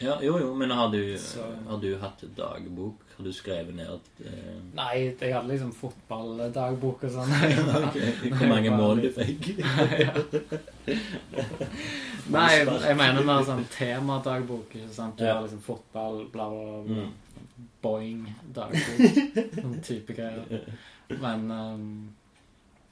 [0.01, 3.03] Ja, jo, jo, men har du, Så- har du hatt dagbok?
[3.17, 7.35] Har du skrevet ned at eh, Nei, jeg hadde liksom fotballdagbok og sånn.
[8.39, 9.51] Hvor mange mål du fikk?
[12.31, 14.73] Nei, jeg mener mer sånn temadagbok.
[14.77, 15.19] Ikke sant?
[15.19, 15.35] Du Ja.
[15.35, 16.95] har liksom fotball, bla, bla, bla.
[17.03, 17.13] Mm.
[17.83, 18.99] Boing-dagbok.
[19.61, 20.65] Sånn type greier.
[21.21, 21.87] Men um,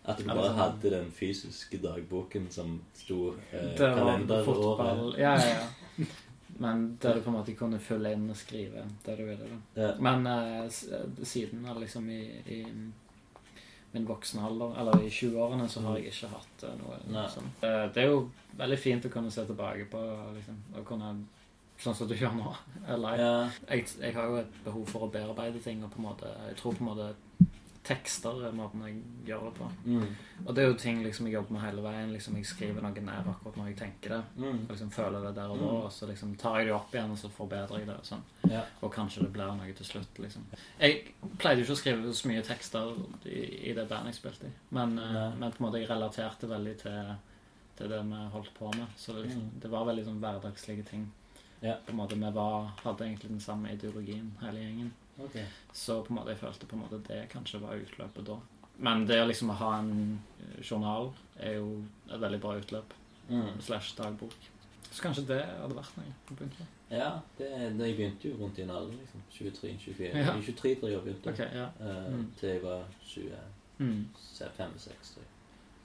[0.09, 0.56] At du bare sånn.
[0.59, 3.76] hadde den fysiske dagboken som sto eh,
[4.44, 5.66] fotball Ja, ja, ja.
[6.59, 9.48] Men der du på en måte kunne følge inn og skrive det du ville.
[9.78, 9.93] Ja.
[10.02, 10.66] Men uh,
[11.22, 12.62] siden liksom i, i
[13.93, 17.22] min voksne alder, eller i 20-årene, så har jeg ikke hatt eh, noe Nei.
[17.32, 17.62] sånt.
[17.64, 18.18] Eh, Det er jo
[18.59, 20.02] veldig fint å kunne se tilbake på
[20.36, 21.12] liksom, å kunne
[21.78, 22.52] Sånn som du gjør nå.
[22.93, 23.35] Eller, Ja.
[23.70, 26.56] jeg, jeg har jo et behov for å bearbeide ting, og på en måte Jeg
[26.59, 27.06] tror på en måte
[27.89, 28.98] tekster er måten jeg
[29.31, 29.69] gjør det på.
[29.89, 30.06] Mm.
[30.44, 32.12] Og det er jo ting liksom jeg jobber med hele veien.
[32.12, 34.20] Liksom Jeg skriver noe ned akkurat når jeg tenker det.
[34.36, 34.59] Mm.
[34.66, 37.15] Og liksom føler det der og da, og så liksom tar jeg det opp igjen,
[37.15, 37.97] og så forbedrer jeg det.
[37.98, 38.24] Og sånn.
[38.52, 38.62] Ja.
[38.82, 40.44] Og kanskje det blir noe til slutt, liksom.
[40.81, 42.93] Jeg pleide jo ikke å skrive så mye tekster
[43.24, 43.40] i,
[43.70, 46.77] i det bandet jeg spilte i, men, eh, men på en måte jeg relaterte veldig
[46.85, 47.15] til,
[47.78, 48.86] til det vi holdt på med.
[48.97, 49.60] Så det, liksom, Mm.
[49.62, 51.09] det var veldig sånn hverdagslige ting.
[51.60, 51.74] Ja.
[51.86, 54.93] På en måte Vi var, hadde egentlig den samme ideologien, hele gjengen.
[55.18, 55.44] Okay.
[55.72, 58.36] Så på en måte jeg følte på en måte det kanskje var utløpet da.
[58.78, 61.10] Men det å liksom ha en eh, journal
[61.43, 61.82] er jo
[62.12, 62.94] et veldig bra utløp.
[63.28, 63.59] Mm.
[63.60, 64.36] Slash dagbok.
[64.90, 66.74] Så kanskje det hadde vært noe å begynne med.
[66.89, 69.24] Ja, det, det, jeg begynte jo rundt i en alder, liksom.
[69.35, 70.12] 23-24.
[70.14, 70.36] Ja.
[70.39, 71.35] I 23 da jeg begynte.
[71.35, 71.66] okay, ja.
[71.80, 72.22] Eh, Mm.
[72.39, 74.05] Til jeg var 25-6, Mm.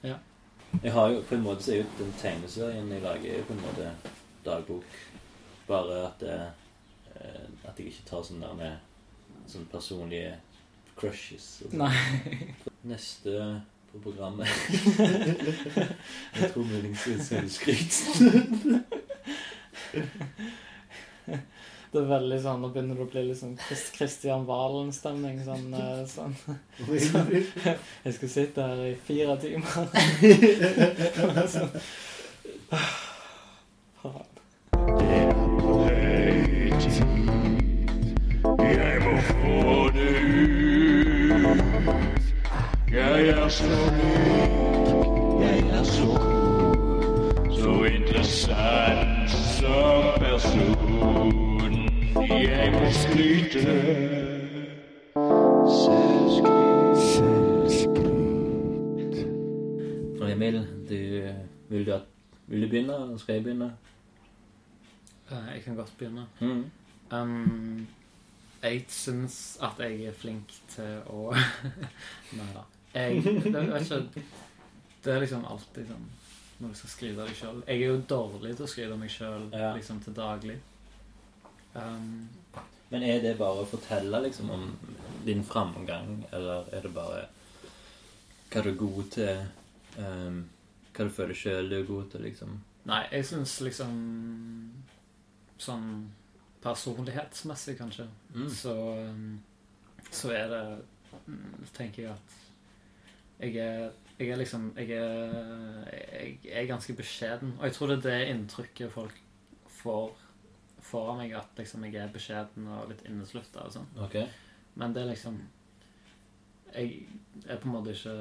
[0.03, 0.15] Ja.
[0.83, 3.43] Jeg har jo på en måte så er jo den tegneserien jeg lager, er jo
[3.49, 3.91] på en måte
[4.45, 4.85] dagbok.
[5.67, 8.73] Bare at, eh, at jeg ikke tar sånne, der med,
[9.47, 10.33] sånne personlige
[10.97, 11.63] crushes.
[11.71, 11.93] Nei.
[12.83, 13.61] Neste
[13.93, 14.47] på programmet
[16.39, 17.93] Jeg tror muligens er skryt.
[21.93, 25.37] Det er veldig sånn, Nå begynner det å bli litt sånn Christ Christian Valen-stemning.
[25.45, 25.69] Sånn,
[26.09, 27.29] sånn, sånn.
[28.07, 29.85] Jeg skal sitte her i fire timer.
[31.53, 31.69] sånn.
[42.93, 51.33] Jeg er så rik, jeg er så god, Så interessant som person.
[52.29, 53.73] Jeg må skryte.
[57.73, 59.25] Selvskryt.
[60.21, 61.31] Og Emil, du,
[61.69, 62.01] vil, du at,
[62.47, 63.19] vil du begynne?
[63.19, 63.71] Skal jeg begynne?
[65.31, 66.25] Eh, Jeg kan godt begynne.
[66.41, 66.63] Mm.
[67.17, 67.87] Um,
[68.63, 71.33] jeg syns at jeg er flink til å
[72.37, 72.63] Nei da.
[72.93, 74.23] Jeg det, er ikke,
[75.03, 76.09] det er liksom alltid sånn
[76.61, 77.57] når du skal skryte av deg sjøl.
[77.67, 79.71] Jeg er jo dårlig til å skryte av meg sjøl Ja.
[79.75, 80.59] liksom, til daglig.
[81.75, 82.29] Um,
[82.91, 84.67] Men er det bare å fortelle liksom, om
[85.25, 87.23] din framgang, eller er det bare
[88.53, 89.41] hva du er god til?
[89.97, 90.43] Um,
[90.93, 92.59] hva du føler sjøl du er god til, liksom?
[92.85, 93.93] nei, jeg syns liksom
[95.63, 96.09] Sånn
[96.63, 98.49] personlighetsmessig, kanskje, Mm.
[98.49, 98.73] så,
[99.09, 99.41] um,
[100.11, 100.63] så er det
[101.27, 102.33] mm, tenker jeg at
[103.43, 107.55] jeg er, jeg er liksom jeg er, jeg er ganske beskjeden.
[107.59, 109.19] Og jeg tror det er det inntrykket folk
[109.81, 110.13] får,
[110.81, 113.89] får av meg, at liksom jeg er beskjeden og litt inneslutta og sånn.
[114.07, 114.27] Okay.
[114.79, 115.41] Men det er liksom
[116.73, 117.03] Jeg
[117.45, 118.15] er på en måte ikke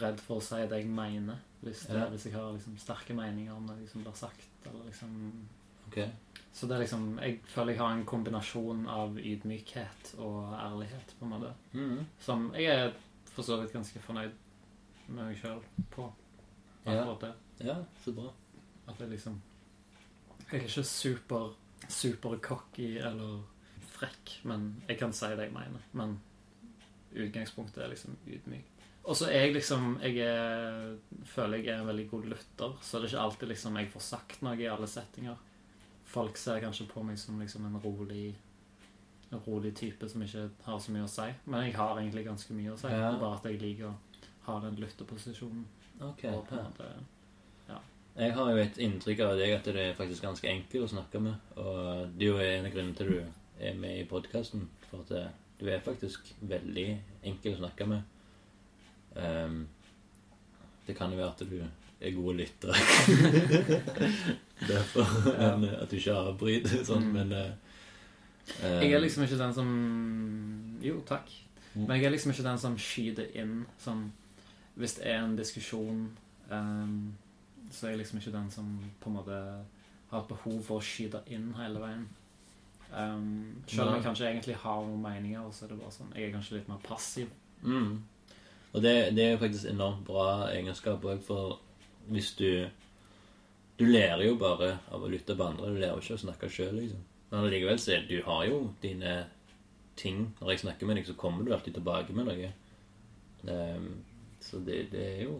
[0.00, 2.08] redd for å si det jeg mener, hvis, det, Ja.
[2.10, 4.48] hvis jeg har liksom sterke meninger om noe som blir sagt.
[4.66, 5.12] Eller liksom
[5.86, 6.08] okay.
[6.52, 11.28] så det er liksom Jeg føler jeg har en kombinasjon av ydmykhet og ærlighet, på
[11.28, 11.54] en måte.
[11.72, 12.06] Mm.
[12.18, 12.94] Som jeg er
[13.32, 14.36] for så vidt ganske fornøyd
[15.08, 16.06] med meg sjøl på.
[16.84, 17.32] Akkurat det.
[17.66, 18.30] Ja, så bra.
[18.90, 19.40] At jeg liksom
[20.50, 21.52] Jeg er ikke super
[21.88, 23.42] super cocky eller
[23.96, 25.86] frekk, men jeg kan si det jeg mener.
[25.96, 26.18] Men
[27.12, 28.68] utgangspunktet er liksom ydmyk.
[29.02, 30.92] Og så er jeg liksom Jeg er,
[31.26, 34.06] føler jeg er en veldig god lytter, så det er ikke alltid liksom jeg får
[34.06, 35.36] sagt noe i alle settinger.
[36.12, 38.36] Folk ser kanskje på meg som liksom en rolig
[39.46, 41.28] rolig type som ikke har så mye å si.
[41.46, 42.86] Men jeg har egentlig ganske mye å si.
[42.88, 42.98] Ja.
[43.10, 43.94] Det er Bare at jeg liker å
[44.46, 45.64] ha den lytteposisjonen.
[46.00, 46.24] Ok.
[46.24, 47.04] Og på en
[47.68, 47.78] Ja.
[48.16, 51.20] Jeg har jo et inntrykk av deg at det er faktisk ganske enkelt å snakke
[51.20, 51.34] med.
[51.56, 53.24] Og det er jo en av grunnene til du
[53.60, 54.68] er med i podkasten.
[54.90, 55.28] For at eh,
[55.60, 56.88] du er faktisk veldig
[57.24, 58.02] enkel å snakke med.
[59.14, 59.68] Um,
[60.86, 61.62] det kan jo være at du
[62.02, 62.74] er god lytter.
[64.68, 65.06] Derfor.
[65.42, 65.56] Ja.
[65.56, 67.12] Men, eh, at du ikke avbryter sånn, Mm.
[67.12, 67.52] men eh,
[68.60, 69.70] Jeg er liksom ikke den som
[70.82, 71.30] Jo, takk.
[71.74, 71.86] Mm.
[71.86, 74.10] Men jeg er liksom ikke den som skyter inn sånn
[74.76, 76.06] Hvis det er en diskusjon,
[76.50, 77.12] um,
[77.72, 78.68] så er jeg liksom ikke den som
[79.00, 79.38] på en måte
[80.12, 82.06] har et behov for å skyte inn hele veien.
[82.92, 86.28] Um, selv om jeg kanskje egentlig har noen meninger, så er det bare sånn Jeg
[86.28, 87.30] er kanskje litt mer passiv.
[87.64, 88.02] Mm.
[88.72, 91.60] Og det, det er faktisk enormt bra egenskap òg, for
[92.12, 92.68] hvis du
[93.78, 95.72] Du lærer jo bare av å lytte på andre.
[95.72, 97.00] Du lærer jo ikke å snakke sjøl, liksom.
[97.32, 99.22] Men allikevel så du har jo dine
[99.96, 102.50] ting Når jeg snakker med deg, så kommer du alltid tilbake med noe.
[103.48, 103.88] Um,
[104.40, 105.36] så det, det er jo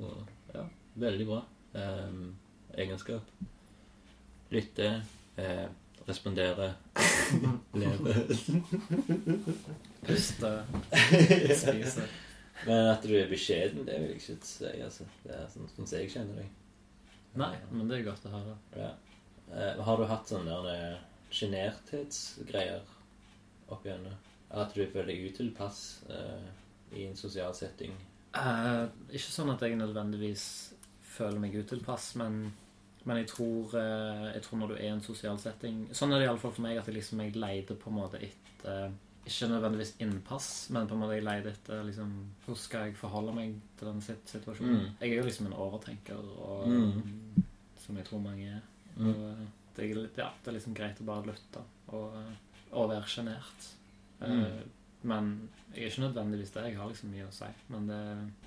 [0.55, 0.65] ja,
[1.01, 1.39] veldig bra
[1.77, 2.35] um,
[2.77, 3.31] egenskap.
[4.53, 4.91] Lytte,
[5.41, 5.65] eh,
[6.09, 6.75] respondere,
[7.81, 8.15] leve.
[10.07, 10.53] Puste,
[11.57, 12.09] spise.
[12.67, 14.75] Men at du er beskjeden, det vil jeg ikke si.
[14.85, 15.09] altså.
[15.25, 16.53] Det er sånn som jeg kjenner deg.
[17.41, 18.59] Nei, men det er godt å høre.
[18.77, 18.93] Ja.
[19.53, 21.01] Eh, har du hatt sånn der, eh,
[21.33, 22.83] sjenerthetsgreier
[23.73, 24.17] opp igjennom?
[24.53, 26.49] At du føler deg utilpass uh,
[26.93, 27.95] i en sosial setting?
[28.37, 30.45] Uh, ikke sånn at jeg nødvendigvis
[31.15, 32.43] føler meg utilpass, men,
[33.05, 36.23] men jeg, tror, uh, jeg tror når du er i en sosial setting Sånn er
[36.23, 38.93] det iallfall for meg at jeg liksom jeg leide på en måte etter
[39.29, 42.13] Ikke nødvendigvis innpass, men på en måte jeg leide etter liksom,
[42.45, 44.79] Hvordan skal jeg forholde meg til den situasjonen?
[44.81, 44.95] Mm.
[45.01, 47.45] Jeg er jo liksom en overtenker, og, Mm.
[47.85, 48.63] som jeg tror mange er.
[48.97, 49.09] Mm.
[49.13, 49.47] Og,
[49.77, 51.63] det, er ja, det er liksom greit å bare lytte
[51.93, 52.17] og,
[52.73, 53.69] og være sjenert.
[54.21, 54.43] Mm.
[54.43, 54.63] Uh,
[55.03, 55.33] Men
[55.75, 56.63] jeg er ikke nødvendigvis det.
[56.69, 57.49] Jeg har liksom mye å si.
[57.73, 58.03] Men det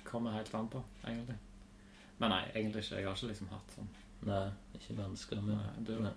[0.08, 1.36] kommer helt an på, egentlig.
[2.18, 3.00] Men nei, egentlig ikke.
[3.02, 3.90] Jeg har ikke liksom hatt sånn
[4.26, 4.46] Nei,
[4.78, 6.14] ikke vansker, men Nei, du- Nei.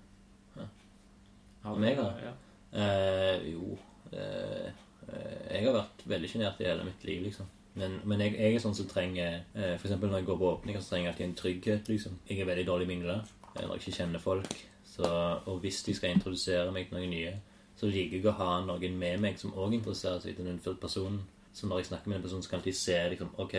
[1.64, 2.14] Har Meg, da?
[2.24, 2.32] Ja.
[2.72, 3.78] Eh, jo
[4.14, 4.70] eh,
[5.10, 7.50] eh, Jeg har vært veldig sjenert i hele mitt liv, liksom.
[7.76, 10.82] Men, men jeg, jeg er sånn som trenger eh, eksempel når jeg går på åpninger,
[10.82, 12.18] så trenger jeg alltid en trygghet, liksom.
[12.30, 13.22] Jeg er veldig dårlig mingler
[13.56, 14.56] når jeg ikke kjenner folk.
[15.00, 15.10] Så,
[15.48, 17.34] og hvis de skal introdusere meg til noen nye,
[17.80, 21.22] så liker jeg å ha noen med meg som òg interesserer seg til den personen.
[21.56, 23.56] Så når jeg snakker med en person, så kan de se liksom, Ok,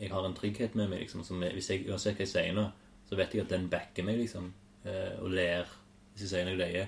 [0.00, 1.04] jeg har en trygghet med meg.
[1.04, 2.64] liksom, som jeg, hvis jeg, Uansett hva jeg sier nå,
[3.04, 4.48] så vet jeg at den backer meg, liksom.
[4.84, 5.68] eh, og ler
[6.14, 6.86] hvis jeg sier noe løye.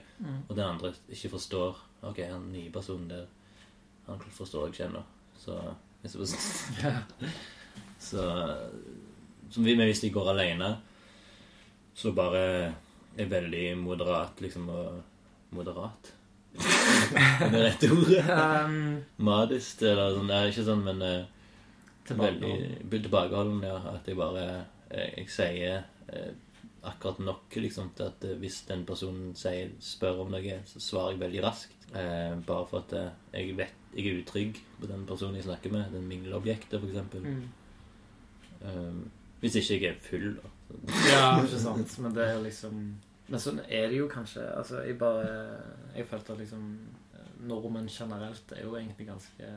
[0.49, 3.27] Og den andre ikke forstår Ok, han nye personen der
[4.07, 5.03] Han forstår jeg ikke ennå.
[5.37, 5.59] Så
[7.99, 8.23] Så
[9.51, 10.77] som vi, Men hvis de går alene,
[11.95, 12.75] så bare
[13.17, 15.03] er veldig moderat, liksom, og
[15.57, 16.13] Moderat?
[16.57, 18.23] Er det rette ordet?
[18.27, 18.79] Um,
[19.29, 20.31] Madist, eller sånn.
[20.31, 21.23] Det er ikke sånn, men uh.
[22.07, 23.77] Veldig tilbakeholden, ja.
[23.91, 24.43] At jeg bare
[24.95, 25.81] eh, Jeg sier
[26.13, 26.29] uh,
[26.87, 31.17] akkurat nok liksom til at uh, hvis den personen sier, spør om noe, så svarer
[31.17, 31.75] jeg veldig raskt.
[31.87, 32.93] Bare for at
[33.33, 35.87] jeg vet jeg er utrygg på den personen jeg snakker med.
[35.95, 37.15] Den mingleobjektet, f.eks.
[37.23, 37.47] mm.
[38.67, 39.11] Um,
[39.41, 40.51] hvis ikke jeg er full, da.
[41.11, 41.99] Ja, ikke sant.
[42.03, 42.81] Men det er jo liksom
[43.29, 44.45] Men sånn er det jo kanskje.
[44.57, 45.61] Altså, jeg bare
[45.97, 46.67] Jeg følte at liksom
[47.47, 49.49] Nordmenn generelt er jo egentlig ganske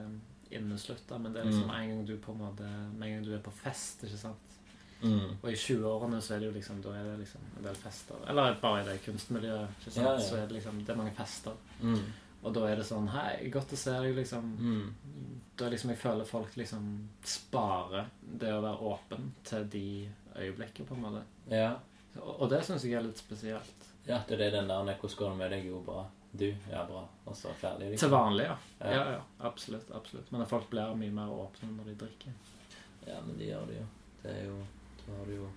[0.51, 1.75] inneslutta, men det er liksom Mm.
[1.75, 4.55] en gang du på en måte Med en gang du er på fest, ikke sant.
[5.01, 5.37] Mm.
[5.41, 8.15] Og i 20-årene så er det jo liksom Da er det liksom en del fester.
[8.27, 10.05] Eller bare i det kunstmiljøet, ikke sant.
[10.05, 10.19] Ja, ja.
[10.19, 11.53] Så er det liksom Det er mange fester.
[11.81, 12.01] Mm.
[12.43, 14.43] Og da er det sånn Hei, godt å se deg, liksom.
[14.59, 14.93] Mm.
[15.57, 20.95] Da liksom jeg føler folk liksom sparer det å være åpen til de øyeblikkene, på
[20.95, 21.23] en måte.
[21.51, 21.73] Ja.
[22.21, 23.85] Og, og det syns jeg er litt spesielt.
[24.07, 26.05] ja, det er det den der 'Hvordan går det med deg?' Jo, bra.
[26.31, 26.45] Du?
[26.71, 27.07] Ja, bra.
[27.25, 28.09] Og så ferdig, liksom.
[28.09, 28.55] Til vanlig, ja.
[28.79, 28.91] Ja.
[28.93, 29.11] ja.
[29.11, 29.91] Ja, Absolutt.
[29.95, 30.31] absolutt.
[30.31, 32.31] Men folk blir mye mer åpne når de drikker.
[33.07, 33.85] Ja, men de gjør det jo.
[34.23, 34.57] Det er jo
[35.07, 35.49] Da har du jo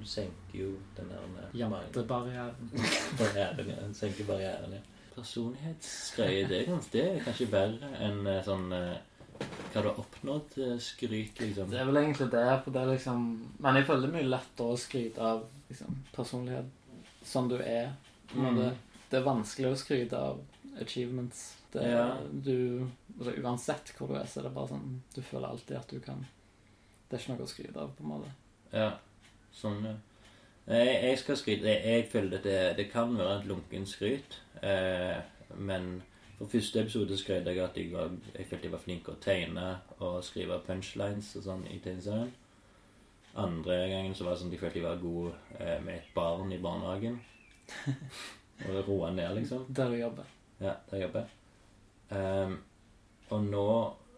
[0.00, 2.70] Du senker jo den der Jantebarrieren.
[3.18, 3.76] Barrieren, ja.
[3.82, 4.78] Den senker barrieren, ja.
[5.16, 8.96] Personlighetsgreie, det det er kanskje verre enn eh, sånn eh,
[9.40, 11.70] Hva du har oppnådd eh, skryt, liksom.
[11.70, 12.44] Det er vel egentlig det.
[12.64, 13.26] For det er liksom
[13.62, 17.92] Men jeg føler det er mye lettere å skryte av liksom, personlighet som du er.
[18.34, 18.58] Mm.
[19.10, 20.40] Det er vanskelig å skryte av
[20.80, 21.56] achievements.
[21.72, 22.16] Det Ja.
[22.32, 22.86] du,
[23.18, 26.00] altså, uansett hvor du er, så er det bare sånn Du føler alltid at du
[26.02, 26.24] kan
[27.08, 28.30] Det er ikke noe å skryte av, på en måte.
[28.72, 28.88] Ja,
[29.54, 29.94] sånn, ja.
[30.66, 34.40] Jeg, jeg skal skryte Jeg, jeg føler at det, det kan være et lunken skryt,
[34.66, 35.20] eh,
[35.58, 36.02] men
[36.40, 39.20] for første episode skrøt jeg at jeg, var, jeg følte jeg var flink til å
[39.20, 39.64] tegne
[39.98, 42.30] og skrive punchlines og sånn i tegneserien.
[43.36, 46.08] Andre gangen så var det sånn at jeg følte jeg var god eh, med et
[46.14, 47.20] barn i barnehagen.
[48.70, 49.68] og roa ned, liksom.
[49.68, 50.32] Der du jobber.
[50.64, 51.36] Ja, der jobber jeg.
[52.16, 52.56] Ehm,
[53.28, 53.68] og nå,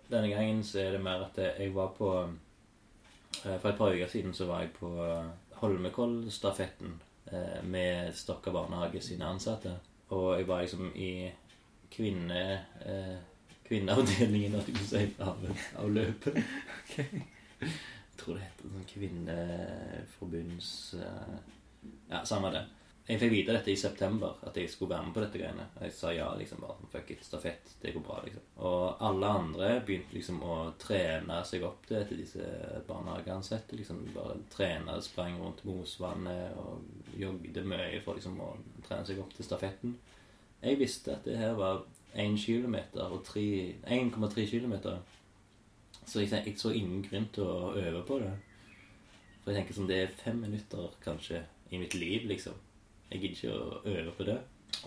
[0.06, 4.14] denne gangen, så er det mer at jeg var på eh, For et par uker
[4.14, 4.94] siden så var jeg på
[5.58, 6.94] Holmenkollstafetten
[7.32, 9.74] eh, med Stokka barnehage sine ansatte.
[10.14, 11.32] Og jeg var liksom i
[11.92, 12.42] kvinne...
[12.86, 13.14] Eh,
[13.72, 15.46] kvinneavdelingen, av du si, av,
[15.80, 16.36] av løpet.
[16.96, 20.68] Jeg tror det heter sånn kvinneforbunds...
[20.98, 21.36] Eh,
[22.10, 22.66] ja, samme det.
[23.02, 25.64] Jeg fikk vite dette i september, at jeg skulle være med på dette greiene.
[25.82, 28.44] Jeg sa ja, liksom bare sånn, fuck it, stafett, det går bra, liksom.
[28.68, 32.46] Og alle andre begynte liksom å trene seg opp til, til disse
[32.86, 33.74] barnehageansatte.
[33.80, 38.52] Liksom bare trene, sprang rundt Mosvannet og jogget mye for liksom å
[38.86, 39.96] trene seg opp til stafetten.
[40.62, 41.82] Jeg visste at det her var
[42.14, 44.74] 1 km og tre- 1,3 km.
[46.06, 48.32] Så jeg, jeg så ingen grunn til å øve på det.
[49.42, 52.54] For jeg tenker sånn, det er fem minutter kanskje i mitt liv, liksom.
[53.10, 54.38] Jeg gidder ikke å øve på det.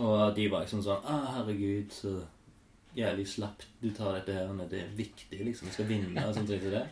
[0.01, 2.13] Og de var liksom sånn ah, herregud, så
[2.95, 4.53] jævlig slapt du tar dette her.
[4.71, 5.67] Det er viktig, liksom.
[5.67, 6.51] Du skal vinne og sånt.
[6.51, 6.85] Så det.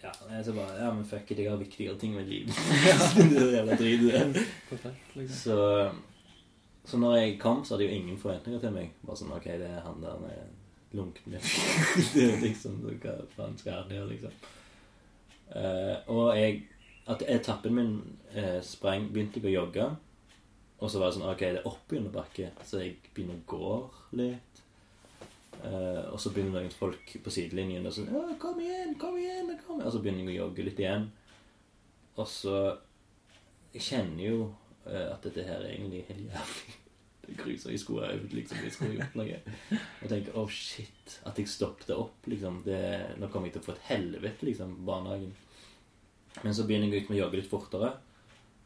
[0.00, 2.56] Ja, jeg så bare, ja, men fuck it, jeg har viktigere ting med livet.
[3.16, 5.34] det er jævla drit liksom.
[5.42, 5.58] Så,
[6.84, 8.94] så når jeg kom, så hadde jeg jo ingen forventninger til meg.
[9.04, 11.38] Bare sånn, ok, det er han der med lunkne
[12.14, 14.32] Det er liksom, Hva faen skal han gjøre, liksom?
[15.54, 16.64] Eh, og jeg
[17.10, 17.92] At etappen min
[18.34, 19.86] eh, sprang Begynte jeg å jogge.
[20.80, 23.72] Og så var det sånn Ok, det er oppunderbakke, så jeg begynner å gå
[24.18, 24.62] litt.
[25.60, 29.50] Eh, og så begynner noen folk på sidelinjen og sånn «Å, 'Kom igjen, kom igjen!'
[29.60, 31.10] kom igjen Og så begynner jeg å jogge litt igjen.
[32.16, 32.56] Og så
[33.74, 34.38] Jeg kjenner jo
[34.86, 36.76] at dette her er egentlig helt jævlig.
[37.30, 37.70] Det.
[37.70, 38.58] Jeg skulle ha øvd, liksom.
[38.64, 39.40] Jeg skulle gjort noe.
[40.02, 41.20] Og tenker oh shit'.
[41.26, 42.62] At jeg stoppet opp, liksom.
[42.64, 42.80] Det,
[43.20, 45.34] nå kommer jeg til å få et helvete, liksom, på barnehagen.
[46.42, 47.92] Men så begynner jeg liksom å jogge litt fortere.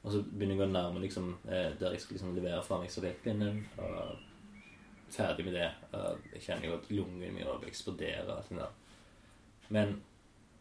[0.05, 2.93] Og så begynner jeg å nærme liksom, eh, der jeg skal liksom levere fra meg
[2.93, 3.61] stafettpinnen.
[3.77, 5.71] Og ferdig med det.
[6.35, 8.33] Jeg kjenner jo at lungene mine eksploderer.
[8.37, 8.75] og Sånn der.
[9.69, 9.99] Men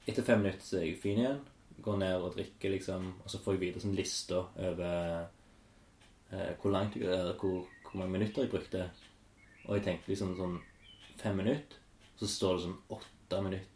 [0.07, 1.41] etter fem minutter så er jeg fin igjen.
[1.83, 5.25] går ned og drikker, liksom, og så får jeg videre sånn lista over
[6.33, 8.87] eh, hvor langt eller hvor, hvor mange minutter jeg brukte.
[9.67, 10.57] Og jeg tenkte liksom sånn
[11.21, 11.79] fem minutter,
[12.19, 13.69] så står det sånn åtte minutter.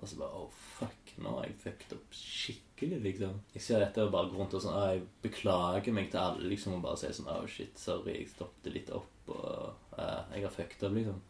[0.00, 3.36] Og så bare oh fuck, nå har jeg fucket opp skikkelig, liksom.
[3.52, 6.78] Jeg ser dette og bare går rundt og sånn Jeg beklager meg til alle, liksom,
[6.78, 10.54] og bare sier sånn oh shit, sorry, jeg stoppet litt opp, og eh, jeg har
[10.54, 11.20] fucket opp, liksom.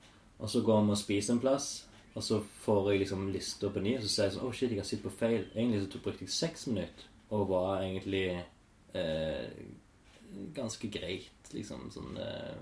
[0.40, 1.68] Og så går vi og spiser en plass,
[2.14, 4.70] og så får jeg liksom lista på ny, og så sier jeg sånn oh shit,
[4.70, 5.42] jeg har sittet på feil.
[5.56, 9.50] Egentlig så brukte jeg seks minutter, og var egentlig eh,
[10.54, 12.60] ganske greit, liksom, sånn eh,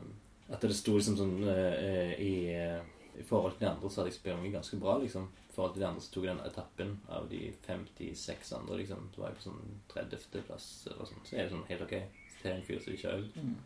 [0.48, 2.80] At det sto liksom sånn eh, i, eh,
[3.20, 5.26] I forhold til de andre så hadde jeg sprunget ganske bra, liksom.
[5.48, 9.08] I forhold til de andre så tok jeg den etappen av de 56 andre, liksom.
[9.14, 10.46] Så var jeg på sånn 30.
[10.46, 11.26] plass eller sånn.
[11.26, 11.96] Så er det sånn helt ok
[12.38, 13.56] til en fyr som ikke har øvd.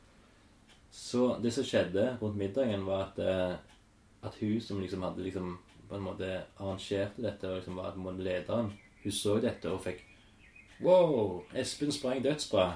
[0.92, 3.56] Så det som skjedde rundt middagen, var at, eh,
[4.22, 5.58] at hun som liksom hadde liksom
[5.88, 8.72] på en måte arrangerte dette og liksom var lederen,
[9.02, 10.08] hun så dette og fikk
[10.82, 12.72] Wow, Espen sprang dødsbra.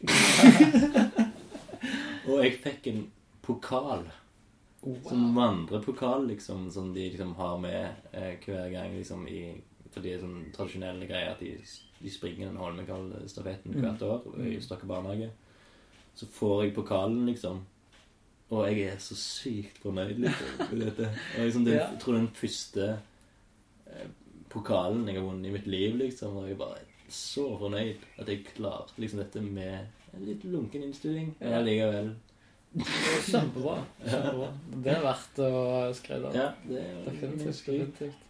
[2.28, 3.02] og jeg fikk en
[3.46, 4.06] pokal.
[5.08, 9.56] Som vandrepokal, liksom, som de liksom har med eh, hver gang liksom i
[9.90, 11.54] For de er sånn tradisjonelle greier at de,
[12.02, 15.30] de springer den Holmenkollstafetten hvert år i Stokke barnehage.
[16.16, 17.62] Så får jeg pokalen, liksom.
[18.52, 21.08] Og jeg er så sykt fornøyd liksom, med dette.
[21.38, 21.78] Og liksom, det.
[21.80, 22.90] Jeg tror den første
[23.88, 24.10] eh,
[24.52, 26.36] pokalen jeg har vunnet i mitt liv, liksom.
[26.42, 31.34] Og jeg bare så fornøyd at jeg klarte liksom dette med en litt lunken innstilling.
[31.40, 32.14] Men allikevel
[33.26, 33.78] Kjempebra.
[34.04, 34.48] kjempebra.
[34.84, 35.50] Det er verdt å
[35.96, 36.34] skrive av.
[36.36, 37.64] Ja, det er Definitivt.
[37.66, 38.22] definitivt.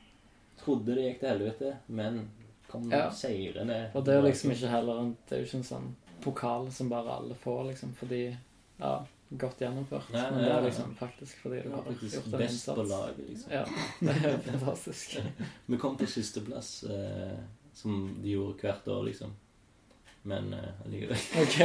[0.60, 2.20] Trodde det gikk til helvete, men
[2.68, 3.08] kom Ja.
[3.10, 6.88] seirende Og det er liksom ikke heller Det er jo ikke en sånn pokal som
[6.88, 8.36] bare alle får, liksom, fordi
[8.80, 9.04] Ja,
[9.36, 10.10] godt gjennomført.
[10.12, 13.52] Nei, Men det er liksom faktisk fordi du har gjort en best på laget, liksom.
[13.52, 13.64] Ja,
[14.00, 15.16] det er fantastisk.
[15.66, 17.38] Vi kom på sisteplass, eh,
[17.76, 19.34] som de gjorde hvert år, liksom.
[20.26, 21.18] Men uh, allikevel.
[21.42, 21.58] Ok.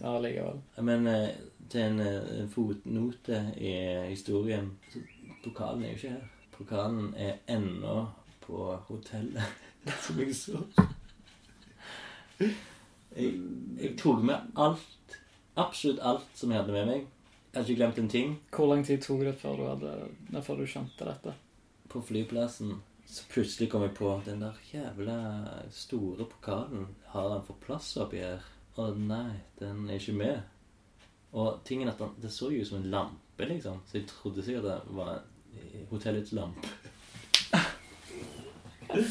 [0.00, 0.60] Ja, allikevel.
[0.76, 1.28] Men uh,
[1.70, 3.72] til en, eh, en fotnote i
[4.08, 5.00] historien så
[5.44, 6.24] Pokalen er jo ikke her.
[6.56, 8.06] Pokalen er ennå
[8.42, 9.44] på hotellet
[10.04, 10.62] som jeg så.
[12.40, 13.28] Jeg,
[13.78, 15.18] jeg tok med alt,
[15.56, 17.06] absolutt alt som jeg hadde med meg.
[17.52, 18.34] Jeg hadde ikke glemt en ting.
[18.56, 21.36] Hvor lang tid tok det før du, hadde, før du skjønte dette?
[21.88, 25.16] På flyplassen så plutselig kom jeg på den der jævla
[25.72, 26.86] store pokalen.
[27.14, 28.44] Har den fått plass oppi her?
[28.76, 30.42] Å nei, den er ikke med.
[31.32, 33.80] Og tingen at den, det så jo ut som en lampe, liksom.
[33.88, 35.22] Så jeg trodde sikkert det var
[35.88, 36.68] hotellets lampe.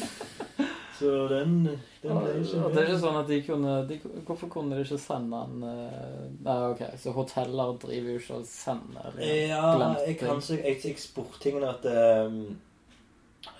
[0.98, 1.58] så den,
[2.02, 2.72] den ble ikke med.
[2.74, 6.24] det er ikke sånn at de kunne de, Hvorfor kunne de ikke sende en eh,
[6.42, 9.68] Nei, ok, så hoteller driver jo ikke og sender Ja,
[10.02, 12.40] jeg kan så Jeg, jeg spurte tingene at ehm,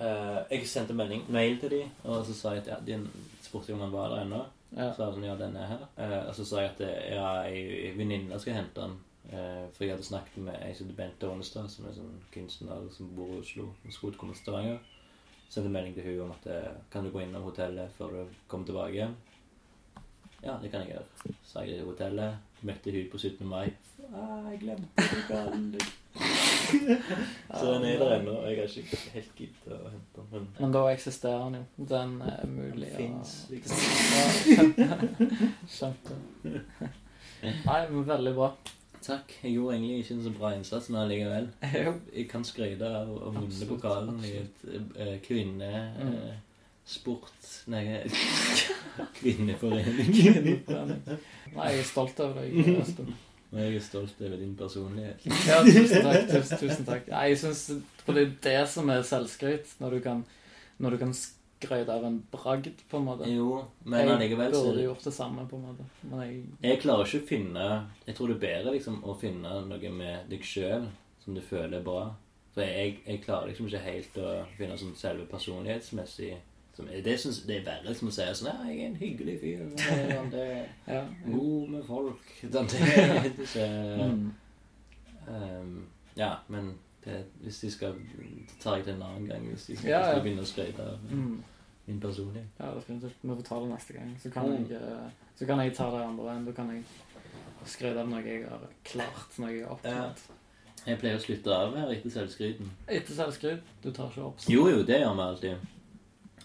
[0.00, 3.00] eh, Jeg sendte melding, mail til dem, og så sa jeg at ja, de
[3.42, 4.44] spurte om han var der ennå.
[4.76, 4.90] Ja.
[4.92, 5.84] Så sa sånn, ja, den er her.
[5.96, 8.98] Eh, og så sa jeg at eh, ja, ei venninne skal hente han.
[9.28, 13.10] Eh, for jeg hadde snakket med ei som Bente Ånestad, som er sånn kunstner som
[13.16, 13.70] bor i Oslo.
[13.82, 14.78] Hun skulle komme til Stavanger.
[15.48, 18.68] Sendte melding til hun om at eh, kan du gå innom hotellet før du kommer
[18.68, 19.08] tilbake.
[20.44, 21.34] Ja, det kan jeg gjøre.
[21.44, 22.47] Så jeg til hotellet.
[22.62, 23.46] Møtte hun på 17.
[23.46, 23.68] mai.
[24.08, 25.88] Ah, jeg glemte pokalen din.
[27.58, 28.32] Så den er der ennå.
[28.46, 30.26] Jeg har ikke helt giddet å hente den.
[30.32, 31.86] Men Men da eksisterer den jo.
[31.92, 33.76] Den er mulig den fins, å liksom.
[35.76, 36.18] Skjønte.
[37.42, 38.50] Nei, men veldig bra.
[39.02, 39.32] Takk.
[39.44, 41.48] Jeg gjorde egentlig ikke en så bra innsats, men allikevel.
[41.62, 44.68] Jeg kan skryte av å vinne pokalen i et
[44.98, 45.72] uh, kvinne...
[46.02, 46.12] Mm.
[46.12, 46.36] eh,
[46.88, 47.32] sport...
[47.68, 47.84] Nei,
[49.20, 50.14] kvinneforening.
[51.56, 53.14] Nei, jeg er stolt over deg, Espen.
[53.48, 55.24] Og jeg er stolt over din personlighet.
[55.48, 56.28] Ja, tusen takk.
[56.28, 57.08] Tusen, tusen takk.
[57.08, 57.62] Nei, jeg synes,
[58.04, 59.72] For det er det som er selvskryt.
[59.80, 60.22] Når du kan,
[60.78, 63.30] når du kan skryte av en bragd, på en måte.
[63.32, 65.88] Jo, men jeg allikevel så burde gjort det samme, på en måte.
[66.02, 67.66] Men jeg Jeg klarer ikke å finne
[68.06, 70.86] Jeg tror det er bedre liksom å finne noe med deg sjøl
[71.24, 72.04] som du føler er bra.
[72.54, 76.36] For jeg, jeg klarer liksom ikke helt å finne sånn selve personlighetsmessig
[76.78, 79.34] som, det, synes, det er verre som å si sånn Ja, jeg er en hyggelig
[79.42, 79.64] fyr.
[79.76, 80.44] sånn, Det
[80.94, 81.02] Ja.
[81.26, 82.34] god med folk.
[82.40, 83.68] Sånn, det er ikke
[83.98, 84.32] Mm.
[85.28, 85.86] um,
[86.16, 86.72] Ja, men
[87.04, 87.94] det, hvis de skal
[88.62, 89.44] tar jeg det en annen gang.
[89.52, 90.10] Hvis de skal, Ja, ja.
[90.12, 91.42] skal begynne å skryte av Mm.
[91.86, 92.46] min personlighet.
[92.60, 93.14] Ja, definitivt.
[93.22, 94.16] Vi får ta det neste gang.
[94.22, 94.68] Så kan, Mm.
[94.68, 96.44] jeg, eh, så kan jeg ta det andre veien.
[96.46, 96.84] Da kan jeg
[97.66, 100.18] skryte av noe jeg har klart, noe jeg har oppnådd.
[100.86, 102.68] Jeg pleier å slutte av her etter selvskryten.
[102.88, 103.60] Etter selvskryt.
[103.82, 104.38] Du tar ikke opp.
[104.48, 105.56] Jo, jo, det gjør vi alltid.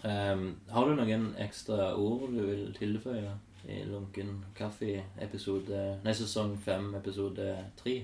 [0.04, 3.32] Ehm, har du noen ekstra ord du vil tilføye
[3.64, 7.46] i Lunken kaffe episode Nei, sesong fem, episode
[7.78, 7.94] tre?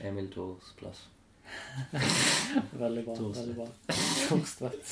[0.00, 1.02] Emil Thors plass.
[2.80, 3.16] Veldig bra.
[3.16, 3.36] Torstvedt.
[3.36, 3.68] veldig bra.
[4.28, 4.88] Torstvedt.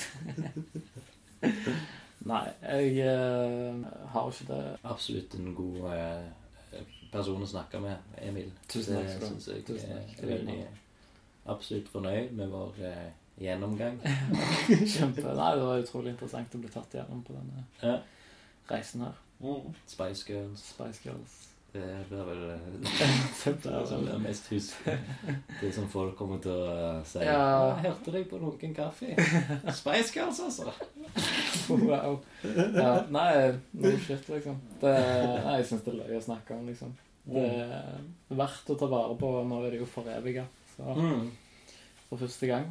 [2.28, 4.62] Nei, jeg uh, har ikke det.
[4.84, 6.82] Absolutt en god uh,
[7.12, 8.50] person å snakke med, Emil.
[8.68, 10.58] Tusen takk Det synes jeg Tusen er veldig
[11.48, 13.06] absolutt fornøyd med vår eh,
[13.40, 13.98] gjennomgang.
[14.94, 15.22] Kjempe.
[15.34, 17.98] Nei, det var utrolig interessant å bli tatt gjennom på denne Ja.
[18.70, 19.16] reisen her.
[19.86, 20.64] Spice Girls.
[20.74, 21.44] Spice Girls.
[21.68, 22.68] Det blir vel eh,
[23.44, 24.70] Det det det mest hus
[25.60, 27.20] Det som folk kommer til å eh, si.
[27.20, 27.42] Ja.
[27.76, 29.12] «Jeg hørte deg på Lunken kaffe.
[29.76, 30.72] Spice Girls, altså.
[31.68, 32.16] Wow.
[32.72, 34.56] Ja, nei, no shit, liksom.
[34.80, 34.94] Det,
[35.44, 36.96] nei, jeg syns det er løye å snakke om, liksom.
[37.28, 38.00] Det er
[38.40, 39.34] verdt å ta vare på.
[39.44, 40.46] Nå er det jo foreviga.
[40.74, 41.28] Så Mm.
[42.08, 42.70] for første gang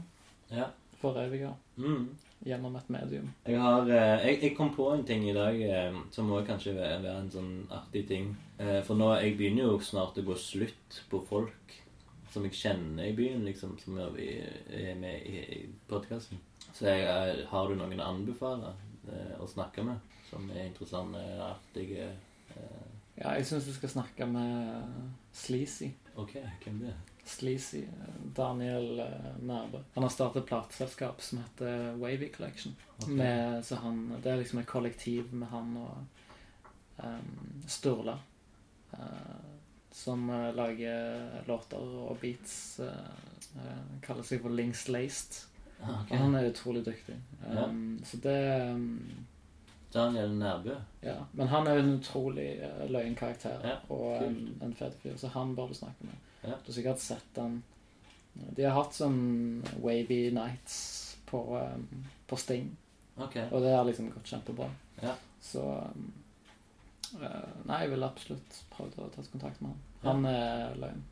[0.52, 0.70] Ja.
[1.02, 2.08] foreviga Mm.
[2.46, 3.28] gjennom et medium.
[3.46, 6.74] Jeg, har, eh, jeg, jeg kom på en ting i dag eh, som må kanskje
[6.76, 8.32] være, være en sånn artig ting.
[8.60, 11.76] Eh, For nå jeg begynner jo snart å gå slutt på folk
[12.34, 15.60] som jeg kjenner i byen, liksom, som er med i, i
[15.90, 16.38] podkasten.
[16.74, 18.74] Så jeg, har du noen å anbefale
[19.40, 22.88] å snakke med, som er interessante, artige eh,
[23.18, 25.94] Ja, jeg syns du skal snakke med Sleazy.
[26.16, 27.17] Ok, hvem det er?
[27.30, 27.84] Sleazy.
[28.38, 29.82] Daniel eh, Nærbø.
[29.94, 32.76] Han har startet et plateselskap som heter Wavy Collection.
[32.98, 33.14] Okay.
[33.14, 38.18] Med, så han, det er liksom et kollektiv med han og um, Sturla.
[38.94, 39.58] Uh,
[39.92, 42.80] som uh, lager låter og beats.
[42.80, 42.92] Uh,
[43.58, 45.40] eh, kaller seg for Links Laced.
[45.78, 46.12] Okay.
[46.12, 47.18] Og han er utrolig dyktig.
[47.42, 47.66] Ja.
[47.66, 48.38] Um, Så det
[48.72, 49.26] um,
[49.94, 50.76] Daniel Nærbø.
[51.02, 51.18] Ja.
[51.32, 55.28] Men han er en utrolig uh, løyen karakter Ja, og en, en fet fyr, så
[55.34, 56.27] han bør du snakke med.
[56.42, 56.54] Ja.
[56.64, 57.64] Du har sikkert sett den.
[58.34, 60.78] De har hatt sånn wavy nights
[61.26, 62.70] på, um, på Sting.
[63.18, 63.36] Ok.
[63.52, 64.70] Og det har liksom gått kjempebra.
[65.02, 65.16] Ja.
[65.42, 66.12] Så um,
[67.22, 69.86] eh, Nei, jeg ville absolutt prøvd å ta kontakt med han.
[70.02, 70.10] Ja.
[70.12, 71.06] Han er løgn.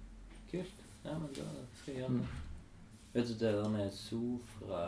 [0.51, 0.83] Kult.
[1.05, 1.47] Ja, men da
[1.79, 2.43] skal jeg gjøre Mm.
[3.15, 4.79] Vet du det der med sofra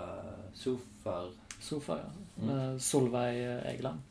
[0.54, 1.30] Sofar
[1.64, 2.10] Sofa, ja.
[2.36, 2.48] Mm.
[2.48, 3.38] Med Solveig
[3.72, 4.02] Egeland.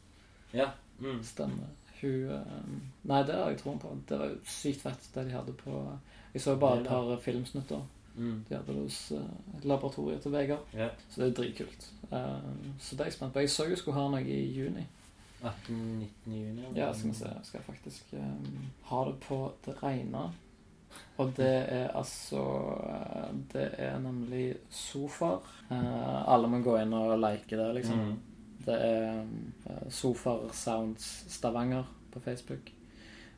[0.56, 0.70] Ja.
[0.98, 1.22] Mm.
[1.24, 1.68] Stemmer.
[2.00, 3.92] Hun um, Nei, det har jeg troen på.
[4.08, 5.82] Det var jo sykt fett, det de hadde på
[6.36, 7.80] Jeg så jo bare et par filmsnutter.
[8.14, 8.44] Mm.
[8.48, 10.66] De hadde det hos uh, laboratoriet til Vegard.
[10.74, 10.90] Yeah.
[11.08, 11.86] Så det er dritkult.
[12.10, 12.18] Uh,
[12.78, 13.38] så det er jeg spent på.
[13.38, 14.84] Jeg så jo skulle ha noe i juni.
[15.40, 15.56] 18-19
[16.26, 16.66] juni?
[16.66, 16.76] eller?
[16.76, 17.30] Ja, skal vi se.
[17.30, 20.26] Jeg skal faktisk um, ha det på det rene.
[21.16, 22.44] Og det er altså
[22.84, 25.40] uh, Det er nemlig sofaer.
[25.72, 28.04] Alle må gå inn og like det, liksom.
[28.10, 28.16] Mm.
[28.68, 29.52] Det er um,
[29.88, 32.75] Sofar Sounds Stavanger på Facebook.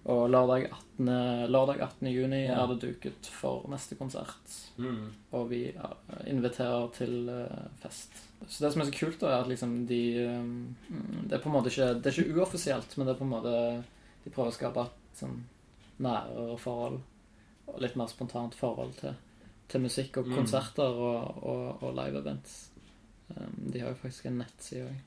[0.08, 1.08] Og lørdag 18.
[1.52, 2.08] Lørdag 18.
[2.14, 2.62] juni Ja.
[2.62, 4.54] er det duket for neste konsert.
[4.78, 5.10] Mm.
[5.36, 5.58] Og vi
[6.26, 8.10] inviterer til eh, fest.
[8.48, 11.42] Så det som er så kult, da, er at liksom de eh, mm, Det er
[11.42, 13.54] på en måte ikke Det er ikke uoffisielt, men det er på en måte
[14.24, 15.40] De prøver å skape et sånn
[15.98, 17.00] nærere forhold.
[17.68, 19.14] Og litt mer spontant forhold til,
[19.68, 20.36] til musikk og Mm.
[20.36, 22.70] konserter og, og, og live events.
[23.36, 25.00] Um, de har jo faktisk en nettside òg.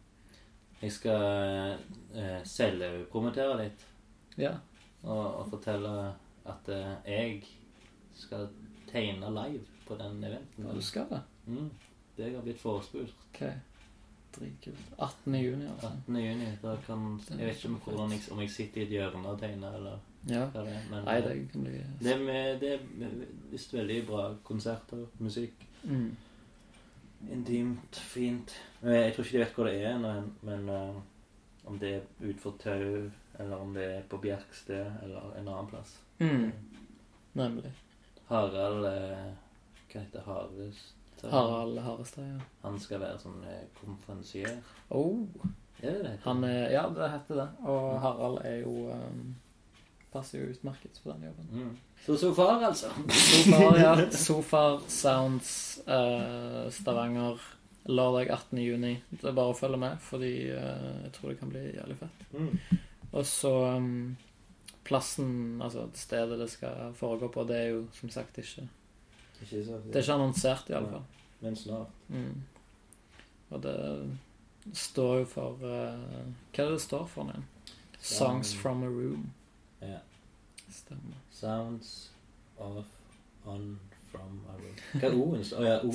[0.82, 1.78] Jeg skal
[2.14, 3.88] eh, selvpromotere litt
[4.38, 4.53] Ja.
[5.03, 6.14] Og, og fortelle
[6.45, 7.44] at eh, jeg
[8.14, 8.48] skal
[8.91, 10.65] tegne live på den eventen.
[10.68, 11.22] ja, du skal det?
[11.45, 11.69] Mm.
[12.18, 13.14] Det jeg har blitt forespurt.
[13.34, 13.44] Ok.
[14.36, 14.80] Dritkult.
[14.99, 15.36] 18.
[15.36, 15.88] juni, altså.
[16.07, 16.15] 18.
[16.15, 16.45] juni.
[16.64, 19.76] Da kan, jeg vet ikke om, jeg, om jeg sitter i et hjørne og tegner,
[19.76, 19.98] eller
[20.30, 20.45] Ja.
[20.53, 20.84] hva det er.
[20.91, 25.65] Men Nei, eh, det kan bli det, med, det er visst veldig bra konserter, musikk.
[25.84, 26.11] mm.
[27.32, 28.53] Intimt, fint.
[28.84, 30.95] Jeg tror ikke de vet hvor det er ennå, men eh,
[31.69, 33.10] om det er utenfor Tau,
[33.41, 35.97] eller om det er på Bjerksted, eller en annen plass.
[36.22, 36.51] Mm.
[37.34, 37.72] Nemlig.
[38.31, 39.31] Harald eh,
[39.91, 40.95] Hva heter Harvest?
[41.30, 42.39] Harald Harestad, ja.
[42.63, 44.57] Han skal være sånn eh, konferansier.
[44.89, 45.27] Oh,
[45.81, 46.18] Er det det?
[46.23, 47.47] han er, ja, det heter det.
[47.69, 49.23] Og Harald er jo um,
[50.11, 51.45] Passer jo utmerket på den jobben.
[51.55, 51.76] Mm.
[52.05, 52.89] Så sofar, altså.
[53.15, 53.93] Sofar, ja.
[54.26, 57.39] Sofar Sounds uh, Stavanger
[57.88, 58.59] lørdag 18.
[58.59, 58.95] juni.
[59.09, 62.26] Det er bare å følge med, fordi uh, jeg tror det kan bli jævlig fett.
[62.35, 62.81] Mm.
[63.11, 64.17] Og så um,
[64.88, 68.67] plassen, altså stedet det skal foregå på, det er jo som sagt ikke
[69.41, 71.03] Ikke så Det er ikke annonsert, i alle fall.
[71.41, 71.88] Men snart.
[72.07, 72.43] Mm.
[73.49, 73.77] Og det
[74.73, 75.67] står jo for uh,
[76.53, 77.41] Hva er det det står for nå?
[78.01, 79.31] Songs from a room.
[79.81, 79.99] Ja.
[80.69, 81.17] Stemmer.
[81.31, 82.09] Sounds
[82.57, 82.85] of
[83.45, 83.79] on
[84.11, 84.77] from a room.
[84.93, 85.45] Hva er O-en?
[85.57, 85.91] Å ja, O.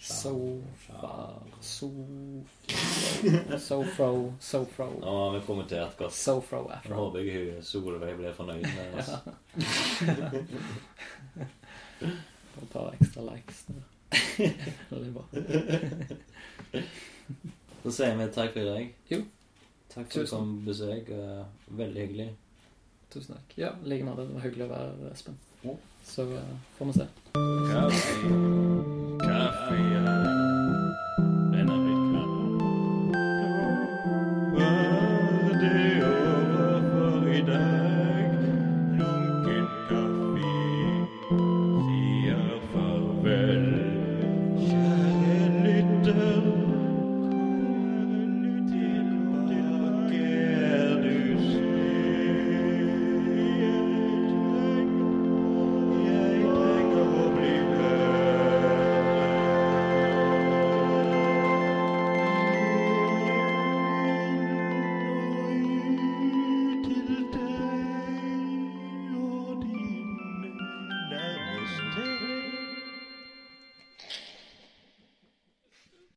[0.00, 0.26] Songs.
[0.28, 6.12] So, sound, Sofar Sofro Sofro Sofro Nå har vi kommentert godt.
[6.12, 9.10] Sofro Nå håper jeg Solveig blir fornøyd med oss.
[12.54, 13.64] Får ta ekstra likes.
[14.90, 15.24] Veldig bra.
[17.82, 18.94] Så sier vi takk for i dag.
[19.12, 19.22] Jo.
[19.92, 21.10] Takk for at du kom på besøk.
[21.68, 22.28] Veldig hyggelig.
[23.12, 23.56] Tusen takk.
[23.56, 24.26] Ja, like måte.
[24.28, 25.40] Det var hyggelig å være Espen.
[25.64, 25.76] Ja.
[26.06, 27.10] Så eh, får vi se.
[27.72, 29.05] Kaffe.
[29.26, 30.15] Kaffe.